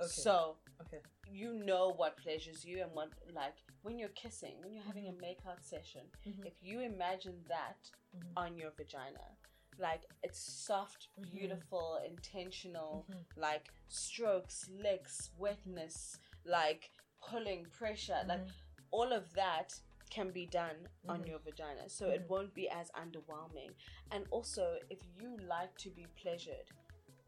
Okay. 0.00 0.08
So 0.08 0.56
Okay. 0.80 0.98
you 1.30 1.52
know 1.54 1.92
what 1.96 2.16
pleasures 2.18 2.64
you 2.64 2.82
and 2.82 2.92
what 2.92 3.10
like 3.34 3.54
when 3.82 3.98
you're 3.98 4.10
kissing, 4.10 4.54
when 4.60 4.72
you're 4.72 4.82
having 4.82 5.08
a 5.08 5.12
makeout 5.12 5.62
session, 5.62 6.02
Mhm. 6.26 6.46
if 6.46 6.54
you 6.62 6.80
imagine 6.80 7.44
that 7.48 7.90
Mhm. 8.14 8.32
on 8.36 8.56
your 8.56 8.70
vagina, 8.72 9.36
like 9.78 10.02
it's 10.22 10.38
soft, 10.40 11.08
Mhm. 11.18 11.30
beautiful, 11.30 11.96
intentional, 12.04 13.06
Mhm. 13.08 13.24
like 13.36 13.70
strokes, 13.88 14.68
licks, 14.70 15.30
wetness, 15.38 16.18
like 16.44 16.90
pulling 17.20 17.64
pressure, 17.66 18.22
like 18.26 18.40
Mhm. 18.40 18.52
all 18.90 19.12
of 19.12 19.32
that 19.34 19.80
can 20.10 20.30
be 20.30 20.46
done 20.46 20.88
on 21.08 21.20
Mhm. 21.22 21.26
your 21.28 21.38
vagina 21.40 21.88
so 21.88 22.08
it 22.08 22.22
won't 22.30 22.54
be 22.54 22.68
as 22.68 22.88
underwhelming 22.92 23.74
and 24.12 24.24
also 24.30 24.78
if 24.88 25.00
you 25.18 25.36
like 25.38 25.76
to 25.76 25.90
be 25.90 26.06
pleasured 26.22 26.70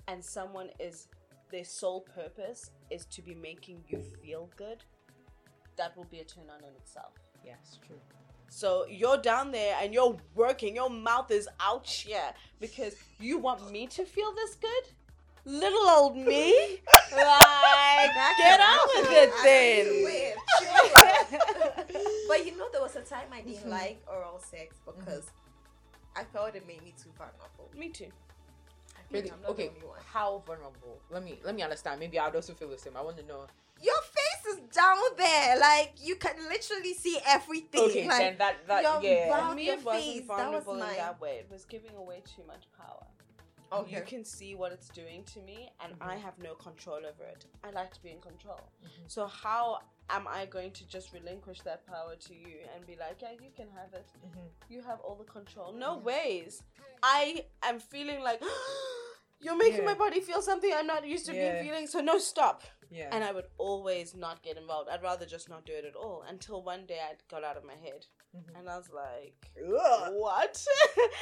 and 0.07 0.25
someone 0.25 0.71
is 0.79 1.09
their 1.51 1.65
sole 1.65 2.03
purpose 2.03 2.71
is 2.91 3.05
to 3.07 3.21
be 3.21 3.35
making 3.35 3.85
you 3.89 4.01
feel 4.23 4.47
good 4.57 4.85
that 5.75 5.97
will 5.97 6.05
be 6.05 6.21
a 6.21 6.25
turn 6.25 6.49
on 6.51 6.63
in 6.63 6.75
itself 6.77 7.15
Yes, 7.45 7.79
true. 7.85 8.01
So 8.49 8.87
you're 8.89 9.19
down 9.19 9.51
there 9.53 9.77
and 9.83 9.93
you're 9.95 10.17
working 10.35 10.75
your 10.75 10.91
mouth 10.91 11.31
is 11.31 11.49
out 11.61 11.87
here 11.87 12.33
because 12.61 12.95
you 13.21 13.39
want 13.39 13.71
me 13.71 13.87
to 13.87 14.05
feel 14.05 14.33
this 14.35 14.55
good 14.57 14.85
little 15.45 15.89
old 15.89 16.17
me 16.17 16.53
like 17.13 18.11
get 18.39 18.61
on 18.61 18.79
with 18.97 19.11
it 19.11 19.31
then 19.45 19.87
actually 19.87 20.33
but 22.29 22.45
you 22.45 22.57
know, 22.57 22.69
there 22.73 22.83
was 22.83 22.97
a 22.97 23.01
time 23.01 23.27
I 23.33 23.41
didn't 23.41 23.65
Mhm. 23.67 23.71
like 23.71 24.03
oral 24.07 24.39
sex 24.41 24.77
because 24.85 25.31
I 26.17 26.25
felt 26.25 26.55
it 26.55 26.67
made 26.67 26.83
me 26.85 26.93
too 27.03 27.11
vulnerable. 27.17 27.71
me 27.77 27.89
too 27.91 28.11
Really? 29.11 29.31
I'm 29.31 29.41
not 29.41 29.51
Okay. 29.53 29.69
the 29.69 29.75
only 29.75 29.87
one. 29.87 29.99
How 30.13 30.43
vulnerable? 30.47 31.01
Let 31.09 31.23
me 31.25 31.39
let 31.43 31.55
me 31.55 31.63
understand. 31.63 31.99
Maybe 31.99 32.19
I'd 32.19 32.35
also 32.35 32.53
feel 32.53 32.69
the 32.69 32.77
same. 32.77 32.95
I 32.95 33.01
want 33.01 33.17
to 33.17 33.23
know. 33.23 33.47
Your 33.81 34.01
face 34.03 34.38
is 34.51 34.59
down 34.73 34.97
there, 35.17 35.59
like 35.59 35.93
you 36.01 36.17
can 36.17 36.37
literally 36.49 36.95
see 36.95 37.19
everything. 37.27 37.81
Okay, 37.83 38.07
like, 38.09 38.19
then 38.19 38.39
that 38.39 38.67
that 38.67 38.83
your 38.83 39.03
yeah. 39.03 39.29
brow- 39.29 39.49
For 39.51 39.55
me, 39.55 39.67
your 39.67 39.75
it 39.75 39.85
wasn't 39.85 40.05
face, 40.05 40.21
that 40.21 40.29
was 40.29 40.65
vulnerable 40.65 40.73
in 40.75 40.97
that 40.97 41.21
way. 41.21 41.37
It 41.45 41.49
was 41.51 41.65
giving 41.65 41.95
away 41.97 42.23
too 42.35 42.43
much 42.47 42.65
power. 42.77 43.07
okay. 43.73 43.97
You 43.97 44.03
can 44.03 44.25
see 44.25 44.55
what 44.55 44.73
it's 44.73 44.89
doing 44.89 45.25
to 45.35 45.41
me, 45.41 45.71
and 45.85 45.93
I 46.01 46.17
have 46.17 46.39
no 46.39 46.55
control 46.55 46.97
over 47.11 47.25
it. 47.35 47.45
I 47.65 47.71
like 47.71 47.93
to 47.95 48.03
be 48.03 48.11
in 48.11 48.21
control. 48.21 48.61
Mhm. 48.83 49.05
So 49.15 49.27
how 49.27 49.81
am 50.11 50.27
I 50.27 50.47
going 50.47 50.71
to 50.73 50.89
just 50.89 51.13
relinquish 51.13 51.61
that 51.69 51.87
power 51.87 52.17
to 52.17 52.35
you 52.35 52.57
and 52.75 52.87
be 52.87 52.97
like, 52.97 53.17
yeah, 53.21 53.33
you 53.33 53.51
can 53.55 53.69
have 53.79 53.93
it. 53.93 54.07
Mhm. 54.27 54.49
You 54.71 54.81
have 54.83 55.01
all 55.01 55.17
the 55.17 55.25
control. 55.39 55.73
No 55.73 55.97
Mhm. 55.99 56.03
ways. 56.03 56.63
I 57.03 57.45
am 57.63 57.79
feeling 57.79 58.21
like 58.23 58.41
you're 59.41 59.57
making 59.57 59.81
Yeah. 59.81 59.93
my 59.93 59.95
body 59.95 60.21
feel 60.21 60.41
something 60.41 60.73
I'm 60.75 60.87
not 60.87 61.07
used 61.07 61.27
to 61.27 61.35
Yeah. 61.35 61.53
being 61.53 61.65
feeling. 61.65 61.87
So 61.87 62.01
no, 62.01 62.19
stop. 62.19 62.63
Yeah. 62.91 63.09
And 63.13 63.23
I 63.23 63.33
would 63.33 63.47
always 63.59 64.15
not 64.15 64.43
get 64.43 64.57
involved. 64.57 64.89
I'd 64.89 65.03
rather 65.03 65.27
just 65.27 65.49
not 65.49 65.67
do 65.67 65.73
it 65.75 65.85
at 65.85 65.95
all 65.95 66.25
until 66.29 66.63
one 66.63 66.87
day 66.87 66.99
I 67.03 67.15
got 67.31 67.45
out 67.45 67.57
of 67.57 67.65
my 67.65 67.75
head. 67.75 68.07
Mhm. 68.37 68.59
And 68.59 68.69
I 68.69 68.77
was 68.77 68.89
like, 68.91 69.51
Ugh. 69.59 70.13
what? 70.17 70.65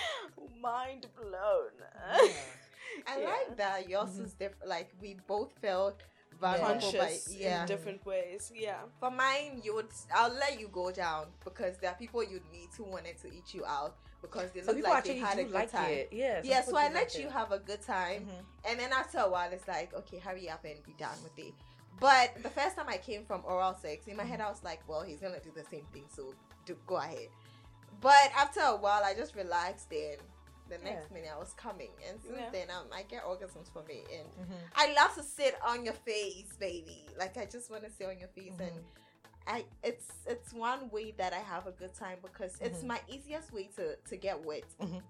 Mind 0.61 1.07
blown. 1.17 1.73
Yeah. 1.79 2.33
I 3.07 3.21
Yeah. 3.21 3.27
like 3.29 3.57
that 3.57 3.89
yours 3.89 4.11
Mhm. 4.11 4.25
is 4.27 4.33
different. 4.35 4.69
Like 4.69 4.91
we 5.01 5.15
both 5.27 5.53
felt 5.61 6.03
vulnerable, 6.41 6.67
Conscious 6.81 7.25
but 7.27 7.35
yeah. 7.35 7.63
in 7.63 7.67
different 7.67 8.05
ways. 8.07 8.53
Yeah. 8.55 8.81
For 9.01 9.11
mine, 9.11 9.61
you 9.65 9.75
would. 9.75 9.89
I'll 10.15 10.33
let 10.33 10.59
you 10.61 10.69
go 10.69 10.91
down 10.93 11.27
because 11.45 11.79
there 11.79 11.91
are 11.91 11.97
people 11.97 12.23
you'd 12.23 12.51
meet 12.51 12.71
who 12.77 12.85
wanted 12.85 13.19
to 13.23 13.29
eat 13.29 13.55
you 13.55 13.65
out 13.65 13.97
because 14.31 14.51
they 14.53 14.63
look 14.63 14.83
like 14.83 15.05
they 15.05 15.19
had 15.19 15.39
a 15.39 15.45
good 15.45 15.53
like 15.53 15.71
time. 15.73 15.91
it. 15.91 16.09
Yeah. 16.13 16.41
Yeah, 16.45 16.63
so 16.63 16.77
I 16.77 16.85
let 16.85 16.95
like 16.95 17.19
you 17.19 17.27
it. 17.27 17.33
have 17.33 17.53
a 17.53 17.59
good 17.59 17.83
time, 17.83 18.27
Mhm. 18.27 18.71
and 18.71 18.81
then 18.81 18.93
after 18.93 19.19
a 19.19 19.29
while, 19.29 19.51
it's 19.53 19.67
like, 19.69 19.95
okay, 19.95 20.19
hurry 20.19 20.49
up 20.51 20.65
and 20.65 20.83
be 20.85 20.93
done 20.99 21.17
with 21.23 21.39
it. 21.39 21.55
But 21.99 22.43
the 22.43 22.51
first 22.51 22.77
time 22.77 22.87
I 22.89 22.99
came 22.99 23.25
from 23.25 23.43
oral 23.47 23.75
sex, 23.75 24.07
in 24.07 24.17
my 24.17 24.25
head, 24.25 24.41
I 24.41 24.51
was 24.51 24.63
like, 24.63 24.87
well, 24.89 25.03
he's 25.03 25.21
gonna 25.21 25.41
do 25.41 25.51
the 25.55 25.65
same 25.65 25.87
thing, 25.93 26.05
so 26.15 26.35
do, 26.67 26.77
go 26.87 26.97
ahead. 26.97 27.29
But 28.01 28.31
after 28.37 28.61
a 28.61 28.77
while, 28.77 29.03
I 29.03 29.15
just 29.15 29.35
relaxed, 29.35 29.91
and 29.93 30.19
the 30.69 30.79
next 30.79 31.11
minute 31.11 31.31
I 31.35 31.39
was 31.39 31.55
coming, 31.55 31.91
and 32.07 32.21
since 32.21 32.37
Yeah. 32.39 32.51
then, 32.51 32.71
um, 32.71 32.87
I 32.93 33.03
get 33.05 33.23
orgasms 33.25 33.73
from 33.73 33.85
it, 33.89 34.07
and 34.13 34.29
Mhm. 34.49 34.59
I 34.75 34.93
love 34.93 35.15
to 35.15 35.23
sit 35.23 35.55
on 35.63 35.85
your 35.85 35.95
face, 35.95 36.53
baby. 36.59 37.07
Like 37.17 37.37
I 37.37 37.47
just 37.47 37.71
want 37.71 37.85
to 37.85 37.91
sit 37.91 38.07
on 38.09 38.19
your 38.19 38.29
face, 38.29 38.53
and 38.59 38.73
Mhm. 38.73 38.85
I 39.47 39.65
it's 39.83 40.07
it's 40.27 40.53
one 40.53 40.91
way 40.91 41.13
that 41.19 41.33
I 41.33 41.39
have 41.39 41.67
a 41.67 41.73
good 41.73 41.95
time 41.95 42.19
because 42.23 42.57
it's 42.61 42.81
Mhm. 42.81 42.87
my 42.89 43.01
easiest 43.09 43.53
way 43.53 43.69
to 43.77 43.97
to 43.97 44.17
get 44.17 44.43
wet. 44.45 44.65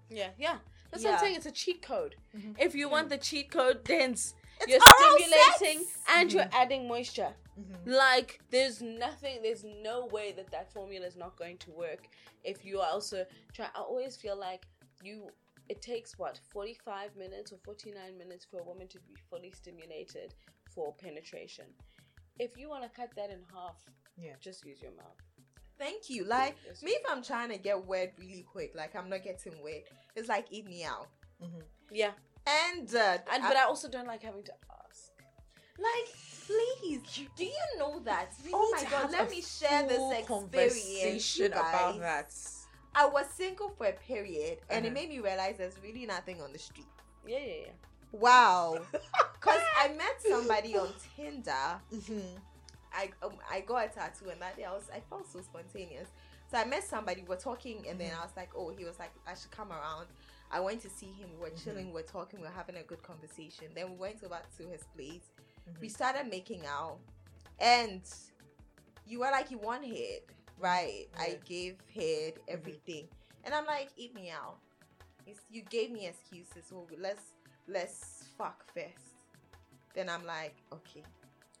Yeah. 0.09 0.29
Yeah. 0.37 0.59
That's 0.91 1.03
what 1.03 1.13
I'm 1.15 1.19
saying. 1.19 1.35
It's 1.35 1.45
a 1.45 1.51
cheat 1.51 1.81
code. 1.81 2.15
Mhm. 2.35 2.55
If 2.59 2.75
you 2.75 2.87
want 2.89 3.09
the 3.09 3.17
cheat 3.17 3.49
code, 3.51 3.83
then 3.85 4.11
It's 4.13 4.33
you're 4.67 4.79
stimulating 4.79 5.85
sex! 5.85 5.99
and 6.07 6.31
you're 6.33 6.43
Mhm. 6.45 6.53
adding 6.53 6.87
moisture. 6.87 7.33
Mhm. 7.59 7.87
Like, 7.87 8.39
there's 8.51 8.81
nothing, 8.81 9.41
there's 9.41 9.63
no 9.63 10.05
way 10.05 10.31
that 10.33 10.49
that 10.51 10.71
formula 10.71 11.05
is 11.07 11.15
not 11.15 11.35
going 11.35 11.57
to 11.59 11.71
work 11.71 12.07
if 12.43 12.63
you 12.63 12.79
are 12.79 12.89
also 12.91 13.25
try. 13.53 13.65
I 13.75 13.79
always 13.81 14.15
feel 14.15 14.35
like 14.35 14.65
you, 15.03 15.29
it 15.67 15.81
takes 15.81 16.17
what, 16.17 16.39
45 16.49 17.15
minutes 17.15 17.51
or 17.51 17.57
49 17.57 18.17
minutes 18.17 18.45
for 18.45 18.59
a 18.59 18.63
woman 18.63 18.87
to 18.89 18.99
be 19.01 19.15
fully 19.29 19.51
stimulated 19.51 20.33
for 20.73 20.93
penetration. 20.93 21.65
If 22.39 22.55
you 22.57 22.69
want 22.69 22.83
to 22.83 22.89
cut 22.89 23.13
that 23.15 23.29
in 23.31 23.43
half, 23.53 23.83
Yeah. 24.21 24.33
just 24.39 24.65
use 24.65 24.81
your 24.81 24.91
mouth. 24.91 25.15
Thank 25.77 26.09
you. 26.09 26.23
Like 26.25 26.55
Yes. 26.65 26.81
me, 26.81 26.91
if 26.91 27.03
I'm 27.09 27.21
trying 27.23 27.49
to 27.49 27.57
get 27.57 27.85
wet 27.85 28.13
really 28.17 28.43
quick, 28.51 28.73
like 28.75 28.95
I'm 28.95 29.09
not 29.09 29.23
getting 29.23 29.61
wet, 29.61 29.83
it's 30.15 30.27
like 30.29 30.47
eat 30.51 30.65
me 30.65 30.83
out. 30.83 31.07
Mhm. 31.41 31.61
Yeah. 31.91 32.11
And 32.47 32.93
uh, 32.95 33.17
And, 33.31 33.43
but 33.43 33.55
I 33.57 33.63
also 33.65 33.87
don't 33.89 34.07
like 34.07 34.23
having 34.23 34.43
to 34.43 34.53
ask. 34.85 35.11
like, 35.77 36.07
please, 36.47 37.01
do 37.35 37.45
you 37.45 37.67
know 37.77 37.99
that? 37.99 38.31
We 38.43 38.51
oh 38.53 38.73
my 38.75 38.83
god, 38.89 39.11
let 39.11 39.29
me 39.29 39.41
share 39.41 39.83
this 39.87 39.97
full 39.97 40.11
experience. 40.11 40.27
conversation 40.27 41.53
about 41.53 41.99
that. 41.99 42.33
I 42.95 43.05
was 43.05 43.27
single 43.29 43.69
for 43.77 43.85
a 43.85 43.93
period, 43.93 44.57
and 44.71 44.83
it 44.85 44.89
Uh-huh. 44.89 44.93
made 44.95 45.09
me 45.09 45.19
realize 45.19 45.57
there's 45.57 45.79
really 45.83 46.07
nothing 46.07 46.41
on 46.41 46.51
the 46.51 46.57
street. 46.57 46.87
Yeah, 47.27 47.37
yeah, 47.37 47.53
yeah. 47.65 47.71
Wow. 48.11 48.79
Because 49.39 49.61
I 49.77 49.89
met 49.89 50.19
somebody 50.27 50.75
on 50.75 50.91
Tinder. 51.15 51.79
Mhm. 51.93 52.41
I 52.93 53.09
um, 53.23 53.33
I 53.49 53.61
got 53.61 53.85
a 53.85 53.89
tattoo, 53.89 54.29
and 54.29 54.41
that 54.41 54.57
day 54.57 54.63
I 54.65 54.71
was 54.73 54.89
I 54.93 54.99
felt 55.09 55.27
so 55.31 55.41
spontaneous. 55.41 56.09
So 56.49 56.57
I 56.57 56.65
met 56.65 56.83
somebody. 56.83 57.21
we 57.21 57.27
were 57.27 57.35
talking, 57.35 57.85
and 57.89 57.99
then 57.99 58.11
Mhm. 58.11 58.19
I 58.19 58.21
was 58.23 58.31
like, 58.37 58.49
oh, 58.55 58.69
he 58.69 58.85
was 58.85 58.99
like, 58.99 59.11
I 59.27 59.33
should 59.33 59.51
come 59.51 59.71
around. 59.71 60.07
I 60.49 60.61
went 60.61 60.81
to 60.83 60.89
see 60.89 61.11
him. 61.11 61.29
We 61.33 61.39
were 61.41 61.49
Mhm. 61.49 61.63
chilling. 61.63 61.87
We 61.87 61.93
were 61.93 62.03
talking. 62.03 62.39
We 62.39 62.47
were 62.47 62.53
having 62.53 62.77
a 62.77 62.83
good 62.83 63.03
conversation. 63.03 63.67
Then 63.75 63.91
we 63.91 63.97
went 63.97 64.23
over 64.23 64.39
to 64.57 64.63
his 64.67 64.83
place. 64.95 65.31
We 65.81 65.87
Mhm. 65.87 65.91
started 65.91 66.27
making 66.27 66.65
out, 66.65 66.99
and 67.59 68.01
you 69.05 69.19
were 69.19 69.31
like, 69.31 69.51
you 69.51 69.57
want 69.57 69.85
head, 69.85 70.21
right? 70.57 71.07
I 71.17 71.39
gave 71.45 71.77
head 71.93 72.39
everything, 72.47 73.07
and 73.43 73.53
I'm 73.53 73.65
like, 73.65 73.89
eat 73.97 74.13
me 74.15 74.29
out. 74.31 74.59
It's, 75.25 75.41
you 75.49 75.61
gave 75.63 75.91
me 75.91 76.07
excuses. 76.07 76.65
So 76.69 76.87
let's 76.97 77.33
let's 77.67 78.23
fuck 78.37 78.63
first. 78.73 79.15
Then 79.93 80.07
I'm 80.09 80.25
like, 80.25 80.55
okay. 80.71 81.03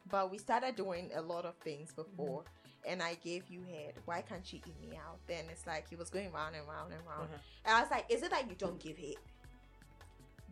But 0.09 0.31
we 0.31 0.37
started 0.37 0.75
doing 0.75 1.11
a 1.15 1.21
lot 1.21 1.45
of 1.45 1.55
things 1.57 1.91
before, 1.93 2.43
and 2.87 3.01
I 3.01 3.15
gave 3.15 3.43
you 3.49 3.63
head. 3.63 3.93
Why 4.05 4.21
can't 4.21 4.51
you 4.53 4.59
eat 4.65 4.79
me 4.89 4.95
out? 4.97 5.17
Then 5.27 5.45
it's 5.51 5.65
like 5.67 5.89
he 5.89 5.95
was 5.95 6.09
going 6.09 6.31
round 6.31 6.55
and 6.55 6.67
round 6.67 6.93
and 6.93 7.01
round. 7.07 7.23
Uh-huh. 7.29 7.37
And 7.65 7.75
I 7.75 7.81
was 7.81 7.91
like, 7.91 8.05
is 8.09 8.23
it 8.23 8.31
that 8.31 8.47
you 8.49 8.55
don't 8.57 8.79
give 8.79 8.97
head? 8.97 9.15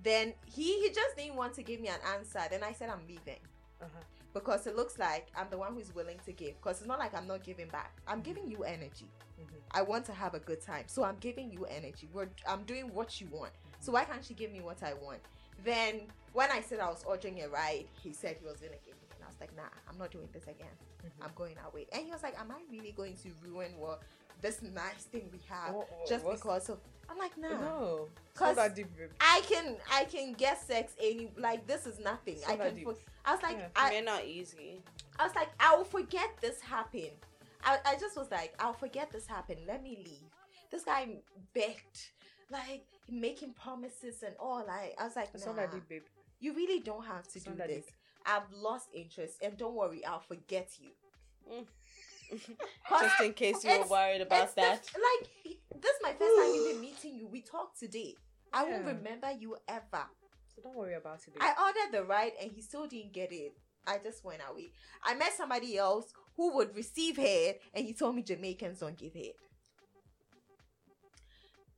Then 0.03 0.33
he 0.45 0.81
he 0.81 0.89
just 0.89 1.15
didn't 1.17 1.35
want 1.35 1.53
to 1.55 1.63
give 1.63 1.79
me 1.79 1.87
an 1.87 1.99
answer. 2.15 2.39
Then 2.49 2.63
I 2.63 2.73
said 2.73 2.89
I'm 2.89 3.01
leaving 3.07 3.39
Uh-huh. 3.81 3.99
because 4.33 4.67
it 4.67 4.75
looks 4.75 4.97
like 4.99 5.27
I'm 5.35 5.47
the 5.49 5.57
one 5.57 5.73
who's 5.73 5.93
willing 5.95 6.19
to 6.25 6.31
give. 6.31 6.55
Because 6.61 6.79
it's 6.79 6.87
not 6.87 6.99
like 6.99 7.15
I'm 7.15 7.27
not 7.27 7.43
giving 7.43 7.67
back. 7.69 7.91
I'm 8.07 8.21
giving 8.21 8.49
you 8.49 8.63
energy. 8.63 9.09
Mhm. 9.39 9.45
I 9.71 9.81
want 9.81 10.05
to 10.05 10.13
have 10.13 10.33
a 10.33 10.39
good 10.39 10.61
time, 10.61 10.85
so 10.87 11.03
I'm 11.03 11.17
giving 11.19 11.51
you 11.51 11.65
energy. 11.65 12.07
We're, 12.13 12.29
I'm 12.47 12.63
doing 12.63 12.93
what 12.93 13.19
you 13.19 13.27
want. 13.31 13.51
So 13.79 13.91
why 13.93 14.05
can't 14.05 14.27
you 14.29 14.35
give 14.35 14.51
me 14.51 14.61
what 14.61 14.81
I 14.83 14.93
want? 14.93 15.19
Then 15.63 16.01
when 16.33 16.51
I 16.51 16.61
said 16.61 16.79
I 16.79 16.89
was 16.89 17.03
ordering 17.05 17.41
a 17.41 17.49
ride, 17.49 17.85
he 18.01 18.13
said 18.13 18.37
he 18.39 18.45
was 18.45 18.59
gonna 18.59 18.73
give 18.85 18.94
me, 18.94 18.94
and 18.94 18.94
I 18.94 18.94
was 19.35 19.41
like, 19.41 19.55
Nah, 19.55 19.69
I'm 19.89 19.97
not 19.97 20.11
doing 20.11 20.27
this 20.33 20.43
again. 20.43 20.67
Mhm. 21.03 21.25
I'm 21.25 21.31
going 21.35 21.55
away. 21.71 21.87
And 21.91 22.05
he 22.05 22.11
was 22.11 22.23
like, 22.23 22.39
Am 22.39 22.51
I 22.51 22.59
really 22.71 22.91
going 22.91 23.15
to 23.17 23.29
ruin 23.43 23.71
what 23.77 24.01
this 24.41 24.61
nice 24.61 25.03
thing 25.11 25.29
we 25.31 25.39
have 25.49 25.73
What- 25.73 25.89
what- 25.91 26.07
just 26.07 26.25
what's- 26.25 26.41
because 26.41 26.69
of? 26.69 26.79
I'm 27.09 27.17
like, 27.17 27.37
Nah. 27.37 27.49
No. 27.49 28.09
It's 28.31 28.39
'Cause 28.39 28.55
not 28.57 28.75
deep. 28.75 28.87
I 29.19 29.41
can 29.47 29.77
I 29.91 30.05
can 30.05 30.33
get 30.33 30.59
sex 30.61 30.93
any 30.99 31.31
like 31.37 31.65
this 31.67 31.85
is 31.85 31.99
nothing. 31.99 32.35
It's 32.35 32.47
I 32.47 32.55
can. 32.57 32.75
deep. 32.75 32.83
For, 32.85 32.95
I 33.23 33.33
was 33.33 33.43
like 33.43 33.57
Yeah. 33.57 33.67
I, 33.75 33.89
Men 33.91 34.07
are 34.07 34.21
easy. 34.23 34.81
I 35.19 35.25
was 35.25 35.35
like, 35.35 35.49
I 35.59 35.75
will 35.75 35.85
forget 35.85 36.29
this 36.41 36.59
happened. 36.61 37.11
I, 37.63 37.79
I 37.85 37.95
just 37.95 38.15
was 38.17 38.29
like, 38.29 38.53
I'll 38.59 38.73
forget 38.73 39.11
this 39.11 39.25
happened. 39.25 39.61
Let 39.65 39.81
me 39.81 39.97
leave. 40.03 40.29
This 40.71 40.83
guy 40.83 41.07
begged, 41.53 42.09
like 42.51 42.85
making 43.09 43.53
promises 43.53 44.21
and 44.23 44.35
all. 44.39 44.63
Like 44.67 44.95
I 44.99 45.05
was 45.05 45.15
like, 45.15 45.33
nah, 45.39 45.45
not 45.45 45.55
that 45.55 45.71
deep, 45.71 45.87
babe. 45.87 46.03
you 46.39 46.53
really 46.53 46.79
don't 46.81 47.05
have 47.05 47.23
to 47.29 47.37
It's 47.37 47.45
do 47.45 47.53
this. 47.55 47.85
deep. 47.85 47.85
I've 48.25 48.51
lost 48.53 48.87
interest, 48.93 49.37
and 49.41 49.57
don't 49.57 49.75
worry, 49.75 50.03
I'll 50.05 50.19
forget 50.19 50.69
you. 50.79 50.89
Mm. 51.51 51.65
Just 52.89 53.21
in 53.21 53.33
case 53.33 53.63
you 53.63 53.79
were 53.79 53.87
worried 53.87 54.21
about 54.21 54.55
the- 54.55 54.61
that. 54.61 54.89
like 54.93 55.29
this 55.81 55.91
is 55.91 55.99
my 56.01 56.13
first 56.13 56.35
time 56.35 56.55
even 56.55 56.81
meeting 56.81 57.15
you. 57.17 57.27
We 57.27 57.41
talked 57.41 57.79
today. 57.79 58.15
I 58.51 58.63
won't 58.63 58.85
remember 58.85 59.31
you 59.31 59.57
ever. 59.67 60.05
So 60.55 60.61
don't 60.63 60.75
worry 60.75 60.95
about 60.95 61.19
it, 61.27 61.33
babe. 61.33 61.41
I 61.41 61.53
ordered 61.61 61.97
the 61.97 62.05
ride, 62.05 62.31
and 62.41 62.51
he 62.51 62.61
still 62.61 62.87
didn't 62.87 63.11
get 63.13 63.31
it. 63.31 63.53
I 63.85 63.99
just 64.03 64.23
went 64.23 64.41
away. 64.49 64.69
I 65.03 65.13
met 65.13 65.33
somebody 65.33 65.77
else 65.77 66.11
who 66.37 66.55
would 66.55 66.75
receive 66.75 67.17
head, 67.17 67.59
and 67.73 67.85
he 67.85 67.93
told 67.93 68.15
me 68.15 68.23
Jamaicans 68.23 68.79
don't 68.79 68.97
give 68.97 69.13
head. 69.13 69.33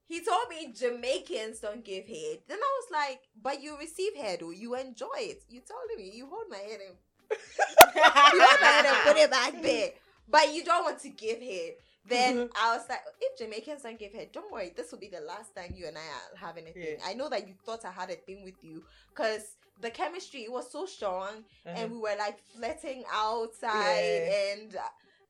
He 0.08 0.24
told 0.24 0.50
me 0.50 0.72
Jamaicans 0.74 1.60
don't 1.60 1.84
give 1.84 2.08
head. 2.08 2.40
Then 2.48 2.60
I 2.62 2.80
was 2.82 2.92
like, 2.92 3.20
but 3.42 3.62
you 3.62 3.78
receive 3.78 4.16
head 4.16 4.42
or 4.42 4.54
you 4.54 4.76
enjoy 4.76 5.18
it. 5.18 5.44
You 5.50 5.62
told 5.62 5.82
me 5.98 6.12
you 6.16 6.28
hold 6.28 6.46
my 6.50 6.58
head 6.58 6.80
and 6.88 6.96
you 7.96 8.42
hold 8.42 8.62
my 8.62 8.68
head 8.68 8.86
and 8.86 8.98
put 9.08 9.18
it 9.18 9.30
back 9.32 9.62
there. 9.62 9.90
But 10.30 10.54
you 10.54 10.64
don't 10.64 10.84
want 10.84 11.00
to 11.02 11.10
give 11.10 11.40
head. 11.42 11.74
Then 12.06 12.38
Mhm. 12.38 12.52
I 12.56 12.78
was 12.78 12.88
like, 12.88 13.02
if 13.20 13.38
Jamaicans 13.38 13.84
don't 13.84 14.00
give 14.00 14.14
head, 14.14 14.32
don't 14.32 14.50
worry. 14.52 14.72
This 14.76 14.92
will 14.92 15.00
be 15.00 15.10
the 15.10 15.20
last 15.22 15.54
time 15.54 15.74
you 15.76 15.88
and 15.88 15.98
I 15.98 16.02
are 16.02 16.38
having 16.38 16.68
a 16.68 16.72
thing. 16.72 16.98
Yeah. 17.00 17.06
I 17.06 17.14
know 17.14 17.28
that 17.28 17.46
you 17.48 17.56
thought 17.66 17.84
I 17.84 17.92
had 17.92 18.10
a 18.10 18.16
thing 18.16 18.44
with 18.46 18.64
you 18.64 18.86
because 19.10 19.42
the 19.82 19.90
chemistry 19.92 20.44
it 20.44 20.52
was 20.52 20.72
so 20.72 20.86
strong 20.86 21.44
and 21.66 21.78
Uh-huh. 21.78 21.88
we 21.94 21.98
were 22.00 22.16
like 22.18 22.40
flirting 22.56 23.04
outside 23.12 24.00
Yeah. 24.00 24.54
and 24.54 24.80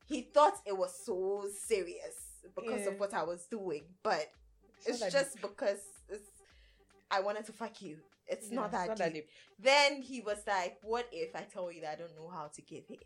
he 0.06 0.22
thought 0.22 0.54
it 0.64 0.76
was 0.76 0.94
so 1.04 1.48
serious 1.66 2.14
because 2.54 2.82
Yeah. 2.82 2.90
of 2.90 3.00
what 3.00 3.12
I 3.12 3.24
was 3.24 3.46
doing. 3.46 3.84
But 4.04 4.30
it's 4.86 5.00
not 5.00 5.10
that 5.12 5.12
just 5.12 5.40
because 5.40 5.78
it's, 6.08 6.30
I 7.10 7.20
wanted 7.20 7.46
to 7.46 7.52
fuck 7.52 7.80
you. 7.82 7.96
It's 8.26 8.50
Yeah, 8.50 8.56
not 8.56 8.72
that 8.72 8.90
it's 8.90 9.00
deep. 9.00 9.14
deep. 9.14 9.28
Then 9.58 10.02
he 10.02 10.20
was 10.20 10.38
like, 10.46 10.78
"What 10.82 11.08
if 11.12 11.34
I 11.34 11.42
tell 11.42 11.72
you 11.72 11.80
that 11.82 11.92
I 11.92 11.96
don't 11.96 12.14
know 12.16 12.28
how 12.28 12.48
to 12.48 12.62
give 12.62 12.84
it? 12.90 13.04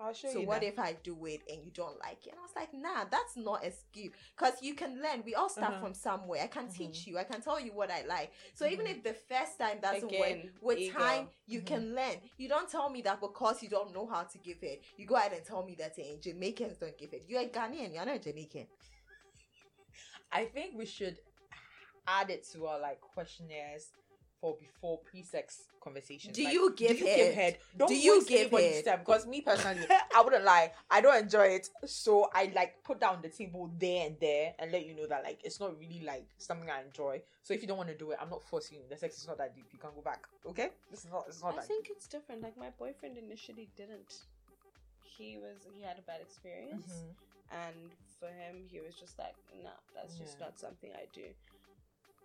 I'll 0.00 0.12
show 0.12 0.30
So 0.30 0.40
you. 0.40 0.46
what 0.46 0.60
that. 0.62 0.66
if 0.68 0.78
I 0.78 0.94
do 1.04 1.26
it 1.26 1.42
and 1.50 1.62
you 1.62 1.70
don't 1.70 1.98
like 2.00 2.26
it?" 2.26 2.30
And 2.30 2.38
I 2.38 2.42
was 2.42 2.56
like, 2.56 2.72
"Nah, 2.72 3.04
that's 3.10 3.36
not 3.36 3.62
excuse. 3.62 4.12
Cause 4.36 4.54
you 4.62 4.74
can 4.74 5.02
learn. 5.02 5.22
We 5.24 5.34
all 5.34 5.50
start 5.50 5.72
Uh-huh. 5.74 5.80
from 5.84 5.94
somewhere. 5.94 6.42
I 6.42 6.46
can 6.46 6.66
Mhm. 6.68 6.74
teach 6.74 7.06
you. 7.06 7.18
I 7.18 7.24
can 7.24 7.42
tell 7.42 7.60
you 7.60 7.72
what 7.74 7.90
I 7.90 8.02
like. 8.06 8.32
So 8.54 8.66
even 8.66 8.86
Mhm. 8.86 8.90
if 8.96 9.02
the 9.04 9.12
first 9.14 9.58
time 9.58 9.80
doesn't 9.80 10.04
Again, 10.04 10.42
work, 10.44 10.62
with 10.62 10.78
ego. 10.78 10.98
time 10.98 11.28
you 11.46 11.60
Mhm. 11.60 11.66
can 11.66 11.94
learn. 11.94 12.20
You 12.38 12.48
don't 12.48 12.68
tell 12.68 12.88
me 12.88 13.02
that 13.02 13.20
because 13.20 13.62
you 13.62 13.68
don't 13.68 13.92
know 13.92 14.06
how 14.06 14.22
to 14.24 14.38
give 14.38 14.62
it. 14.62 14.82
You 14.96 15.06
go 15.06 15.16
ahead 15.16 15.32
and 15.34 15.44
tell 15.44 15.62
me 15.64 15.74
that 15.76 15.94
Jamaicans 16.22 16.78
don't 16.78 16.96
give 16.96 17.12
it. 17.12 17.24
You're 17.28 17.42
a 17.42 17.48
Ghanaian. 17.48 17.92
You're 17.92 18.06
not 18.06 18.16
a 18.16 18.18
Jamaican. 18.18 18.66
I 20.34 20.44
think 20.46 20.76
we 20.76 20.84
should 20.86 21.16
add 22.06 22.28
it 22.30 22.46
to 22.52 22.66
our 22.66 22.80
like 22.80 23.00
questionnaires 23.00 23.88
for 24.40 24.56
before 24.60 24.98
pre-sex 24.98 25.62
conversations. 25.82 26.36
Do 26.36 26.44
Like, 26.44 26.52
you 26.52 26.74
give 26.76 26.98
do 26.98 27.04
you 27.04 27.06
head? 27.06 27.16
give 27.16 27.34
head? 27.34 27.58
Don't 27.78 27.88
Do 27.88 27.94
you 27.96 28.24
give 28.26 28.40
anybody's 28.40 28.84
head? 28.84 28.98
because 28.98 29.26
me 29.26 29.40
personally, 29.40 29.86
I 30.14 30.20
wouldn't 30.22 30.44
lie. 30.44 30.72
I 30.90 31.00
don't 31.00 31.16
enjoy 31.22 31.46
it, 31.46 31.70
so 31.86 32.28
I 32.34 32.52
like 32.54 32.82
put 32.84 33.00
down 33.00 33.20
the 33.22 33.28
table 33.30 33.70
there 33.78 34.06
and 34.06 34.16
there 34.20 34.52
and 34.58 34.70
let 34.72 34.84
you 34.84 34.94
know 34.96 35.06
that 35.06 35.22
like 35.24 35.40
it's 35.44 35.60
not 35.60 35.78
really 35.78 36.02
like 36.04 36.26
something 36.36 36.68
I 36.68 36.82
enjoy. 36.82 37.22
So 37.42 37.54
if 37.54 37.62
you 37.62 37.68
don't 37.68 37.78
want 37.78 37.90
to 37.90 37.96
do 37.96 38.10
it, 38.10 38.18
I'm 38.20 38.28
not 38.28 38.42
forcing 38.42 38.78
you. 38.78 38.84
The 38.90 38.98
sex 38.98 39.16
is 39.18 39.26
not 39.26 39.38
that 39.38 39.54
deep. 39.54 39.66
You 39.72 39.78
can 39.78 39.90
go 39.94 40.02
back. 40.02 40.24
Okay, 40.50 40.70
this 40.90 41.04
is 41.04 41.10
not. 41.10 41.24
It's 41.28 41.42
not 41.42 41.52
I 41.54 41.56
that. 41.56 41.66
think 41.68 41.88
it's 41.90 42.08
different. 42.08 42.42
Like 42.42 42.58
my 42.58 42.70
boyfriend 42.78 43.16
initially 43.16 43.70
didn't. 43.76 44.12
He 45.16 45.36
was 45.38 45.58
he 45.76 45.82
had 45.82 45.98
a 45.98 46.02
bad 46.02 46.20
experience, 46.20 46.86
deep. 46.86 47.16
and 47.52 47.92
for 48.18 48.28
him 48.28 48.64
he 48.70 48.80
was 48.80 48.94
just 48.94 49.18
like, 49.18 49.36
no, 49.62 49.70
that's 49.94 50.18
just 50.18 50.40
not 50.40 50.58
something 50.58 50.90
I 50.94 51.06
do. 51.12 51.28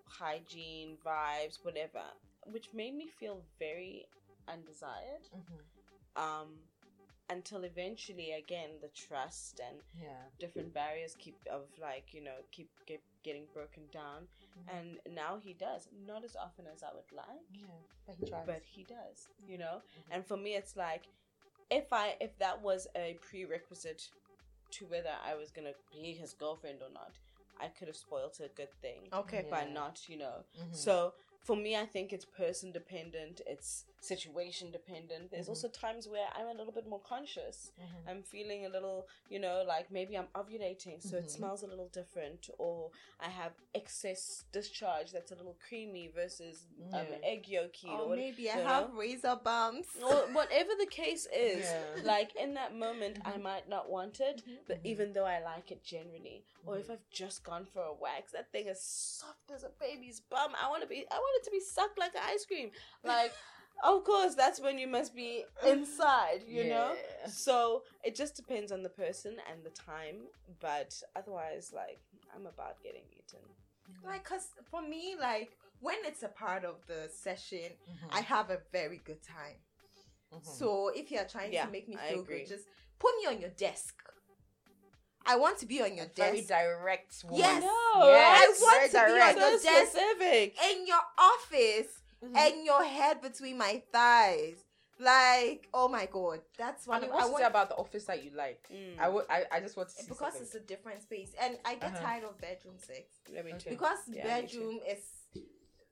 Hygiene, 0.08 0.98
vibes, 1.06 1.60
whatever, 1.64 2.04
which 2.52 2.70
made 2.74 2.96
me 2.96 3.08
feel 3.08 3.44
very 3.60 4.06
undesired. 4.48 5.30
Mhm. 5.36 6.22
Um, 6.22 6.60
until 7.30 7.64
eventually, 7.64 8.32
again, 8.32 8.80
the 8.82 8.90
trust 8.90 9.60
and 9.60 9.84
Yeah. 9.94 10.30
different 10.40 10.74
barriers 10.74 11.16
keep 11.16 11.38
of 11.48 11.68
like 11.80 12.14
you 12.14 12.22
know 12.22 12.38
keep 12.52 12.70
get, 12.88 13.04
getting 13.24 13.46
broken 13.54 13.88
down, 13.92 14.28
Mhm. 14.58 14.68
and 14.78 15.02
now 15.16 15.38
he 15.38 15.54
does 15.54 15.88
not 15.92 16.24
as 16.24 16.36
often 16.36 16.66
as 16.68 16.82
I 16.84 16.94
would 16.94 17.12
like 17.12 17.48
Yeah. 17.52 17.68
But 18.08 18.16
he 18.18 18.26
tries. 18.26 18.46
but 18.48 18.64
he 18.64 18.84
does 18.84 19.30
you 19.48 19.58
know 19.58 19.82
Mhm. 19.84 20.12
and 20.12 20.26
for 20.28 20.38
me 20.38 20.56
it's 20.56 20.76
like 20.76 21.08
if 21.72 21.91
i 21.93 22.15
if 22.20 22.38
that 22.39 22.61
was 22.61 22.88
a 22.95 23.17
prerequisite 23.22 24.09
to 24.72 24.86
whether 24.86 25.11
i 25.26 25.36
was 25.36 25.51
gonna 25.51 25.74
be 25.91 26.13
his 26.13 26.34
girlfriend 26.34 26.80
or 26.82 26.91
not 26.93 27.11
i 27.59 27.67
could 27.67 27.88
have 27.88 27.97
spoiled 27.97 28.36
a 28.43 28.47
good 28.55 28.72
thing 28.82 29.01
Okay. 29.13 29.45
by 29.49 29.63
Yeah. 29.63 29.74
not 29.74 30.07
you 30.07 30.17
know 30.17 30.43
Mhm. 30.59 30.76
so 30.76 31.13
for 31.43 31.55
me 31.55 31.76
i 31.76 31.86
think 31.86 32.11
it's 32.13 32.26
person 32.26 32.72
dependent 32.72 33.41
it's 33.47 33.86
situation 34.02 34.72
dependent 34.72 35.30
there's 35.32 35.45
Mhm. 35.47 35.50
also 35.50 35.68
times 35.68 36.08
where 36.08 36.28
i'm 36.36 36.47
a 36.47 36.54
little 36.54 36.72
bit 36.74 36.88
more 36.88 37.02
conscious 37.02 37.72
Mhm. 37.80 38.08
I'm 38.10 38.24
feeling 38.24 38.66
a 38.66 38.70
little, 38.70 39.08
you 39.30 39.39
know, 39.39 39.64
like 39.68 39.91
maybe 39.91 40.18
I'm 40.18 40.28
ovulating, 40.34 41.02
so 41.02 41.16
Mhm. 41.18 41.24
it 41.24 41.32
smells 41.32 41.62
a 41.64 41.68
little 41.68 41.88
different, 41.89 42.50
or 42.58 42.91
I 43.20 43.30
have 43.30 43.54
excess 43.76 44.45
discharge 44.52 45.12
that's 45.12 45.32
a 45.32 45.36
little 45.36 45.56
creamy 45.68 46.08
versus 46.08 46.66
um, 46.93 47.06
egg 47.24 47.45
yolky, 47.45 47.86
Or 47.89 48.00
or, 48.02 48.08
what- 48.10 48.18
maybe 48.18 48.50
I 48.50 48.58
have 48.58 48.89
know? 48.89 48.95
razor 48.95 49.36
bumps. 49.36 49.95
or 50.02 50.28
whatever 50.34 50.72
the 50.80 50.88
case 50.88 51.28
is. 51.32 51.66
Yeah. 51.66 52.02
Like 52.04 52.36
in 52.36 52.54
that 52.56 52.74
moment, 52.74 53.20
I 53.26 53.34
Mhm. 53.34 53.41
might 53.41 53.68
not 53.70 53.89
want 53.89 54.20
it, 54.20 54.38
Mhm. 54.45 54.60
but 54.68 54.78
Mhm. 54.80 54.86
even 54.86 55.14
though 55.14 55.26
I 55.26 55.39
like 55.39 55.72
it 55.72 55.84
generally, 55.84 56.45
or 56.66 56.78
if. 56.80 56.89
I've 56.89 57.08
just 57.12 57.43
gone 57.43 57.66
for 57.66 57.84
a 57.84 57.93
wax, 57.93 58.32
that 58.32 58.52
thing 58.52 58.68
is 58.68 58.82
soft 58.82 59.52
as 59.52 59.64
a 59.64 59.70
baby's 59.70 60.20
bum. 60.22 60.56
I 60.56 60.68
want 60.70 60.82
to 60.82 60.88
be, 60.88 61.06
I 61.12 61.18
want 61.20 61.36
it 61.41 61.43
to 61.45 61.52
be 61.52 61.60
sucked 61.60 61.97
like 62.00 62.16
ice 62.16 62.45
cream. 62.45 62.72
Like, 63.04 63.34
of 63.84 64.04
course, 64.04 64.36
that's 64.36 64.60
when 64.60 64.78
you 64.78 64.88
must 64.88 65.16
be 65.16 65.46
inside, 65.68 66.42
you 66.48 66.66
know. 66.66 66.96
So 67.28 67.84
it 68.04 68.16
just 68.16 68.36
depends 68.36 68.72
on 68.72 68.84
the 68.84 68.90
person 68.90 69.38
and 69.52 69.64
the 69.64 69.70
time, 69.72 70.28
but 70.60 71.02
otherwise, 71.16 71.72
like 71.74 72.00
I'm 72.36 72.46
about 72.46 72.82
getting 72.84 73.04
eaten. 73.12 73.40
Like, 74.06 74.24
cause 74.24 74.48
for 74.70 74.82
me, 74.82 75.16
like 75.20 75.58
when 75.82 75.96
it's 76.06 76.24
a 76.24 76.30
part 76.30 76.64
of 76.66 76.76
the 76.88 77.10
session, 77.12 77.72
Mhm. 77.90 78.10
I 78.12 78.22
have 78.22 78.50
a 78.50 78.60
very 78.72 78.98
good 79.04 79.22
time. 79.24 79.58
Mhm. 80.34 80.46
So 80.46 80.90
if 80.90 81.10
you're 81.12 81.26
trying 81.26 81.54
Yeah, 81.54 81.66
to 81.66 81.72
make 81.72 81.88
me 81.88 81.98
feel 81.98 82.22
agree. 82.22 82.40
good, 82.40 82.48
just 82.50 82.68
put 83.00 83.16
me 83.18 83.26
on 83.28 83.42
your 83.42 83.50
desk. 83.52 83.96
I 85.26 85.36
want 85.36 85.58
to 85.60 85.66
be 85.66 85.82
on 85.82 85.96
your 85.96 86.08
very 86.08 86.38
desk. 86.38 86.48
direct. 86.50 87.24
Woman. 87.24 87.40
Yes. 87.40 87.64
No, 87.64 88.08
Yes, 88.08 88.42
I 88.42 88.64
want 88.64 88.76
very 88.78 88.88
to 88.90 88.92
be 88.92 88.98
on 89.00 89.36
direct. 89.36 89.40
your 89.40 89.60
so 89.60 89.64
desk 89.70 89.92
specific. 89.92 90.64
in 90.72 90.88
your 90.88 91.02
office 91.18 91.99
Mhm. 92.24 92.36
and 92.36 92.65
your 92.65 92.84
head 92.84 93.22
between 93.22 93.57
my 93.57 93.82
thighs. 93.91 94.63
Like, 95.01 95.70
oh 95.74 95.88
my 95.88 96.07
god, 96.07 96.41
that's 96.57 96.86
I 96.86 96.91
one. 96.91 97.01
mean, 97.01 97.09
of, 97.11 97.15
what's 97.15 97.28
I 97.30 97.32
want 97.32 97.45
about 97.45 97.70
the 97.70 97.76
office 97.78 98.03
that 98.05 98.22
you 98.22 98.32
like? 98.36 98.67
Mm. 98.70 98.99
I 98.99 99.07
would. 99.07 99.26
I, 99.30 99.45
I 99.49 99.59
just 99.61 99.78
want 99.78 99.88
to 99.89 99.95
see 99.95 100.03
because 100.09 100.34
something. 100.34 100.41
it's 100.41 100.55
a 100.55 100.59
different 100.59 101.01
space, 101.01 101.32
and 101.39 101.57
I 101.63 101.76
get 101.76 101.93
Uh-huh. 101.93 102.01
tired 102.05 102.24
of 102.26 102.38
bedroom 102.41 102.78
sex 102.78 103.05
Let 103.34 103.45
me 103.45 103.53
Okay. 103.53 103.63
too. 103.63 103.70
because 103.70 103.99
Yeah, 104.09 104.41
me 104.41 104.47
too. 104.47 104.59
bedroom 104.59 104.80
is 104.86 105.03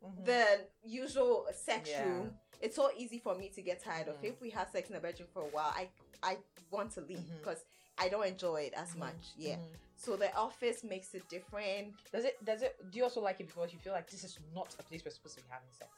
Mhm. 0.04 0.26
the 0.26 0.68
usual 0.84 1.48
sex 1.54 1.90
Yeah. 1.90 2.04
room. 2.04 2.38
It's 2.60 2.76
so 2.76 2.92
easy 2.98 3.20
for 3.20 3.34
me 3.36 3.48
to 3.50 3.62
get 3.62 3.82
tired 3.82 4.10
of. 4.10 4.18
Mhm. 4.18 4.26
If 4.26 4.42
we 4.42 4.50
have 4.50 4.70
sex 4.70 4.90
in 4.90 4.96
the 4.96 5.00
bedroom 5.02 5.30
for 5.34 5.44
a 5.44 5.48
while, 5.56 5.72
I 5.74 5.90
I 6.22 6.40
want 6.70 6.92
to 6.96 7.02
leave 7.02 7.26
because 7.38 7.64
I 7.98 8.10
don't 8.10 8.26
enjoy 8.28 8.64
it 8.64 8.74
as 8.74 8.90
Mhm. 8.94 8.98
much. 9.00 9.32
Yeah. 9.38 9.56
Mhm. 9.56 9.78
So 9.96 10.18
the 10.18 10.34
office 10.36 10.84
makes 10.84 11.16
it 11.16 11.28
different. 11.30 11.96
Does 12.12 12.26
it? 12.26 12.44
Does 12.44 12.62
it? 12.62 12.76
Do 12.92 12.98
you 12.98 13.04
also 13.06 13.22
like 13.22 13.40
it 13.40 13.48
because 13.48 13.72
you 13.72 13.80
feel 13.80 13.94
like 13.94 14.10
this 14.10 14.24
is 14.26 14.38
not 14.54 14.76
a 14.80 14.84
place 14.84 15.06
we're 15.06 15.12
supposed 15.12 15.38
to 15.38 15.42
be 15.44 15.48
having 15.50 15.72
sex? 15.72 15.92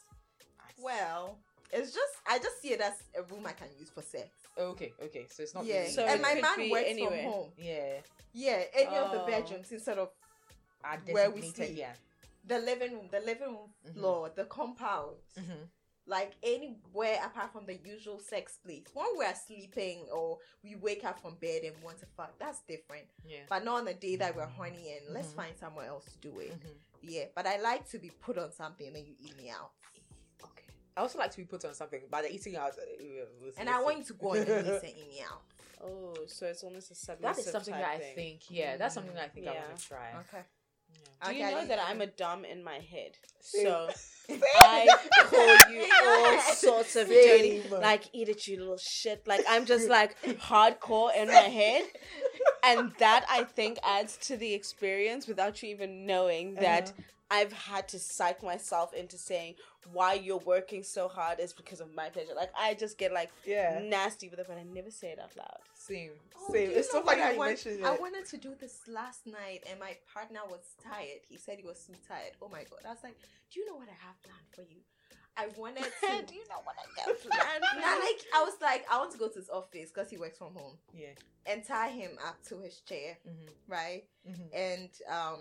I 0.79 0.81
see. 0.81 0.85
Well, 0.85 1.37
it's 1.71 1.91
just 1.93 2.13
I 2.27 2.39
just 2.39 2.61
see 2.61 2.69
it 2.69 2.81
as 2.81 2.93
a 3.17 3.21
room 3.23 3.45
I 3.45 3.51
can 3.53 3.67
use 3.79 3.89
for 3.89 4.01
sex. 4.01 4.29
Okay. 4.57 4.93
Okay. 5.03 5.25
So 5.29 5.43
it's 5.43 5.53
not. 5.53 5.65
yeah. 5.65 5.81
Really, 5.81 5.91
So 5.91 6.05
and 6.05 6.21
my 6.21 6.33
could 6.33 6.41
man 6.41 6.69
works 6.71 6.85
anywhere. 6.87 7.23
from 7.23 7.31
home. 7.31 7.51
Yeah. 7.57 7.93
Yeah, 8.33 8.63
any 8.73 8.95
of 8.95 9.11
the 9.11 9.23
Oh. 9.23 9.27
bedrooms 9.27 9.71
instead 9.71 9.97
of 9.97 10.09
Where 11.11 11.29
we 11.31 11.41
designated, 11.41 11.55
sleep. 11.55 11.77
Yeah. 11.77 11.93
the 12.45 12.59
living 12.59 12.93
room, 12.93 13.07
the 13.11 13.19
living 13.21 13.47
room 13.49 13.73
Mhm. 13.87 13.93
floor, 13.93 14.29
the 14.35 14.45
compound. 14.45 15.17
Mm-hmm. 15.37 15.63
like 16.05 16.31
anywhere 16.41 17.19
apart 17.23 17.51
from 17.53 17.67
the 17.67 17.75
usual 17.85 18.19
sex 18.19 18.57
place. 18.65 18.83
When 18.95 19.05
we're 19.15 19.35
sleeping 19.35 20.07
or 20.11 20.39
we 20.63 20.73
wake 20.75 21.03
up 21.05 21.19
from 21.21 21.35
bed 21.35 21.61
and 21.63 21.79
want 21.83 21.99
to 21.99 22.07
fuck, 22.17 22.33
that's 22.39 22.61
different. 22.61 23.05
Yeah. 23.23 23.41
But 23.47 23.63
not 23.63 23.79
on 23.81 23.85
the 23.85 23.93
day 23.93 24.15
that 24.15 24.35
we're 24.35 24.47
horny 24.47 24.93
and 24.97 25.13
let's 25.13 25.27
Mhm. 25.27 25.35
find 25.35 25.57
somewhere 25.59 25.85
else 25.85 26.05
to 26.05 26.17
do 26.17 26.39
it. 26.39 26.51
Mhm. 26.59 26.77
Yeah, 27.03 27.25
but 27.35 27.45
I 27.45 27.57
like 27.57 27.87
to 27.89 27.99
be 27.99 28.09
put 28.09 28.39
on 28.39 28.51
something 28.51 28.87
and 28.87 28.95
then 28.95 29.05
you 29.05 29.15
eat 29.19 29.37
me 29.37 29.51
out. 29.51 29.71
Okay. 30.91 30.97
I 30.97 31.01
also 31.01 31.19
like 31.19 31.31
to 31.31 31.37
be 31.37 31.45
put 31.45 31.63
on 31.65 31.73
something, 31.73 32.01
but 32.09 32.23
the 32.23 32.33
eating 32.33 32.55
out. 32.57 32.71
uh, 32.71 33.25
we'll 33.41 33.51
see, 33.51 33.59
And 33.59 33.69
we'll 33.69 33.79
I 33.79 33.83
want 33.83 33.97
you 33.99 34.03
to 34.05 34.13
go 34.13 34.31
on 34.31 34.45
your 34.47 34.61
knees 34.63 34.81
and 34.83 34.89
eat 34.97 35.07
me 35.09 35.21
out. 35.29 35.41
Oh, 35.81 36.13
so 36.27 36.45
it's 36.47 36.63
almost 36.63 36.91
a 36.91 36.95
submissive 36.95 37.21
That 37.21 37.37
is 37.39 37.51
something 37.51 37.73
type 37.73 37.83
that 37.83 37.91
I 37.91 37.97
thing. 37.99 38.15
think. 38.15 38.41
Yeah, 38.49 38.77
that's 38.77 38.93
something 38.95 39.13
that 39.13 39.23
I 39.23 39.27
think 39.29 39.47
I 39.47 39.53
Yeah. 39.53 39.65
want 39.67 39.77
to 39.77 39.87
try. 39.87 40.09
Okay. 40.27 40.43
Yeah. 40.91 41.29
Do 41.31 41.35
you 41.35 41.43
know 41.51 41.65
that 41.67 41.79
I'm 41.87 42.01
a 42.01 42.07
dumb 42.07 42.43
in 42.45 42.63
my 42.63 42.79
head? 42.79 43.11
Same. 43.39 43.63
So 43.65 43.89
Same. 44.27 44.41
I 44.55 44.87
call 45.21 45.55
you 45.71 45.85
all 46.07 46.39
sorts 46.55 46.95
of 46.95 47.07
dirty, 47.07 47.61
like 47.69 48.03
eat 48.13 48.29
it, 48.29 48.45
you 48.47 48.59
little 48.59 48.77
shit. 48.77 49.25
Like 49.27 49.41
I'm 49.47 49.65
just 49.65 49.87
like 49.99 50.19
hardcore 50.39 51.15
in 51.15 51.27
my 51.27 51.33
head, 51.33 51.83
and 52.65 52.91
that 52.99 53.25
I 53.29 53.43
think 53.43 53.77
adds 53.83 54.17
to 54.27 54.35
the 54.37 54.53
experience 54.53 55.27
without 55.27 55.61
you 55.63 55.69
even 55.69 56.05
knowing 56.05 56.55
that 56.55 56.89
Uh-huh. 56.89 57.03
I've 57.31 57.53
had 57.53 57.87
to 57.89 57.99
psych 57.99 58.41
myself 58.41 58.91
into 58.93 59.15
saying 59.17 59.53
why 59.93 60.13
you're 60.13 60.37
working 60.39 60.83
so 60.83 61.07
hard 61.07 61.39
is 61.39 61.53
because 61.53 61.79
of 61.79 61.93
my 61.95 62.09
pleasure. 62.09 62.33
Like 62.35 62.51
I 62.57 62.73
just 62.73 62.97
get 62.97 63.13
like 63.13 63.31
Yeah. 63.45 63.79
nasty 63.83 64.29
with 64.29 64.39
it, 64.39 64.45
but 64.47 64.57
I 64.57 64.63
never 64.63 64.91
say 64.91 65.11
it 65.11 65.19
out 65.19 65.35
loud. 65.37 65.59
Same. 65.73 66.11
Oh, 66.37 66.53
Same. 66.53 66.71
It's 66.71 66.91
so 66.91 66.99
know 66.99 67.05
funny 67.05 67.21
I 67.21 67.25
how 67.25 67.31
you 67.31 67.37
want- 67.37 67.49
mentioned 67.65 67.85
I 67.85 67.95
wanted 67.95 68.25
to 68.25 68.37
do 68.37 68.55
this 68.59 68.81
last 68.87 69.25
night 69.25 69.63
and 69.69 69.79
my 69.79 69.95
partner 70.13 70.41
was 70.49 70.61
tired. 70.83 71.21
He 71.27 71.37
said 71.37 71.57
he 71.59 71.65
was 71.65 71.79
so 71.87 71.93
tired. 72.07 72.33
Oh 72.41 72.49
my 72.49 72.63
god. 72.69 72.79
I 72.85 72.89
was 72.89 73.03
like, 73.03 73.17
Do 73.51 73.59
you 73.59 73.65
know 73.67 73.75
what 73.77 73.87
I 73.89 73.97
have 74.05 74.21
planned 74.21 74.47
for 74.53 74.61
you? 74.61 74.81
I 75.37 75.47
wanted 75.57 75.83
to. 76.01 76.25
Do 76.27 76.35
you 76.35 76.43
know 76.49 76.61
what 76.63 76.75
I 76.77 77.05
got 77.05 77.19
planned? 77.21 77.63
Nah, 77.81 77.95
like 78.05 78.21
I 78.35 78.43
was 78.43 78.55
like, 78.61 78.85
I 78.91 78.97
want 78.99 79.11
to 79.13 79.17
go 79.17 79.29
to 79.29 79.39
his 79.39 79.49
office 79.49 79.89
because 79.93 80.09
he 80.09 80.17
works 80.17 80.37
from 80.37 80.53
home 80.53 80.77
Yeah. 80.93 81.15
and 81.45 81.63
tie 81.65 81.89
him 81.89 82.11
up 82.27 82.43
to 82.49 82.59
his 82.59 82.81
chair, 82.81 83.17
Mm-hmm. 83.27 83.71
right? 83.71 84.03
Mm-hmm. 84.29 84.55
And 84.55 84.89
um, 85.09 85.39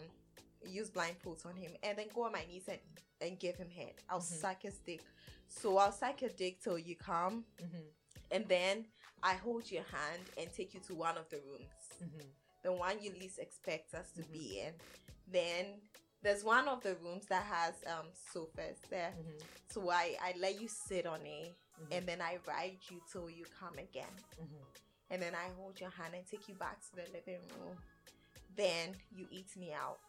use 0.64 0.90
blindfolds 0.90 1.44
on 1.46 1.56
him, 1.56 1.72
and 1.82 1.98
then 1.98 2.06
go 2.14 2.22
on 2.24 2.32
my 2.32 2.44
knees 2.48 2.64
and, 2.68 2.78
and 3.20 3.38
give 3.38 3.56
him 3.56 3.70
head. 3.70 3.94
I'll 4.08 4.20
Mhm. 4.20 4.40
suck 4.40 4.62
his 4.62 4.78
dick. 4.78 5.02
So 5.48 5.78
I'll 5.78 5.92
suck 5.92 6.20
your 6.20 6.30
dick 6.30 6.60
till 6.60 6.78
you 6.78 6.96
come, 6.96 7.44
Mm-hmm. 7.58 7.88
and 8.30 8.48
then 8.48 8.86
I 9.22 9.34
hold 9.34 9.70
your 9.70 9.84
hand 9.84 10.22
and 10.36 10.52
take 10.52 10.74
you 10.74 10.80
to 10.80 10.94
one 10.94 11.16
of 11.18 11.28
the 11.30 11.40
rooms, 11.40 12.02
Mm-hmm. 12.02 12.28
the 12.62 12.72
one 12.72 13.02
you 13.02 13.12
least 13.12 13.38
expect 13.38 13.94
us 13.94 14.10
to 14.12 14.22
Mhm. 14.22 14.32
be 14.32 14.60
in. 14.60 14.74
Then 15.26 15.80
there's 16.22 16.44
one 16.44 16.68
of 16.68 16.82
the 16.82 16.94
rooms 16.96 17.26
that 17.26 17.44
has 17.44 17.74
um 17.86 18.12
sofas 18.32 18.78
there. 18.90 19.12
Mm-hmm. 19.18 19.38
So 19.70 19.90
I, 19.90 20.16
I 20.20 20.34
let 20.38 20.60
you 20.60 20.68
sit 20.68 21.06
on 21.06 21.24
it 21.26 21.56
Mhm. 21.80 21.92
and 21.92 22.08
then 22.08 22.20
I 22.20 22.38
ride 22.46 22.78
you 22.90 23.00
till 23.10 23.28
you 23.30 23.44
come 23.58 23.78
again. 23.78 24.14
Mm-hmm. 24.40 24.64
And 25.10 25.22
then 25.22 25.34
I 25.34 25.48
hold 25.56 25.80
your 25.80 25.90
hand 25.90 26.14
and 26.14 26.26
take 26.26 26.48
you 26.48 26.54
back 26.54 26.80
to 26.90 26.96
the 26.96 27.06
living 27.12 27.40
room. 27.58 27.78
Then 28.54 28.94
you 29.10 29.26
eat 29.30 29.56
me 29.56 29.72
out. 29.72 30.00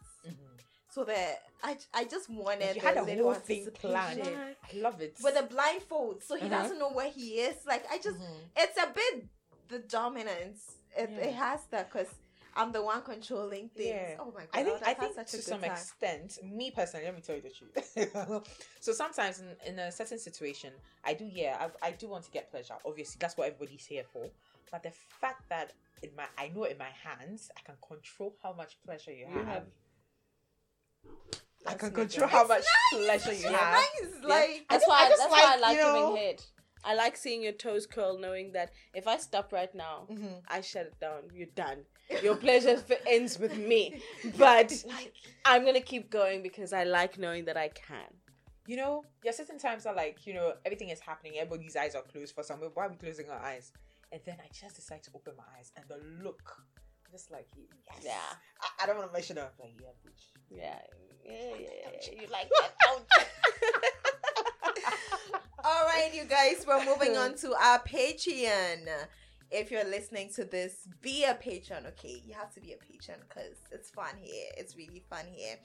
Mm-hmm. 0.90 1.00
So 1.00 1.04
that 1.04 1.42
I, 1.62 1.76
I 1.94 2.04
just 2.04 2.28
wanted 2.30 2.76
you 2.76 2.82
had 2.82 2.96
a 2.96 3.02
little 3.02 3.24
whole 3.32 3.34
thing 3.34 3.68
planned. 3.74 4.22
I 4.22 4.76
love 4.76 5.00
it. 5.00 5.16
With 5.22 5.36
a 5.38 5.42
blindfold, 5.44 6.22
so 6.22 6.36
he 6.36 6.46
Uh-huh. 6.46 6.62
doesn't 6.62 6.78
know 6.78 6.90
where 6.90 7.10
he 7.10 7.40
is. 7.40 7.56
Like 7.66 7.84
I 7.90 7.98
just, 7.98 8.18
Mhm. 8.18 8.40
it's 8.56 8.76
a 8.78 8.86
bit 8.92 9.26
the 9.68 9.78
dominance. 9.80 10.76
It, 10.96 11.10
Yeah. 11.10 11.18
it 11.26 11.34
has 11.34 11.60
that 11.70 11.92
because 11.92 12.08
I'm 12.56 12.72
the 12.72 12.82
one 12.82 13.02
controlling 13.02 13.68
things. 13.68 13.88
Yeah. 13.94 14.16
Oh 14.18 14.32
my 14.34 14.40
god! 14.40 14.48
I 14.52 14.62
think 14.64 14.80
would 14.80 14.88
I 14.88 14.94
think 14.94 15.14
such 15.14 15.30
to 15.30 15.42
some 15.42 15.60
time. 15.60 15.70
extent, 15.70 16.38
me 16.42 16.72
personally, 16.72 17.06
let 17.06 17.14
me 17.14 17.20
tell 17.20 17.36
you 17.36 17.42
the 17.42 17.50
truth. 17.50 18.42
so 18.80 18.92
sometimes 18.92 19.40
in, 19.40 19.48
in 19.74 19.78
a 19.78 19.92
certain 19.92 20.18
situation, 20.18 20.72
I 21.04 21.14
do 21.14 21.24
yeah, 21.24 21.68
I, 21.82 21.88
I 21.88 21.90
do 21.92 22.08
want 22.08 22.24
to 22.24 22.30
get 22.32 22.50
pleasure. 22.50 22.74
Obviously, 22.84 23.18
that's 23.20 23.36
what 23.36 23.46
everybody's 23.46 23.86
here 23.86 24.02
for. 24.12 24.26
But 24.72 24.82
the 24.82 24.90
fact 25.20 25.48
that 25.48 25.72
in 26.02 26.10
my 26.16 26.24
I 26.36 26.48
know 26.48 26.64
in 26.64 26.76
my 26.78 26.90
hands, 27.04 27.50
I 27.56 27.60
can 27.60 27.76
control 27.86 28.34
how 28.42 28.52
much 28.52 28.78
pleasure 28.84 29.12
you, 29.12 29.26
You 29.28 29.38
have. 29.38 29.46
have- 29.46 29.66
I 31.66 31.74
can 31.74 31.90
control 31.92 32.28
how 32.28 32.46
much 32.46 32.64
pleasure 32.92 33.32
you 33.32 33.48
have. 33.48 33.74
nice. 34.02 34.12
Like 34.22 34.66
That's 34.68 34.84
just- 34.84 34.88
why. 34.88 35.04
I 35.04 35.08
just 35.08 35.20
that's 35.22 35.30
why 35.32 35.42
I 35.44 35.50
like, 35.52 35.60
like 35.60 35.76
you 35.76 35.82
know- 35.82 36.08
giving 36.14 36.16
head. 36.26 36.42
I 36.82 36.94
like 36.94 37.14
seeing 37.18 37.42
your 37.42 37.52
toes 37.52 37.86
curl, 37.86 38.18
knowing 38.18 38.52
that 38.52 38.70
if 38.94 39.06
I 39.06 39.18
stop 39.18 39.52
right 39.52 39.72
now, 39.74 40.06
Mhm. 40.10 40.40
I 40.48 40.62
shut 40.62 40.86
it 40.86 40.98
down. 40.98 41.28
You're 41.34 41.48
done. 41.54 41.84
Your 42.22 42.36
pleasure 42.36 42.82
f- 42.90 43.02
ends 43.06 43.38
with 43.38 43.54
me. 43.58 44.02
But 44.38 44.72
Like 44.86 45.12
I'm 45.44 45.66
gonna 45.66 45.82
keep 45.82 46.10
going 46.10 46.42
because 46.42 46.72
I 46.72 46.84
like 46.84 47.18
knowing 47.18 47.44
that 47.44 47.56
I 47.58 47.68
can. 47.68 48.08
you 48.66 48.76
know, 48.76 49.04
there 49.22 49.30
are 49.30 49.34
certain 49.34 49.58
times 49.58 49.84
that 49.84 49.94
like 49.96 50.26
you 50.26 50.32
know 50.32 50.54
everything 50.64 50.88
is 50.88 51.00
happening, 51.00 51.34
everybody's 51.38 51.76
eyes 51.76 51.94
are 51.94 52.02
closed 52.02 52.34
for 52.34 52.42
some. 52.42 52.60
Why 52.60 52.86
are 52.86 52.88
we 52.88 52.96
closing 52.96 53.28
our 53.28 53.38
eyes? 53.40 53.72
And 54.12 54.20
then 54.24 54.38
I 54.42 54.48
just 54.52 54.76
decide 54.76 55.02
to 55.04 55.10
open 55.14 55.34
my 55.36 55.44
eyes, 55.58 55.72
and 55.76 55.84
the 55.88 55.98
look, 56.24 56.62
just 57.10 57.30
like 57.30 57.46
yes. 57.56 58.02
Yeah. 58.04 58.12
I, 58.60 58.84
I 58.84 58.86
don't 58.86 58.96
want 58.96 59.08
to 59.08 59.12
mention 59.12 59.38
it. 59.38 59.50
Like 59.58 59.74
yeah, 59.80 59.88
bitch. 60.06 60.24
Yeah, 60.50 60.78
yeah, 61.24 61.32
yeah. 61.58 61.90
yeah. 61.92 62.22
You 62.22 62.28
like 62.30 62.48
that, 62.60 62.72
don't 62.84 63.04
you? 63.18 63.24
All 65.64 65.84
right, 65.84 66.10
you 66.12 66.24
guys, 66.24 66.64
we're 66.66 66.84
moving 66.84 67.16
on 67.16 67.34
to 67.36 67.54
our 67.54 67.80
Patreon. 67.80 68.88
If 69.50 69.70
you're 69.70 69.84
listening 69.84 70.30
to 70.36 70.44
this, 70.44 70.88
be 71.02 71.24
a 71.24 71.34
patron, 71.34 71.84
okay? 71.88 72.22
You 72.24 72.34
have 72.34 72.54
to 72.54 72.60
be 72.60 72.72
a 72.72 72.76
patron 72.76 73.18
because 73.28 73.56
it's 73.72 73.90
fun 73.90 74.14
here. 74.20 74.46
It's 74.56 74.76
really 74.76 75.02
fun 75.10 75.26
here. 75.30 75.56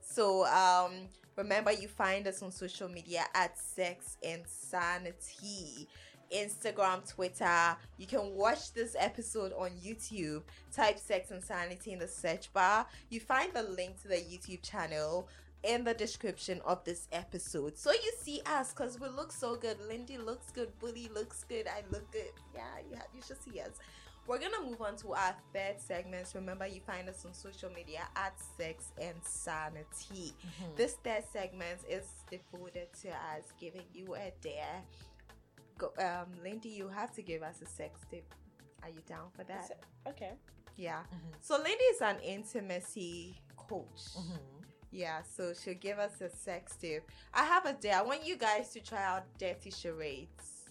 So, 0.00 0.46
um, 0.46 0.92
remember 1.36 1.72
you 1.72 1.88
find 1.88 2.26
us 2.26 2.42
on 2.42 2.50
social 2.50 2.88
media 2.88 3.24
at 3.34 3.58
Sex 3.58 4.18
and 4.22 4.42
Sanity. 4.46 5.88
Instagram, 6.34 7.08
Twitter. 7.08 7.76
You 7.98 8.06
can 8.06 8.34
watch 8.34 8.72
this 8.72 8.96
episode 8.98 9.52
on 9.52 9.70
YouTube. 9.84 10.42
Type 10.74 10.98
Sex 10.98 11.30
and 11.30 11.42
Sanity 11.42 11.92
in 11.92 11.98
the 11.98 12.08
search 12.08 12.52
bar. 12.52 12.86
You 13.08 13.20
find 13.20 13.52
the 13.52 13.62
link 13.62 14.00
to 14.02 14.08
the 14.08 14.16
YouTube 14.16 14.62
channel 14.62 15.28
in 15.62 15.84
the 15.84 15.94
description 15.94 16.60
of 16.64 16.82
this 16.84 17.08
episode. 17.12 17.76
So 17.76 17.92
you 17.92 18.12
see 18.18 18.40
us 18.46 18.72
because 18.72 18.98
we 18.98 19.08
look 19.08 19.32
so 19.32 19.56
good. 19.56 19.76
Lindy 19.88 20.18
looks 20.18 20.50
good. 20.50 20.70
Bully 20.78 21.10
looks 21.14 21.44
good. 21.44 21.66
I 21.66 21.82
look 21.90 22.10
good. 22.12 22.32
Yeah, 22.54 22.62
you, 22.88 22.96
have, 22.96 23.08
you 23.14 23.20
should 23.26 23.42
see 23.42 23.60
us. 23.60 23.72
We're 24.26 24.38
gonna 24.38 24.62
move 24.64 24.80
on 24.80 24.96
to 24.98 25.12
our 25.12 25.34
third 25.52 25.80
segment. 25.80 26.28
Remember, 26.34 26.66
you 26.66 26.80
find 26.86 27.08
us 27.08 27.24
on 27.24 27.34
social 27.34 27.70
media 27.70 28.02
at 28.14 28.34
Sex 28.56 28.92
and 29.00 29.16
Sanity. 29.22 30.32
Mm-hmm. 30.32 30.76
This 30.76 30.94
third 31.02 31.24
segment 31.32 31.80
is 31.88 32.04
devoted 32.30 32.88
to 33.02 33.08
us 33.08 33.52
giving 33.58 33.82
you 33.92 34.14
a 34.14 34.32
dare. 34.40 34.82
Go, 35.80 35.92
um, 35.98 36.26
Lindy, 36.44 36.68
you 36.68 36.88
have 36.88 37.10
to 37.14 37.22
give 37.22 37.42
us 37.42 37.62
a 37.62 37.66
sex 37.66 38.00
tip. 38.10 38.34
Are 38.82 38.90
you 38.90 39.00
down 39.08 39.30
for 39.34 39.44
that? 39.44 39.70
Okay. 40.06 40.32
Yeah. 40.76 41.02
Mhm. 41.10 41.34
So 41.40 41.56
Lindy 41.56 41.84
is 41.94 42.02
an 42.02 42.20
intimacy 42.20 43.40
coach. 43.56 44.02
Yeah, 44.90 45.22
so 45.22 45.54
she'll 45.54 45.74
give 45.88 45.98
us 45.98 46.20
a 46.20 46.28
sex 46.28 46.76
tip. 46.76 47.08
I 47.32 47.44
have 47.44 47.64
a 47.64 47.72
day. 47.72 47.92
I 47.92 48.02
want 48.02 48.24
you 48.26 48.36
guys 48.36 48.70
to 48.72 48.80
try 48.80 49.02
out 49.04 49.24
dirty 49.38 49.70
charades. 49.70 50.68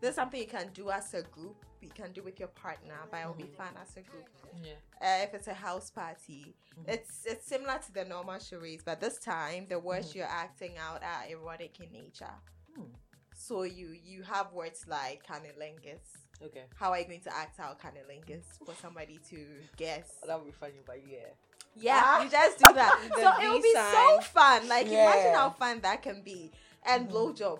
This 0.00 0.10
is 0.10 0.14
something 0.16 0.40
you 0.40 0.46
can 0.46 0.70
do 0.74 0.90
as 0.90 1.12
a 1.14 1.22
group. 1.22 1.64
You 1.80 1.88
can 1.88 2.12
do 2.12 2.22
with 2.22 2.38
your 2.38 2.48
partner, 2.50 2.98
but 3.10 3.20
it'll 3.20 3.34
be 3.34 3.44
Mhm. 3.44 3.56
fun 3.56 3.76
as 3.82 3.96
a 3.96 4.02
group. 4.02 4.28
Yeah. 4.62 4.74
Uh, 5.00 5.24
if 5.24 5.34
it's 5.34 5.48
a 5.48 5.54
house 5.54 5.90
party, 5.90 6.54
Mhm. 6.76 6.88
it's 6.88 7.24
it's 7.26 7.46
similar 7.46 7.78
to 7.80 7.92
the 7.92 8.04
normal 8.04 8.38
charades, 8.38 8.84
but 8.84 9.00
this 9.00 9.18
time 9.18 9.66
the 9.66 9.78
words 9.78 10.10
Mhm. 10.10 10.14
you're 10.16 10.26
acting 10.44 10.76
out 10.78 11.02
are 11.02 11.26
erotic 11.26 11.80
in 11.80 11.90
nature. 11.92 12.34
Hmm. 12.76 12.92
So 13.40 13.62
you 13.62 13.88
you 14.04 14.22
have 14.22 14.52
words 14.52 14.84
like 14.86 15.24
cunnilingus. 15.26 16.04
Okay. 16.44 16.64
How 16.74 16.90
are 16.92 16.98
you 16.98 17.06
going 17.06 17.20
to 17.28 17.34
act 17.34 17.58
out 17.58 17.80
cunnilingus 17.80 18.44
for 18.66 18.74
somebody 18.80 19.18
to 19.30 19.38
guess? 19.78 20.08
That 20.26 20.38
would 20.38 20.46
be 20.52 20.52
funny, 20.52 20.80
but 20.86 21.00
yeah. 21.08 21.28
Yeah, 21.74 22.02
Ah. 22.04 22.22
you 22.22 22.28
just 22.28 22.58
do 22.58 22.70
that. 22.74 22.98
So 23.22 23.28
it 23.42 23.48
will 23.48 23.62
be 23.62 23.72
so 23.72 24.20
fun. 24.36 24.68
Like 24.68 24.86
imagine 24.88 25.34
how 25.34 25.50
fun 25.50 25.80
that 25.80 26.02
can 26.02 26.22
be. 26.22 26.50
And 26.84 27.08
Mhm. 27.08 27.12
blowjob. 27.12 27.58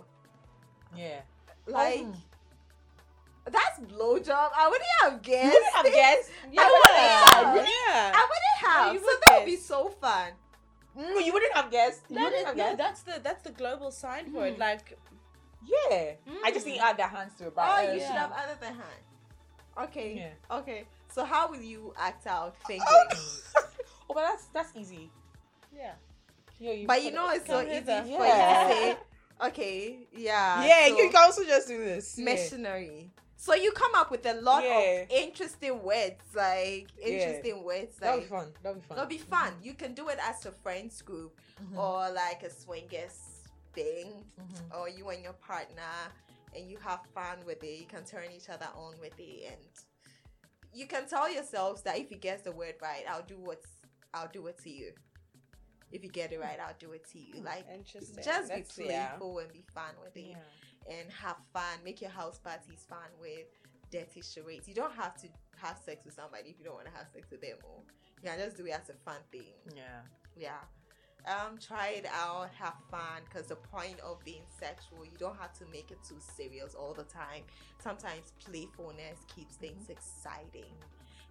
Yeah. 0.95 1.21
Like 1.67 2.01
Mm. 2.05 2.17
that's 3.57 3.79
blowjob. 3.81 4.51
I 4.63 4.69
wouldn't 4.69 4.95
have 5.03 5.23
guessed. 5.23 5.45
You 5.45 5.51
wouldn't 5.53 5.75
have 5.81 5.87
guessed. 6.01 6.31
Yeah. 6.53 6.61
I 6.65 6.69
wouldn't 6.77 6.99
have. 7.09 7.69
yeah. 7.69 8.13
I 8.21 8.23
wouldn't 8.31 8.59
have. 8.69 8.93
you 8.95 9.01
so 9.01 9.07
would 9.07 9.21
that 9.27 9.39
would 9.39 9.47
be 9.47 9.57
so 9.57 9.89
fun. 9.89 10.29
Mm, 10.99 11.25
you 11.25 11.33
wouldn't 11.33 11.55
have 11.55 11.71
guessed. 11.71 12.03
You 12.11 12.17
That 12.17 12.25
wouldn't 12.25 12.41
is, 12.41 12.47
have 12.47 12.57
no, 12.57 12.77
that's 12.77 13.01
the 13.03 13.15
that's 13.23 13.43
the 13.49 13.53
global 13.53 13.91
sign 13.91 14.31
for 14.33 14.47
it. 14.47 14.57
Mm. 14.57 14.67
Like 14.69 14.99
Yeah. 15.65 16.13
I 16.45 16.51
just 16.53 16.67
Mm. 16.67 16.71
didn't 16.71 16.83
add 16.85 16.97
their 16.97 17.09
hands 17.09 17.35
to 17.39 17.47
it. 17.49 17.55
But 17.55 17.63
Oh, 17.69 17.73
uh, 17.89 17.93
you 17.93 18.01
yeah. 18.01 18.07
should 18.07 18.17
have 18.17 18.33
added 18.33 18.59
the 18.61 18.67
hand. 18.67 19.03
Okay. 19.79 20.15
Yeah. 20.15 20.57
Okay. 20.59 20.87
So 21.13 21.25
how 21.25 21.49
will 21.51 21.61
you 21.63 21.93
act 21.97 22.27
out 22.27 22.57
fingering? 22.67 22.87
oh, 22.89 24.15
but 24.15 24.23
that's 24.23 24.45
that's 24.53 24.77
easy. 24.77 25.11
yeah. 25.75 25.95
Yeah, 26.59 26.73
you 26.73 26.87
but 26.87 27.03
you 27.03 27.11
know 27.13 27.31
it's 27.31 27.47
so 27.47 27.61
easy 27.63 27.71
hither. 27.71 28.03
for 28.03 28.09
you 28.09 28.17
to 28.19 28.23
say, 28.25 28.97
okay, 29.47 30.07
yeah. 30.13 30.63
yeah, 30.63 30.89
so- 30.89 30.99
you 30.99 31.09
can 31.11 31.23
also 31.25 31.43
just 31.45 31.69
do 31.69 31.79
this. 31.79 32.19
Yeah. 32.19 32.25
missionary. 32.27 33.11
So 33.37 33.55
you 33.55 33.73
come 33.73 33.95
up 33.95 34.11
with 34.11 34.27
a 34.27 34.35
lot 34.35 34.63
Yeah. 34.63 34.79
of 35.05 35.11
interesting 35.11 35.83
words, 35.83 36.21
like 36.35 36.89
interesting 37.03 37.65
words, 37.65 37.97
That'll 37.97 38.21
be 38.21 38.27
fun. 38.27 38.53
That'll 38.63 38.79
be 38.79 38.87
fun. 38.87 38.99
it'll 38.99 39.09
be 39.09 39.17
fun. 39.19 39.55
You 39.63 39.73
can 39.73 39.95
do 39.95 40.09
it 40.11 40.19
as 40.23 40.45
a 40.45 40.53
friends 40.53 41.01
group 41.01 41.41
Mhm. 41.63 41.79
or 41.79 42.11
like 42.13 42.43
a 42.43 42.51
swingers 42.51 43.17
thing, 43.73 44.31
Mhm. 44.39 44.75
or 44.79 44.89
you 44.89 45.09
and 45.11 45.23
your 45.23 45.33
partner, 45.35 46.13
and 46.55 46.69
you 46.71 46.79
have 46.79 47.05
fun 47.15 47.45
with 47.45 47.63
it. 47.63 47.79
You 47.81 47.87
can 47.87 48.05
turn 48.05 48.31
each 48.33 48.49
other 48.49 48.69
on 48.75 48.99
with 49.01 49.19
it, 49.19 49.53
and 49.53 49.61
you 50.73 50.87
can 50.87 51.09
tell 51.09 51.29
yourselves 51.29 51.83
that 51.83 51.99
if 51.99 52.11
you 52.11 52.17
guess 52.17 52.43
the 52.43 52.53
word 52.53 52.77
right, 52.81 53.05
I'll 53.09 53.23
do 53.25 53.39
what's 53.39 53.67
I'll 54.13 54.29
do 54.29 54.47
it 54.49 54.59
to 54.65 54.71
you. 54.71 54.93
If 55.93 56.03
you 56.03 56.11
get 56.11 56.33
it 56.33 56.41
right, 56.41 56.59
I'll 56.59 56.75
do 56.79 56.93
it 56.93 57.05
to 57.11 57.19
you. 57.19 57.35
Like 57.43 57.65
Interesting. 57.69 58.23
just 58.25 58.49
be 58.49 58.55
That's- 58.63 58.79
yeah. 58.79 59.09
playful 59.11 59.39
and 59.39 59.53
be 59.53 59.63
fun 59.73 59.95
with 60.03 60.17
it 60.17 60.37
Yeah. 60.37 60.43
and 60.89 61.11
have 61.13 61.37
fun. 61.53 61.83
Make 61.85 62.01
your 62.01 62.11
house 62.11 62.39
parties 62.41 62.85
fun 62.89 63.09
with 63.21 63.47
dirty 63.91 64.21
charades. 64.23 64.67
You 64.69 64.75
don't 64.75 64.95
have 64.95 65.17
to 65.23 65.29
have 65.59 65.79
sex 65.79 66.05
with 66.05 66.15
somebody 66.15 66.51
if 66.51 66.59
you 66.59 66.65
don't 66.65 66.75
want 66.75 66.87
to 66.87 66.93
have 66.93 67.09
sex 67.13 67.31
with 67.31 67.41
them. 67.41 67.59
Or 67.65 67.85
you 68.21 68.29
can 68.29 68.39
just 68.39 68.57
do 68.57 68.67
it 68.67 68.71
as 68.73 68.89
a 68.91 68.95
fun 68.95 69.23
thing. 69.31 69.55
Yeah. 69.75 70.03
Yeah. 70.37 70.65
Um, 71.27 71.59
try 71.59 71.89
it 71.89 72.07
out, 72.07 72.51
have 72.59 72.75
fun. 72.91 73.23
Because 73.25 73.47
the 73.47 73.57
point 73.57 74.01
of 74.01 74.23
being 74.25 74.43
sexual, 74.59 75.05
you 75.05 75.17
don't 75.19 75.37
have 75.39 75.53
to 75.59 75.65
make 75.73 75.91
it 75.91 75.99
too 76.07 76.19
serious 76.19 76.75
all 76.75 76.95
the 76.95 77.05
time. 77.05 77.43
Sometimes 77.83 78.33
playfulness 78.45 79.19
keeps 79.35 79.57
things 79.57 79.89
exciting. 79.89 80.73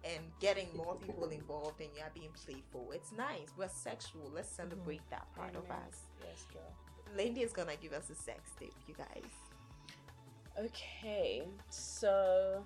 And 0.02 0.24
getting 0.40 0.68
more 0.74 0.96
people 0.96 1.28
involved 1.28 1.80
and 1.80 1.90
you 1.94 2.02
are 2.02 2.10
being 2.14 2.30
playful. 2.44 2.92
It's 2.92 3.12
nice. 3.12 3.48
We're 3.58 3.68
sexual. 3.68 4.30
Let's 4.34 4.48
celebrate 4.48 5.02
that 5.10 5.26
part 5.36 5.54
of 5.56 5.70
us. 5.70 6.06
Yes, 6.22 6.46
girl. 6.52 6.72
Lindy 7.16 7.42
is 7.42 7.52
gonna 7.52 7.76
give 7.80 7.92
us 7.92 8.08
a 8.08 8.14
sex 8.14 8.52
tip, 8.58 8.72
you 8.86 8.94
guys. 8.94 9.30
Okay, 10.58 11.42
so 11.68 12.64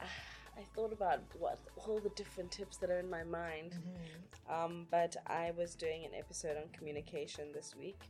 I 0.60 0.64
thought 0.74 0.92
about 0.92 1.22
what 1.38 1.58
all 1.76 1.98
the 2.00 2.10
different 2.10 2.50
tips 2.50 2.76
that 2.78 2.90
are 2.90 2.98
in 2.98 3.08
my 3.08 3.24
mind. 3.24 3.76
Mm-hmm. 3.76 4.52
Um, 4.52 4.86
but 4.90 5.16
I 5.26 5.52
was 5.56 5.74
doing 5.74 6.04
an 6.04 6.10
episode 6.18 6.56
on 6.56 6.64
communication 6.76 7.52
this 7.54 7.74
week, 7.76 8.00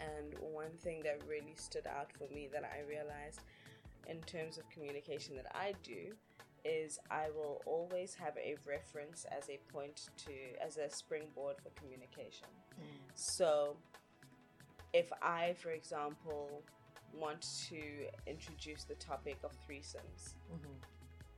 and 0.00 0.34
one 0.40 0.70
thing 0.82 1.02
that 1.02 1.20
really 1.28 1.54
stood 1.56 1.86
out 1.86 2.10
for 2.12 2.32
me 2.32 2.48
that 2.52 2.64
I 2.64 2.88
realized 2.88 3.40
in 4.08 4.20
terms 4.22 4.58
of 4.58 4.68
communication 4.70 5.34
that 5.36 5.50
I 5.54 5.74
do 5.82 6.14
is 6.64 6.98
I 7.10 7.26
will 7.34 7.60
always 7.66 8.14
have 8.14 8.36
a 8.38 8.56
reference 8.66 9.26
as 9.36 9.50
a 9.50 9.58
point 9.72 10.08
to 10.24 10.32
as 10.64 10.78
a 10.78 10.88
springboard 10.88 11.56
for 11.62 11.70
communication. 11.80 12.48
So 13.14 13.76
if 14.92 15.12
I, 15.20 15.54
for 15.58 15.70
example, 15.70 16.62
want 17.12 17.44
to 17.68 17.80
introduce 18.26 18.84
the 18.84 18.94
topic 18.94 19.38
of 19.44 19.52
threesomes, 19.68 20.34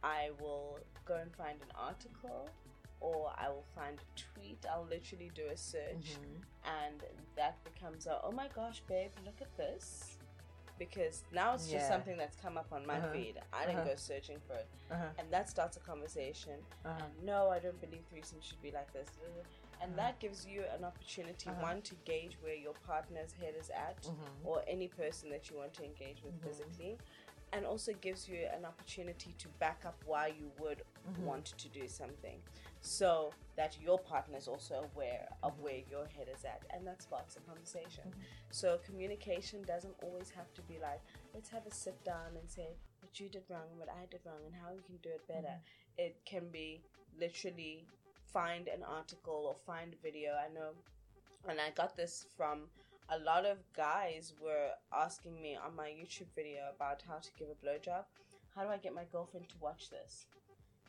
I 0.02 0.30
will 0.40 0.78
go 1.04 1.14
and 1.16 1.34
find 1.34 1.60
an 1.60 1.72
article 1.78 2.50
or 3.00 3.32
I 3.36 3.48
will 3.48 3.66
find 3.74 3.98
a 3.98 4.20
tweet. 4.34 4.64
I'll 4.70 4.86
literally 4.88 5.30
do 5.34 5.46
a 5.52 5.56
search 5.56 6.16
and 6.64 7.02
that 7.36 7.62
becomes 7.64 8.06
a 8.06 8.20
oh 8.24 8.32
my 8.32 8.48
gosh, 8.54 8.82
babe, 8.88 9.10
look 9.24 9.40
at 9.40 9.56
this. 9.56 10.16
Because 10.78 11.24
now 11.32 11.54
it's 11.54 11.70
just 11.70 11.88
something 11.88 12.18
that's 12.18 12.36
come 12.36 12.58
up 12.58 12.70
on 12.70 12.86
my 12.86 12.98
Uh-huh. 12.98 13.12
feed. 13.12 13.40
I 13.50 13.64
didn't 13.64 13.78
Uh-huh. 13.80 13.88
go 13.90 13.96
searching 13.96 14.38
for 14.46 14.52
it. 14.56 14.68
Uh-huh. 14.90 15.06
And 15.18 15.30
that 15.32 15.48
starts 15.48 15.78
a 15.78 15.80
conversation. 15.80 16.60
Uh-huh. 16.84 17.02
And 17.02 17.24
no, 17.24 17.48
I 17.48 17.58
don't 17.60 17.80
believe 17.80 18.04
threesome 18.10 18.42
should 18.42 18.60
be 18.60 18.70
like 18.72 18.92
this. 18.92 19.08
And 19.80 19.92
Uh-huh. 19.92 19.96
that 19.96 20.20
gives 20.20 20.44
you 20.46 20.64
an 20.76 20.84
opportunity, 20.84 21.48
Uh-huh. 21.48 21.62
one, 21.62 21.80
to 21.82 21.94
gauge 22.04 22.36
where 22.42 22.54
your 22.54 22.74
partner's 22.74 23.32
head 23.32 23.54
is 23.54 23.70
at 23.70 24.02
Mhm. 24.02 24.44
or 24.44 24.62
any 24.66 24.86
person 24.88 25.30
that 25.30 25.48
you 25.48 25.56
want 25.56 25.72
to 25.74 25.82
engage 25.84 26.22
with 26.22 26.34
Mm-hmm. 26.34 26.46
physically, 26.46 26.98
and 27.52 27.64
also 27.64 27.92
gives 28.00 28.28
you 28.28 28.38
an 28.56 28.64
opportunity 28.64 29.34
to 29.38 29.48
back 29.60 29.82
up 29.86 29.96
why 30.06 30.28
you 30.28 30.50
would 30.60 30.82
Mm-hmm. 31.06 31.24
want 31.24 31.44
to 31.56 31.68
do 31.68 31.86
something, 31.86 32.38
so 32.80 33.32
that 33.56 33.76
your 33.80 33.96
partner 33.96 34.36
is 34.36 34.48
also 34.48 34.88
aware 34.92 35.28
of 35.44 35.52
Mm-hmm. 35.52 35.62
where 35.62 35.80
your 35.88 36.06
head 36.06 36.26
is 36.36 36.44
at, 36.44 36.62
and 36.74 36.84
that 36.84 37.00
sparks 37.00 37.36
a 37.36 37.40
conversation. 37.48 38.02
So 38.50 38.78
communication 38.84 39.62
doesn't 39.62 39.94
always 40.02 40.30
have 40.30 40.52
to 40.54 40.62
be 40.62 40.78
like, 40.82 41.00
let's 41.32 41.48
have 41.50 41.64
a 41.64 41.70
sit 41.72 42.02
down 42.04 42.36
and 42.40 42.50
say 42.50 42.70
what 43.00 43.20
you 43.20 43.28
did 43.28 43.44
wrong 43.48 43.68
what 43.78 43.88
I 43.88 44.06
did 44.10 44.20
wrong 44.26 44.42
and 44.46 44.54
how 44.54 44.72
we 44.74 44.82
can 44.82 44.96
do 45.00 45.10
it 45.10 45.26
better. 45.28 45.54
Mm-hmm. 45.56 46.06
It 46.06 46.16
can 46.26 46.48
be 46.50 46.80
literally 47.20 47.86
find 48.32 48.66
an 48.66 48.82
article 48.82 49.44
or 49.46 49.54
find 49.64 49.94
a 49.94 50.02
video. 50.02 50.32
I 50.32 50.52
know, 50.52 50.70
and 51.48 51.60
I 51.60 51.70
got 51.70 51.96
this 51.96 52.26
from 52.36 52.62
a 53.08 53.18
lot 53.18 53.44
of 53.44 53.58
guys 53.76 54.32
were 54.42 54.70
asking 54.92 55.40
me 55.40 55.56
on 55.56 55.76
my 55.76 55.88
YouTube 55.88 56.34
video 56.34 56.62
about 56.74 57.02
how 57.06 57.18
to 57.18 57.30
give 57.38 57.48
a 57.48 57.66
blowjob. 57.66 58.04
How 58.54 58.64
do 58.64 58.70
I 58.70 58.78
get 58.78 58.94
my 58.94 59.04
girlfriend 59.12 59.48
to 59.50 59.54
watch 59.60 59.90
this? 59.90 60.26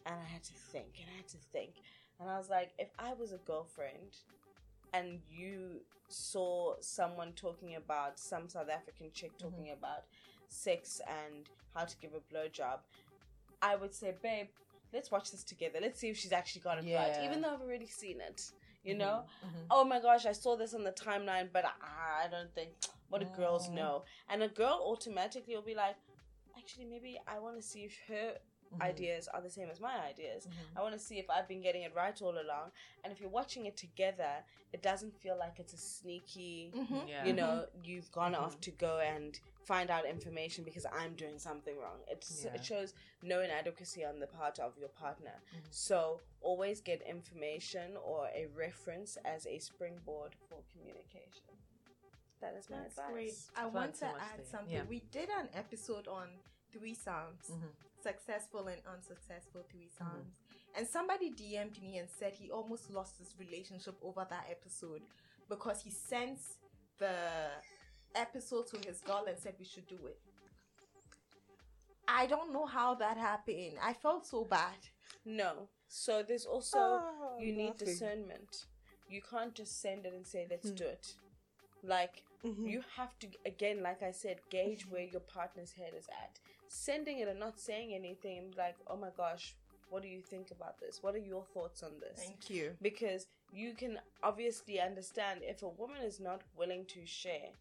And 0.06 0.16
I 0.16 0.32
had 0.32 0.44
to 0.44 0.54
think, 0.54 0.88
and 1.00 1.10
I 1.14 1.18
had 1.18 1.28
to 1.30 1.38
think, 1.52 1.72
and 2.20 2.30
I 2.30 2.38
was 2.38 2.50
like, 2.50 2.72
if 2.80 2.88
I 2.98 3.14
was 3.14 3.34
a 3.34 3.38
girlfriend, 3.38 4.16
and 4.94 5.20
you 5.30 5.82
saw 6.08 6.76
someone 6.80 7.34
talking 7.34 7.76
about 7.76 8.18
some 8.18 8.48
South 8.48 8.70
African 8.70 9.12
chick 9.14 9.32
mm-hmm. 9.38 9.50
talking 9.50 9.72
about 9.72 10.06
sex 10.48 11.02
and 11.08 11.50
how 11.76 11.84
to 11.84 11.96
give 11.98 12.12
a 12.14 12.34
blowjob, 12.34 12.80
I 13.62 13.76
would 13.76 13.94
say, 13.94 14.14
babe, 14.24 14.48
let's 14.94 15.12
watch 15.12 15.32
this 15.32 15.44
together. 15.44 15.80
Let's 15.82 16.00
see 16.00 16.08
if 16.10 16.18
she's 16.18 16.32
actually 16.32 16.62
got 16.62 16.78
it 16.78 16.86
right, 16.94 17.18
even 17.24 17.42
though 17.42 17.54
I've 17.54 17.62
already 17.62 17.88
seen 17.88 18.22
it. 18.22 18.50
You 18.88 18.96
know, 18.96 19.26
Mhm. 19.44 19.66
oh 19.70 19.84
my 19.84 20.00
gosh, 20.00 20.26
I 20.26 20.32
saw 20.32 20.56
this 20.56 20.74
on 20.74 20.84
the 20.86 20.94
timeline, 20.94 21.50
but 21.52 21.66
I, 21.66 22.24
I 22.24 22.28
don't 22.30 22.54
think 22.56 22.70
what 23.10 23.20
do 23.20 23.28
girls 23.36 23.68
Mm. 23.70 23.74
know? 23.74 24.06
And 24.30 24.42
a 24.42 24.48
girl 24.48 24.80
automatically 24.92 25.56
will 25.56 25.62
be 25.74 25.76
like, 25.76 25.98
actually, 26.58 26.86
maybe 26.86 27.20
I 27.28 27.40
want 27.40 27.58
to 27.58 27.62
see 27.62 27.84
if 27.84 27.98
her 28.08 28.38
Mhm. 28.74 28.82
ideas 28.82 29.28
are 29.28 29.42
the 29.42 29.50
same 29.50 29.70
as 29.70 29.80
my 29.82 29.96
ideas. 30.12 30.48
Mhm. 30.48 30.78
I 30.78 30.82
want 30.82 30.94
to 30.94 31.00
see 31.00 31.20
if 31.20 31.30
I've 31.30 31.48
been 31.50 31.62
getting 31.62 31.84
it 31.84 31.94
right 31.96 32.22
all 32.22 32.38
along. 32.40 32.72
And 33.04 33.12
if 33.12 33.20
you're 33.20 33.30
watching 33.42 33.66
it 33.66 33.76
together, 33.76 34.34
it 34.72 34.82
doesn't 34.82 35.14
feel 35.22 35.38
like 35.38 35.60
it's 35.60 35.74
a 35.74 35.78
sneaky, 35.78 36.72
Mhm. 36.74 37.08
Yeah. 37.10 37.26
you 37.26 37.34
know, 37.34 37.68
you've 37.84 38.10
gone 38.12 38.36
off 38.36 38.60
to 38.62 38.72
go 38.72 39.00
and 39.00 39.38
find 39.68 39.90
out 39.90 40.06
information 40.06 40.64
because 40.64 40.86
I'm 41.00 41.14
doing 41.16 41.38
something 41.40 41.76
wrong. 41.78 42.00
It's, 42.08 42.44
Yeah. 42.46 42.54
It 42.56 42.64
shows 42.64 42.94
no 43.22 43.42
inadequacy 43.42 44.06
on 44.06 44.20
the 44.20 44.28
part 44.28 44.60
of 44.60 44.78
your 44.78 44.90
partner. 44.90 45.36
Mhm. 45.54 45.74
So 45.74 46.22
always 46.42 46.80
get 46.90 47.02
information 47.02 47.98
or 47.98 48.30
a 48.42 48.46
reference 48.66 49.18
as 49.26 49.46
a 49.46 49.60
springboard 49.60 50.34
for 50.48 50.64
communication. 50.72 51.44
That 52.40 52.54
is 52.56 52.70
my 52.70 52.78
That's 52.78 52.98
advice. 52.98 53.12
great. 53.14 53.34
I 53.58 53.66
I've 53.66 53.74
want 53.74 53.94
to 53.96 54.00
so 54.00 54.06
add 54.30 54.40
there. 54.40 54.46
something. 54.46 54.74
Yeah. 54.76 54.84
We 54.84 55.00
did 55.12 55.30
an 55.30 55.50
episode 55.54 56.08
on 56.08 56.28
threesomes, 56.74 57.46
Mhm. 57.52 57.72
successful 58.02 58.68
and 58.68 58.82
unsuccessful 58.86 59.64
threesomes. 59.64 60.32
And 60.76 60.88
somebody 60.88 61.30
DM'd 61.32 61.82
me 61.82 61.98
and 61.98 62.10
said 62.10 62.34
he 62.36 62.52
almost 62.52 62.90
lost 62.92 63.18
his 63.18 63.38
relationship 63.40 63.96
over 64.02 64.24
that 64.30 64.46
episode 64.50 65.02
because 65.50 65.82
he 65.82 65.90
sensed 65.92 66.60
the 67.00 67.52
episode 68.16 68.68
to 68.68 68.88
his 68.88 69.00
girl 69.02 69.26
and 69.28 69.38
said 69.38 69.56
we 69.60 69.66
should 69.66 69.88
do 69.88 69.98
it. 70.08 70.20
I 72.08 72.26
don't 72.26 72.54
know 72.54 72.66
how 72.66 72.96
that 72.96 73.18
happened. 73.18 73.74
I 73.82 73.94
felt 73.94 74.26
so 74.26 74.46
bad. 74.46 74.78
No. 75.26 75.68
So 75.88 76.24
there's 76.24 76.46
also 76.46 76.78
Oh, 76.80 77.38
you 77.40 77.54
need 77.54 77.70
laughing. 77.72 77.86
discernment. 77.88 78.66
You 79.10 79.22
can't 79.22 79.54
just 79.54 79.82
send 79.82 80.06
it 80.06 80.14
and 80.14 80.26
say 80.26 80.48
let's 80.50 80.70
Hmm. 80.70 80.76
do 80.76 80.86
it. 80.86 81.16
Like 81.84 82.24
Mhm. 82.44 82.70
you 82.70 82.82
have 82.96 83.18
to 83.20 83.28
again, 83.46 83.82
like 83.82 84.02
I 84.02 84.12
said, 84.12 84.42
gauge 84.50 84.88
where 84.88 85.04
your 85.04 85.22
partner's 85.22 85.74
head 85.74 85.94
is 85.94 86.08
at. 86.10 86.40
Sending 86.70 87.20
it 87.20 87.28
and 87.28 87.40
not 87.40 87.60
saying 87.60 87.94
anything 87.94 88.52
like, 88.58 88.78
oh 88.88 88.98
my 88.98 89.10
gosh, 89.12 89.56
what 89.90 90.02
do 90.02 90.08
you 90.10 90.22
think 90.22 90.52
about 90.52 90.80
this? 90.80 91.02
What 91.04 91.16
are 91.16 91.20
your 91.34 91.46
thoughts 91.46 91.84
on 91.84 92.00
this? 92.00 92.20
Thank 92.20 92.50
you. 92.50 92.78
because 92.82 93.28
you 93.52 93.74
can 93.74 94.00
obviously 94.24 94.80
understand 94.80 95.42
if 95.44 95.62
a 95.64 95.70
woman 95.70 96.02
is 96.02 96.20
not 96.20 96.42
willing 96.56 96.86
to 96.86 97.06
share 97.06 97.52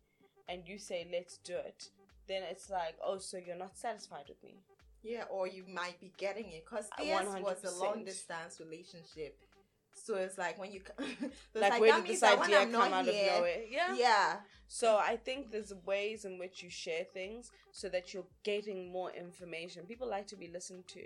and 0.49 0.62
you 0.66 0.78
say 0.78 1.07
let's 1.12 1.38
do 1.38 1.55
it 1.55 1.90
then 2.28 2.42
it's 2.51 2.68
like 2.70 2.94
oh 3.05 3.18
so 3.18 3.36
you're 3.38 3.57
not 3.57 3.76
satisfied 3.76 4.24
with 4.28 4.42
me. 4.42 4.57
Yeah, 5.03 5.24
or 5.30 5.47
you 5.47 5.64
might 5.72 6.01
be 6.01 6.12
getting 6.18 6.51
it 6.51 6.64
because 6.64 6.88
Uh, 6.99 7.05
theirs 7.05 7.40
was 7.40 7.62
a 7.64 7.84
long 7.84 8.05
distance 8.05 8.59
relationship. 8.59 9.38
So 9.94 10.16
it's 10.16 10.36
like 10.36 10.59
when 10.59 10.72
you, 10.72 10.80
it's 10.99 11.34
like, 11.55 11.80
where 11.80 11.92
that 11.92 12.05
did 12.05 12.12
this 12.12 12.20
that 12.20 12.38
idea 12.40 12.66
come 12.66 12.92
out 12.92 13.05
here- 13.05 13.30
of 13.30 13.36
nowhere? 13.36 13.62
Yeah. 13.70 13.94
Yeah, 13.94 14.40
so 14.68 14.97
i 14.99 15.16
think 15.16 15.51
there's 15.53 15.72
ways 15.84 16.24
in 16.24 16.38
which 16.38 16.62
you 16.62 16.70
share 16.70 17.05
things 17.05 17.51
so 17.72 17.88
that 17.88 18.12
you're 18.12 18.26
getting 18.42 18.90
more 18.90 19.11
information. 19.12 19.86
People 19.86 20.09
like 20.09 20.26
to 20.28 20.36
be 20.36 20.49
listened 20.49 20.88
to. 20.88 21.03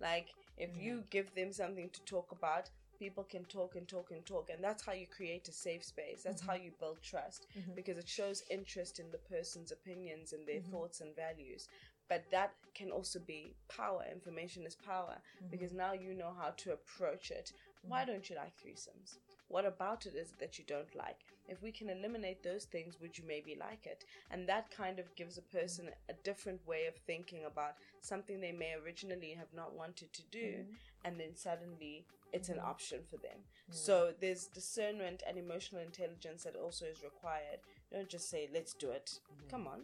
Like 0.00 0.28
if 0.56 0.70
you 0.76 1.04
give 1.10 1.34
them 1.34 1.52
something 1.52 1.90
to 1.90 2.00
talk 2.04 2.32
about 2.32 2.70
people 2.98 3.24
can 3.24 3.44
talk 3.44 3.76
and 3.76 3.86
talk 3.88 4.10
and 4.10 4.24
talk 4.24 4.50
and 4.50 4.62
that's 4.62 4.84
how 4.84 4.92
you 4.92 5.06
create 5.06 5.48
a 5.48 5.52
safe 5.52 5.84
space. 5.84 6.22
That's 6.22 6.42
how 6.42 6.54
you 6.54 6.72
build 6.78 7.02
trust 7.02 7.46
Mhm. 7.56 7.74
because 7.74 7.98
it 7.98 8.08
shows 8.08 8.42
interest 8.50 8.98
in 9.00 9.10
the 9.10 9.18
person's 9.18 9.72
opinions 9.72 10.32
and 10.32 10.46
their 10.46 10.60
Mhm. 10.60 10.70
thoughts 10.70 11.00
and 11.00 11.14
values. 11.16 11.68
But 12.08 12.30
that 12.30 12.54
can 12.74 12.90
also 12.90 13.18
be 13.20 13.56
power 13.68 14.04
information 14.10 14.66
is 14.66 14.74
power 14.76 15.22
because 15.50 15.72
now 15.72 15.92
you 15.92 16.14
know 16.14 16.32
how 16.32 16.50
to 16.50 16.72
approach 16.72 17.30
it. 17.30 17.52
Why 17.82 18.04
don't 18.04 18.28
you 18.30 18.36
like 18.36 18.56
threesomes? 18.56 19.18
What 19.48 19.64
about 19.66 20.06
it 20.06 20.14
is 20.14 20.32
it 20.32 20.38
that 20.38 20.58
you 20.58 20.64
don't 20.64 20.94
like 20.94 21.24
if 21.48 21.62
we 21.62 21.72
can 21.72 21.90
eliminate 21.90 22.42
those 22.42 22.64
things 22.64 22.98
would 23.00 23.16
you 23.16 23.24
maybe 23.26 23.56
like 23.58 23.86
it. 23.86 24.04
And 24.30 24.48
that 24.48 24.70
kind 24.70 24.98
of 24.98 25.14
gives 25.16 25.38
a 25.38 25.42
person 25.42 25.90
a 26.08 26.14
different 26.24 26.66
way 26.66 26.86
of 26.86 26.94
thinking 27.06 27.44
about 27.46 27.74
something 28.00 28.40
they 28.40 28.52
may 28.52 28.74
originally 28.84 29.34
have 29.38 29.52
not 29.54 29.74
wanted 29.74 30.12
to 30.12 30.22
do 30.30 30.38
mm-hmm. 30.38 30.72
and 31.04 31.20
then 31.20 31.34
suddenly 31.36 32.06
it's 32.32 32.48
an 32.48 32.56
mm-hmm. 32.56 32.68
option 32.68 33.00
for 33.08 33.16
them. 33.16 33.38
So 33.70 34.12
there's 34.20 34.46
discernment 34.46 35.22
and 35.28 35.38
emotional 35.38 35.82
intelligence 35.82 36.44
that 36.44 36.56
also 36.56 36.86
is 36.86 37.02
required. 37.02 37.60
Don't 37.92 38.08
just 38.08 38.28
say 38.28 38.48
let's 38.52 38.74
do 38.74 38.90
it. 38.90 39.18
Mm-hmm. 39.32 39.50
Come 39.50 39.66
on. 39.66 39.80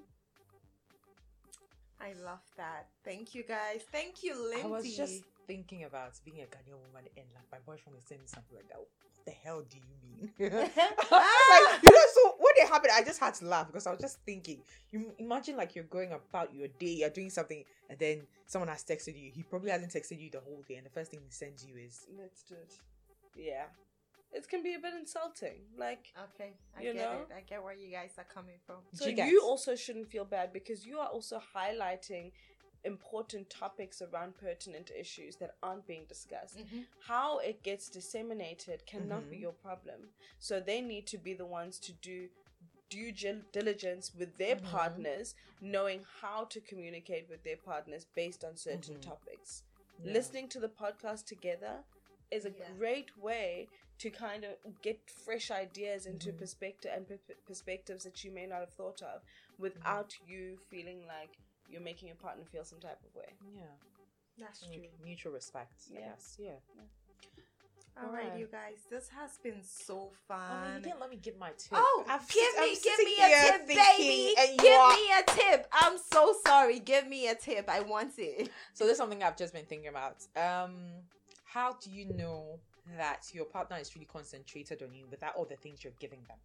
I 2.01 2.15
love 2.25 2.41
that. 2.57 2.87
Thank 3.05 3.35
you 3.35 3.45
guys. 3.45 3.83
Thank 3.93 4.23
you, 4.23 4.35
Lindsay. 4.35 5.23
I 5.51 5.59
was 5.59 5.67
just 5.67 5.69
thinking 5.69 5.85
about 5.85 6.13
being 6.25 6.41
a 6.41 6.47
Ghanaian 6.47 6.79
woman 6.79 7.05
and 7.17 7.27
like 7.35 7.45
my 7.51 7.59
boyfriend 7.67 7.97
was 7.97 8.05
saying 8.05 8.23
something 8.27 8.57
like 8.57 8.69
that. 8.69 8.79
What 8.79 8.89
the 9.27 9.33
hell 9.33 9.63
do 9.69 9.77
you 9.77 9.97
mean? 10.03 10.31
like, 10.39 11.83
you 11.83 11.91
know, 11.91 12.07
so 12.15 12.35
when 12.39 12.55
it 12.57 12.69
happened, 12.69 12.93
I 12.95 13.03
just 13.03 13.21
had 13.21 13.35
to 13.35 13.47
laugh 13.47 13.67
because 13.67 13.87
I 13.87 13.91
was 13.93 14.01
just 14.01 14.19
thinking. 14.25 14.63
You 14.93 15.13
imagine 15.19 15.57
like 15.57 15.75
you're 15.75 15.85
going 15.85 16.13
about 16.13 16.55
your 16.55 16.69
day, 16.69 16.95
you're 17.01 17.11
doing 17.11 17.31
something, 17.31 17.65
and 17.89 17.99
then 17.99 18.23
someone 18.47 18.69
has 18.69 18.85
texted 18.85 19.21
you. 19.21 19.31
He 19.35 19.43
probably 19.43 19.71
hasn't 19.71 19.93
texted 19.93 20.21
you 20.21 20.31
the 20.31 20.41
whole 20.41 20.63
day, 20.69 20.77
and 20.77 20.87
the 20.87 20.91
first 20.91 21.11
thing 21.11 21.21
he 21.25 21.31
sends 21.31 21.65
you 21.65 21.77
is 21.77 22.07
let's 22.19 22.43
do 22.43 22.55
it 22.55 22.75
yeah 23.37 23.67
it 24.33 24.49
can 24.49 24.63
be 24.63 24.75
a 24.75 24.79
bit 24.79 24.95
insulting 24.95 25.63
like 25.77 26.13
okay. 26.35 26.55
I 26.79 26.83
You 26.83 26.93
get 26.95 27.03
know? 27.03 27.19
it. 27.23 27.29
I 27.37 27.41
get 27.41 27.63
where 27.63 27.75
you 27.75 27.91
guys 27.91 28.13
are 28.19 28.27
coming 28.33 28.59
from. 28.65 28.77
So 28.95 29.07
Do 29.07 29.11
you, 29.11 29.25
you 29.25 29.43
also 29.43 29.75
shouldn't 29.75 30.09
feel 30.09 30.25
bad 30.25 30.53
because 30.53 30.87
you 30.87 30.99
are 30.99 31.09
also 31.09 31.41
highlighting 31.57 32.33
important 32.85 33.51
topics 33.51 34.01
around 34.01 34.37
pertinent 34.39 34.91
issues 34.91 35.37
that 35.37 35.57
aren't 35.63 35.87
being 35.87 36.05
discussed. 36.07 36.59
Mhm. 36.59 36.87
How 37.01 37.39
it 37.39 37.63
gets 37.63 37.89
disseminated 37.91 38.87
cannot 38.87 39.29
be 39.31 39.37
Mhm. 39.37 39.41
your 39.41 39.53
problem. 39.53 40.15
So 40.39 40.61
they 40.61 40.81
need 40.81 41.07
to 41.09 41.19
be 41.19 41.35
the 41.35 41.47
ones 41.47 41.79
to 41.81 41.93
do 41.93 42.31
due 42.89 43.13
diligence 43.13 44.13
with 44.17 44.37
their 44.37 44.57
Mhm. 44.57 44.65
partners, 44.65 45.35
knowing 45.61 46.03
how 46.21 46.45
to 46.47 46.61
communicate 46.61 47.29
with 47.29 47.45
their 47.45 47.57
partners 47.57 48.05
based 48.05 48.45
on 48.45 48.57
certain 48.57 48.97
Mhm. 48.97 49.03
topics. 49.03 49.63
Yeah. 50.03 50.13
Listening 50.13 50.49
to 50.49 50.59
the 50.59 50.69
podcast 50.69 51.27
together 51.27 51.85
is 52.33 52.45
a 52.45 52.51
Yeah. 52.51 52.73
great 52.73 53.17
way 53.17 53.69
to 53.99 54.11
kind 54.11 54.45
of 54.45 54.81
get 54.83 55.09
fresh 55.11 55.51
ideas 55.53 56.05
into 56.07 56.33
Mhm. 56.33 56.39
perspective 56.39 56.91
and 56.93 57.07
per- 57.07 57.35
perspectives 57.47 58.03
that 58.05 58.25
you 58.25 58.33
may 58.33 58.47
not 58.47 58.61
have 58.61 58.73
thought 58.73 59.03
of 59.03 59.23
without 59.59 60.19
you 60.27 60.57
feeling 60.57 61.07
like 61.07 61.39
you're 61.71 61.81
making 61.81 62.09
your 62.09 62.17
partner 62.17 62.45
feel 62.45 62.65
some 62.65 62.81
type 62.81 62.99
of 63.09 63.15
way. 63.15 63.33
Yeah. 63.57 63.65
That's 64.39 64.63
Like 64.69 64.91
mutual 65.05 65.33
respect. 65.33 65.83
Yeah. 65.93 66.01
Yes. 66.11 66.37
Yeah. 66.39 66.51
All 68.03 68.11
right, 68.13 68.25
Alright. 68.27 68.39
you 68.39 68.47
guys. 68.51 68.79
This 68.89 69.09
has 69.09 69.37
been 69.43 69.63
so 69.63 70.11
Oh, 70.11 70.13
fun. 70.27 70.77
you 70.77 70.83
didn't 70.83 71.01
let 71.01 71.11
me 71.11 71.17
give 71.17 71.37
my 71.39 71.51
tip. 71.51 71.73
Oh, 71.73 72.05
I've- 72.09 72.25
give 72.33 72.55
I'm 72.57 72.69
me, 72.71 72.79
give 72.83 72.99
me 72.99 73.17
a 73.19 73.29
tip, 73.29 73.67
thinking, 73.67 73.77
baby. 73.99 74.57
Give 74.63 74.73
are- 74.81 74.95
me 74.97 75.13
a 75.19 75.23
tip. 75.27 75.67
I'm 75.73 75.99
so 75.99 76.35
sorry. 76.47 76.79
Give 76.79 77.07
me 77.09 77.29
a 77.29 77.35
tip. 77.35 77.69
I 77.69 77.81
want 77.81 78.19
it. 78.19 78.51
So 78.73 78.85
this 78.85 78.93
is 78.93 78.99
something 78.99 79.23
I've 79.23 79.37
just 79.37 79.53
been 79.53 79.67
thinking 79.67 79.89
about. 79.89 80.17
Um, 80.37 81.03
how 81.45 81.75
do 81.75 81.91
you 81.91 82.07
know 82.07 82.59
that 82.97 83.27
your 83.35 83.45
partner 83.45 83.77
is 83.77 83.95
really 83.95 84.07
concentrated 84.07 84.83
on 84.83 84.95
you 84.95 85.07
without 85.11 85.35
all 85.37 85.45
the 85.45 85.57
things 85.57 85.85
you're 85.85 85.93
giving 85.99 86.23
them? 86.29 86.39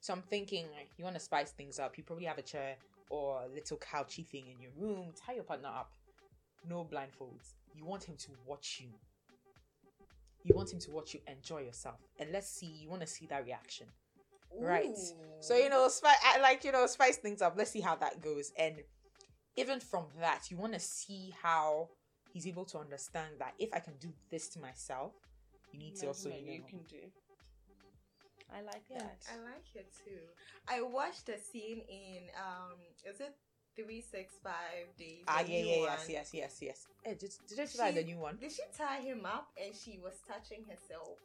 So 0.00 0.14
I'm 0.14 0.22
thinking 0.22 0.66
like, 0.72 0.88
you 0.96 1.04
want 1.04 1.16
to 1.16 1.20
spice 1.20 1.50
things 1.50 1.78
up. 1.78 1.98
You 1.98 2.04
probably 2.04 2.24
have 2.26 2.38
a 2.38 2.42
chair 2.42 2.76
or 3.10 3.42
a 3.42 3.48
little 3.48 3.76
couchy 3.78 4.26
thing 4.26 4.44
in 4.48 4.60
your 4.60 4.72
room. 4.78 5.12
Tie 5.14 5.34
your 5.34 5.44
partner 5.44 5.68
up. 5.68 5.90
No 6.68 6.84
blindfolds. 6.90 7.54
You 7.74 7.84
want 7.84 8.04
him 8.04 8.16
to 8.16 8.30
watch 8.46 8.80
you. 8.80 8.88
You 10.42 10.54
want 10.54 10.72
him 10.72 10.78
to 10.80 10.90
watch 10.90 11.14
you 11.14 11.20
enjoy 11.26 11.60
yourself. 11.62 12.00
And 12.18 12.30
let's 12.32 12.48
see, 12.48 12.66
you 12.66 12.88
want 12.90 13.02
to 13.02 13.06
see 13.06 13.26
that 13.26 13.44
reaction. 13.44 13.86
Right. 14.60 14.96
So 15.40 15.56
you 15.56 15.68
know, 15.68 15.88
spice 15.88 16.16
I 16.22 16.38
like 16.40 16.64
you 16.64 16.72
know, 16.72 16.86
spice 16.86 17.16
things 17.16 17.42
up. 17.42 17.54
Let's 17.56 17.70
see 17.70 17.80
how 17.80 17.96
that 17.96 18.20
goes. 18.22 18.52
And 18.58 18.76
even 19.56 19.80
from 19.80 20.04
that, 20.20 20.50
you 20.50 20.56
want 20.56 20.74
to 20.74 20.80
see 20.80 21.34
how 21.42 21.88
he's 22.32 22.46
able 22.46 22.64
to 22.66 22.78
understand 22.78 23.34
that 23.38 23.54
if 23.58 23.70
I 23.72 23.78
can 23.80 23.94
do 24.00 24.08
this 24.30 24.48
to 24.50 24.60
myself, 24.60 25.12
you 25.72 25.78
need 25.78 25.96
to 25.96 26.08
also 26.08 26.28
Imagine 26.28 26.44
you 26.46 26.50
know. 26.50 26.56
you 26.56 26.64
can 26.68 26.82
do. 26.88 27.06
I 28.52 28.60
like 28.62 28.84
Yeah. 28.90 28.98
that. 28.98 29.18
I 29.32 29.36
like 29.38 29.68
it 29.74 29.92
too. 30.04 30.20
I 30.68 30.82
watched 30.82 31.28
a 31.28 31.38
scene 31.38 31.82
in 31.88 32.28
um, 32.36 32.78
is 33.04 33.20
it 33.20 33.36
three 33.76 34.00
six 34.00 34.34
five 34.42 34.94
days? 34.98 35.24
Ah 35.28 35.40
yeah 35.40 35.58
yeah 35.58 35.76
yes 35.86 36.08
yes 36.08 36.34
yes 36.34 36.62
yes. 36.62 36.86
Hey, 37.02 37.14
did 37.14 37.32
did 37.48 37.58
you 37.58 37.66
try 37.66 37.90
the 37.90 38.02
new 38.04 38.18
one? 38.18 38.36
Did 38.36 38.52
she 38.52 38.62
tie 38.76 39.00
him 39.00 39.24
up 39.26 39.48
and 39.62 39.74
she 39.74 39.98
was 39.98 40.14
touching 40.26 40.64
herself? 40.68 41.18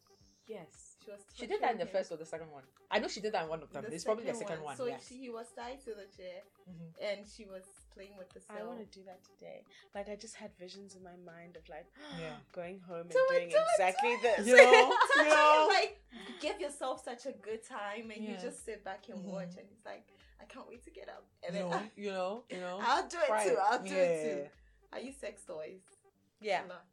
Yes. 0.47 0.97
She 1.09 1.11
was. 1.11 1.21
She 1.33 1.47
did 1.47 1.61
that 1.61 1.71
in 1.73 1.77
the 1.79 1.85
him. 1.85 1.91
first 1.91 2.11
or 2.11 2.17
the 2.17 2.25
second 2.25 2.51
one. 2.51 2.63
I 2.91 2.99
know 2.99 3.07
she 3.07 3.19
did 3.21 3.33
that 3.33 3.43
in 3.43 3.49
one 3.49 3.61
of 3.63 3.71
them. 3.71 3.85
it's 3.89 4.03
probably 4.03 4.25
the 4.25 4.33
second 4.35 4.61
one. 4.61 4.75
So 4.77 4.85
yes. 4.85 5.05
she, 5.07 5.15
he 5.17 5.29
was 5.29 5.47
tied 5.55 5.79
to 5.85 5.91
the 5.91 6.05
chair 6.15 6.41
Mhm. 6.69 6.89
and 7.01 7.19
she 7.27 7.45
was 7.45 7.63
playing 7.95 8.15
with 8.17 8.29
the 8.29 8.39
Cell. 8.41 8.55
I 8.55 8.59
cell. 8.59 8.67
want 8.67 8.79
to 8.79 8.99
do 8.99 9.03
that 9.05 9.19
today. 9.23 9.63
Like 9.95 10.07
I 10.09 10.15
just 10.15 10.35
had 10.35 10.51
visions 10.59 10.95
in 10.95 11.03
my 11.03 11.15
mind 11.25 11.55
of 11.57 11.67
like 11.69 11.87
Yeah. 12.19 12.35
going 12.53 12.79
home 12.79 13.01
and 13.01 13.11
Do 13.11 13.25
it, 13.31 13.39
doing 13.39 13.49
do 13.49 13.55
it, 13.57 13.63
exactly 13.75 14.09
do 14.21 14.27
it. 14.27 14.37
this. 14.37 14.47
You 14.49 14.55
know, 14.57 14.93
Touching 14.93 15.23
you 15.23 15.29
know. 15.35 15.61
him, 15.63 15.67
like 15.69 15.99
give 16.41 16.59
yourself 16.61 17.03
such 17.03 17.25
a 17.25 17.31
good 17.31 17.63
time 17.63 18.11
and 18.15 18.23
you 18.23 18.35
just 18.41 18.63
sit 18.65 18.83
back 18.83 19.09
and 19.09 19.19
Mhm. 19.19 19.31
watch 19.33 19.53
and 19.57 19.65
it's 19.73 19.85
like, 19.85 20.05
I 20.41 20.45
can't 20.45 20.67
wait 20.69 20.83
to 20.85 20.91
get 20.91 21.09
up. 21.09 21.25
And 21.45 21.55
You 21.55 21.61
then 21.63 21.71
know, 21.71 21.81
you 22.03 22.11
know, 22.11 22.43
you 22.49 22.59
know. 22.59 22.79
I'll 22.81 23.07
do 23.07 23.17
it 23.17 23.27
Try 23.27 23.43
too. 23.49 23.57
I'll 23.61 23.81
do 23.83 23.95
it 23.95 24.23
too. 24.23 24.49
I 24.93 24.99
use 24.99 25.17
sex 25.17 25.43
toys. 25.45 25.81
yeah, 26.41 26.65
a 26.65 26.67
lot. 26.67 26.85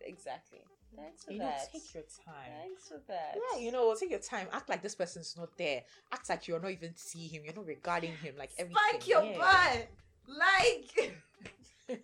exactly. 0.00 0.62
Thanks 1.00 1.24
for 1.24 1.32
You 1.32 1.38
know, 1.38 1.52
take 1.72 1.94
your 1.94 2.02
time. 2.24 2.52
Thanks 2.60 2.88
for 2.88 3.00
that. 3.08 3.36
Yeah, 3.36 3.60
you 3.60 3.72
know, 3.72 3.94
take 3.94 4.10
your 4.10 4.18
time. 4.18 4.48
Act 4.52 4.68
like 4.68 4.82
this 4.82 4.94
person's 4.94 5.34
not 5.38 5.56
there. 5.56 5.82
Act 6.12 6.28
like 6.28 6.48
you're 6.48 6.60
not 6.60 6.70
even 6.70 6.92
seeing 6.96 7.30
him. 7.30 7.42
You're 7.44 7.54
not 7.54 7.66
regarding 7.66 8.12
him 8.12 8.34
like 8.38 8.50
everything. 8.58 8.82
Spank 8.88 9.08
your 9.08 9.24
yeah. 9.24 9.38
butt. 9.38 9.88
Like 10.28 11.18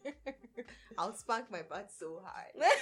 I'll 0.99 1.15
spank 1.15 1.51
my 1.51 1.63
butt 1.63 1.91
so 1.99 2.21
hard. 2.25 2.71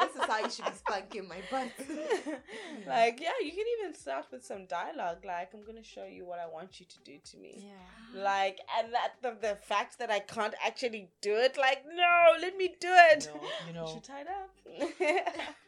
this 0.00 0.14
is 0.16 0.24
how 0.30 0.38
you 0.38 0.50
should 0.50 0.64
be 0.64 0.72
spanking 0.72 1.28
my 1.28 1.40
butt. 1.50 1.70
like 2.86 3.20
yeah, 3.20 3.30
you 3.42 3.50
can 3.50 3.64
even 3.78 3.94
start 3.94 4.26
with 4.30 4.44
some 4.44 4.66
dialogue. 4.66 5.24
Like 5.24 5.50
I'm 5.54 5.64
gonna 5.64 5.82
show 5.82 6.04
you 6.04 6.24
what 6.24 6.38
I 6.38 6.46
want 6.46 6.80
you 6.80 6.86
to 6.86 6.98
do 7.04 7.18
to 7.30 7.36
me. 7.38 7.64
yeah. 7.68 8.22
Like 8.22 8.58
and 8.78 8.92
that 8.92 9.12
the, 9.22 9.36
the 9.48 9.56
fact 9.56 9.98
that 9.98 10.10
I 10.10 10.20
can't 10.20 10.54
actually 10.64 11.08
do 11.20 11.34
it. 11.34 11.56
Like 11.58 11.84
no, 11.86 12.32
let 12.40 12.56
me 12.56 12.74
do 12.80 12.88
it. 13.12 13.30
You 13.32 13.40
know, 13.40 13.48
you 13.68 13.72
know. 13.80 13.86
Should 13.92 14.04
tie 14.04 14.22
up. 14.22 14.50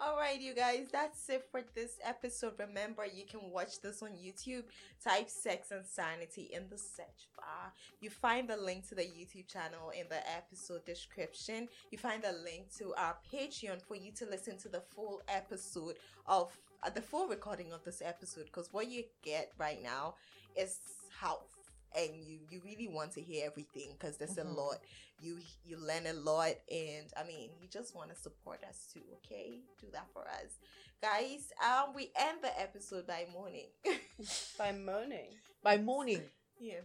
All 0.00 0.16
right, 0.16 0.40
you 0.40 0.54
guys, 0.54 0.86
that's 0.92 1.28
it 1.28 1.44
for 1.50 1.60
this 1.74 1.98
episode. 2.04 2.52
Remember, 2.60 3.04
you 3.04 3.24
can 3.26 3.50
watch 3.50 3.80
this 3.82 4.00
on 4.00 4.10
YouTube. 4.10 4.62
Type 5.02 5.28
Sex 5.28 5.72
and 5.72 5.84
Sanity 5.84 6.50
in 6.52 6.68
the 6.70 6.78
search 6.78 7.26
bar. 7.36 7.72
You 8.00 8.08
find 8.08 8.48
the 8.48 8.56
link 8.56 8.88
to 8.90 8.94
the 8.94 9.02
YouTube 9.02 9.48
channel 9.48 9.90
in 9.90 10.06
the 10.08 10.20
episode 10.30 10.84
description. 10.86 11.68
You 11.90 11.98
find 11.98 12.22
the 12.22 12.32
link 12.44 12.72
to 12.78 12.94
our 12.96 13.16
Patreon 13.32 13.82
for 13.82 13.96
you 13.96 14.12
to 14.18 14.26
listen 14.26 14.56
to 14.58 14.68
the 14.68 14.82
full 14.94 15.20
episode 15.26 15.96
of 16.26 16.56
uh, 16.84 16.90
the 16.90 17.02
full 17.02 17.26
recording 17.26 17.72
of 17.72 17.82
this 17.82 18.00
episode. 18.00 18.44
Because 18.44 18.72
what 18.72 18.88
you 18.88 19.02
get 19.24 19.50
right 19.58 19.82
now 19.82 20.14
is 20.56 20.78
half. 21.20 21.57
And 21.96 22.10
you, 22.26 22.38
you 22.50 22.60
really 22.64 22.88
want 22.88 23.12
to 23.12 23.20
hear 23.20 23.46
everything 23.46 23.92
because 23.98 24.16
there's 24.18 24.36
Mhm. 24.36 24.50
a 24.50 24.60
lot 24.60 24.78
you 25.20 25.38
you 25.64 25.76
learn 25.78 26.06
a 26.06 26.12
lot 26.12 26.54
and 26.70 27.06
i 27.18 27.24
mean 27.26 27.50
you 27.60 27.66
just 27.68 27.92
want 27.96 28.08
to 28.08 28.14
support 28.14 28.62
us 28.68 28.86
too 28.92 29.02
okay 29.16 29.58
do 29.80 29.88
that 29.92 30.06
for 30.12 30.22
us 30.28 30.54
guys 31.02 31.50
um 31.60 31.92
we 31.92 32.12
end 32.14 32.38
the 32.40 32.60
episode 32.60 33.04
by 33.04 33.26
morning 33.32 33.66
By 34.58 34.72
morning 34.72 35.26
By 35.62 35.76
morning. 35.78 36.22
yes 36.60 36.84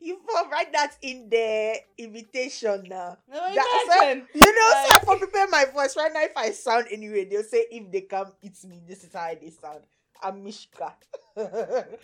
You 0.00 0.20
for 0.26 0.50
write 0.50 0.72
that 0.72 0.98
in 1.00 1.30
the 1.30 1.78
invitation 1.96 2.84
now. 2.90 3.16
No, 3.30 3.40
That's 3.40 3.88
imagine. 3.88 4.28
You 4.34 4.50
know, 4.52 4.68
Like- 4.74 4.90
so 4.90 4.96
I 5.00 5.04
for 5.06 5.16
prepare 5.16 5.48
my 5.48 5.64
voice 5.72 5.96
right 5.96 6.12
now, 6.12 6.20
if 6.22 6.36
I 6.36 6.50
sound 6.50 6.88
anyway, 6.90 7.24
they'll 7.24 7.42
say 7.46 7.64
if 7.70 7.90
they 7.90 8.02
come 8.02 8.32
eat 8.42 8.58
me, 8.68 8.82
this 8.86 9.04
is 9.04 9.14
how 9.14 9.32
they 9.32 9.48
sound. 9.50 9.84
I'm 10.22 10.42
Mishka. 10.44 10.92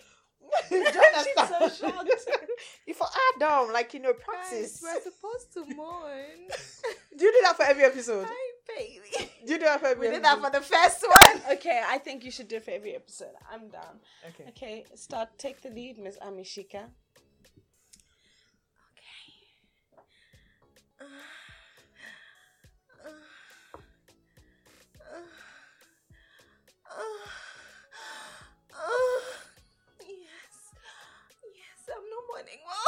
You 0.71 0.85
She's 0.85 1.47
so 1.79 1.87
shocked. 1.87 2.09
if 2.87 3.01
I 3.01 3.05
add 3.35 3.43
on, 3.43 3.73
like 3.73 3.93
you 3.93 3.99
know, 3.99 4.13
guys 4.13 4.21
practice. 4.23 4.81
we're 4.83 5.01
supposed 5.01 5.53
to 5.53 5.75
mourn 5.75 6.47
Do 7.17 7.25
you 7.25 7.31
do 7.31 7.39
that 7.43 7.55
for 7.57 7.63
every 7.63 7.83
episode? 7.83 8.25
hi 8.29 8.51
baby 8.77 9.29
Do 9.45 9.53
you 9.53 9.59
do 9.59 9.65
that 9.65 9.79
for 9.79 9.87
every 9.87 10.07
episode? 10.07 10.09
we 10.09 10.15
did 10.15 10.23
that 10.23 10.41
for 10.41 10.49
the 10.49 10.61
first 10.65 11.05
one 11.07 11.41
Okay, 11.57 11.81
I 11.87 11.97
think 11.97 12.23
you 12.23 12.31
should 12.31 12.47
do 12.47 12.57
it 12.57 12.63
for 12.65 12.71
every 12.71 12.95
episode. 12.95 13.33
I'm 13.51 13.69
down. 13.69 13.99
Okay. 14.29 14.45
Okay, 14.49 14.85
start. 14.95 15.29
Take 15.37 15.61
the 15.61 15.69
lead, 15.69 15.97
Miss 15.97 16.17
Amishika. 16.17 16.85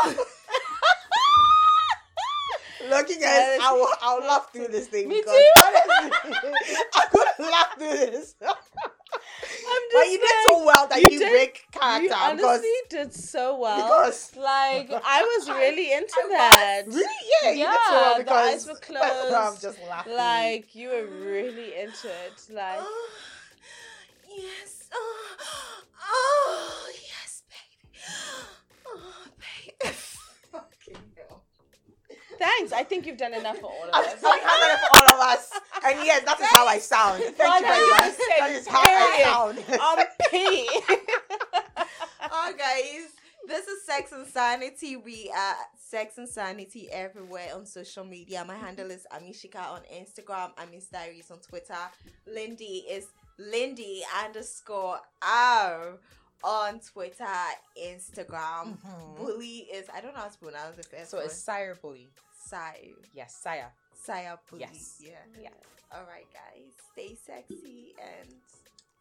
Well 0.06 0.26
Lucky 2.89 3.14
guys, 3.16 3.60
I 3.62 3.72
will, 3.74 3.88
I'll 4.01 4.20
laugh 4.28 4.51
through 4.51 4.68
this 4.68 4.88
thing. 4.88 5.08
Me 5.08 5.20
because 5.22 5.36
too. 5.38 5.47
honestly, 5.66 6.12
I'm 6.95 7.08
gonna 7.14 7.51
laugh 7.51 7.74
through 7.78 7.88
this. 8.12 8.36
I'm 8.41 8.54
just 9.91 9.93
but 9.93 10.06
you 10.12 10.20
did 10.20 10.30
so 10.47 10.66
well 10.66 10.88
that 10.88 11.01
you 11.01 11.12
you, 11.14 11.20
did- 11.20 11.32
break 11.32 11.64
You 11.74 11.80
character 11.80 12.08
because 12.10 12.43
honestly 12.43 12.70
did 12.89 13.14
so 13.14 13.58
well. 13.60 13.78
because 13.78 14.36
like 14.36 14.89
I 15.06 15.22
was 15.22 15.49
really 15.49 15.93
into 15.93 16.14
I 16.26 16.28
that. 16.30 16.84
really 16.88 17.06
yeah, 17.43 17.51
you 17.51 17.66
did 17.72 17.80
so 17.88 17.91
well 17.93 18.12
Yeah, 18.12 18.18
the 18.18 18.24
because 18.24 18.54
eyes 18.54 18.68
were 18.68 18.76
closed. 18.76 19.34
I'm 19.34 19.58
just 19.62 19.80
laughing. 19.89 20.14
Like 20.16 20.76
you 20.76 20.89
were 20.89 21.06
really 21.06 21.76
into 21.76 22.08
it. 22.10 22.41
Like 22.54 22.80
Oh, 22.82 23.10
yes. 24.38 24.89
Oh, 24.93 25.84
oh, 26.01 26.89
yes, 26.93 27.43
baby. 27.49 28.04
Oh, 28.88 29.26
baby. 29.39 29.95
Fucking 30.51 31.01
hell. 31.16 31.43
Thanks. 32.40 32.72
I 32.74 32.84
think 32.84 33.06
you've 33.06 33.18
done 33.18 33.34
enough 33.34 33.58
for 33.60 33.68
all 33.68 33.90
of 33.90 33.94
us. 33.96 34.20
sorry, 34.22 34.40
I'm 34.46 34.60
gonna 34.62 34.80
for 34.80 34.98
all 34.98 35.14
of 35.14 35.20
us. 35.20 35.50
And 35.86 36.00
yes, 36.06 36.24
that 36.26 36.40
is 36.40 36.48
how 36.48 36.68
I 36.68 36.78
sound. 36.80 37.24
Thank 37.24 37.62
you 37.62 37.68
very 37.68 37.90
much. 37.90 38.18
That 38.40 38.52
is 38.52 38.68
how 38.68 38.82
I 38.86 39.24
sound. 39.24 39.58
On 39.80 40.06
P. 40.30 40.70
Oh, 42.36 42.52
guys. 42.58 43.12
This 43.46 43.68
is 43.68 43.86
Sex 43.86 44.12
and 44.14 44.26
Sanity. 44.26 44.96
We 44.96 45.32
are 45.38 45.56
Sex 45.78 46.18
and 46.18 46.28
Sanity 46.28 46.90
everywhere 46.92 47.50
on 47.54 47.66
social 47.66 48.06
media. 48.06 48.44
My 48.48 48.56
handle 48.56 48.90
is 48.90 49.06
Amishika 49.14 49.70
on 49.72 49.82
Instagram. 49.94 50.52
Amis 50.58 50.88
Diaries 50.88 51.30
on 51.30 51.40
Twitter. 51.40 51.76
Lindy 52.26 52.86
is 52.90 53.08
Lindy 53.38 54.02
underscore 54.26 54.98
R 55.22 56.00
on 56.44 56.80
Twitter, 56.82 57.26
Instagram. 57.78 58.78
Mhm. 58.78 59.16
Bully 59.18 59.60
is 59.72 59.88
I 59.89 60.02
don't 60.02 60.14
know 60.14 60.22
how 60.22 60.28
to 60.30 60.38
pronounce 60.39 60.76
the 60.78 60.84
first 60.84 61.12
So 61.12 61.18
one. 61.18 61.26
it's 61.28 61.36
sire 61.36 61.76
bully. 61.76 62.10
Sire. 62.46 62.96
Yes, 63.14 63.36
sire. 63.36 63.74
Sire 63.96 64.38
Bully. 64.50 64.62
Yes. 64.62 64.98
Yeah. 65.00 65.26
Yeah. 65.39 65.50
All 65.91 66.04
right, 66.06 66.28
guys. 66.34 66.74
Stay 66.91 67.16
sexy 67.16 67.96
and 68.00 68.36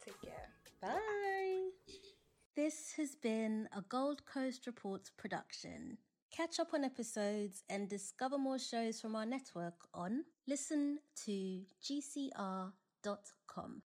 take 0.05 0.21
care. 0.23 0.49
Bye. 0.81 1.71
This 2.55 2.93
has 2.97 3.15
been 3.17 3.69
a 3.73 3.81
Gold 3.83 4.25
Coast 4.27 4.67
Reports 4.67 5.11
production. 5.17 5.99
Catch 6.31 6.61
up 6.61 6.73
on 6.75 6.85
episodes 6.85 7.65
and 7.69 7.89
discover 7.89 8.39
more 8.39 8.59
shows 8.59 9.01
from 9.01 9.17
our 9.17 9.27
network 9.27 9.75
on 9.95 10.25
listen 10.47 10.99
to 11.25 11.65
gcr.com. 11.83 13.83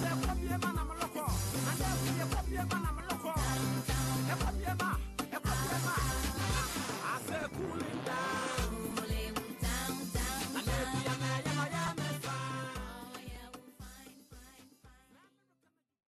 sɛ 0.00 0.10
kɔbie 0.22 0.56
ma 0.62 0.70
nam 0.76 0.88
lɔkɔ 1.00 1.22
anɛ 1.70 1.88
kɔbie 2.32 2.62
ma 2.70 2.76
nam 2.84 2.97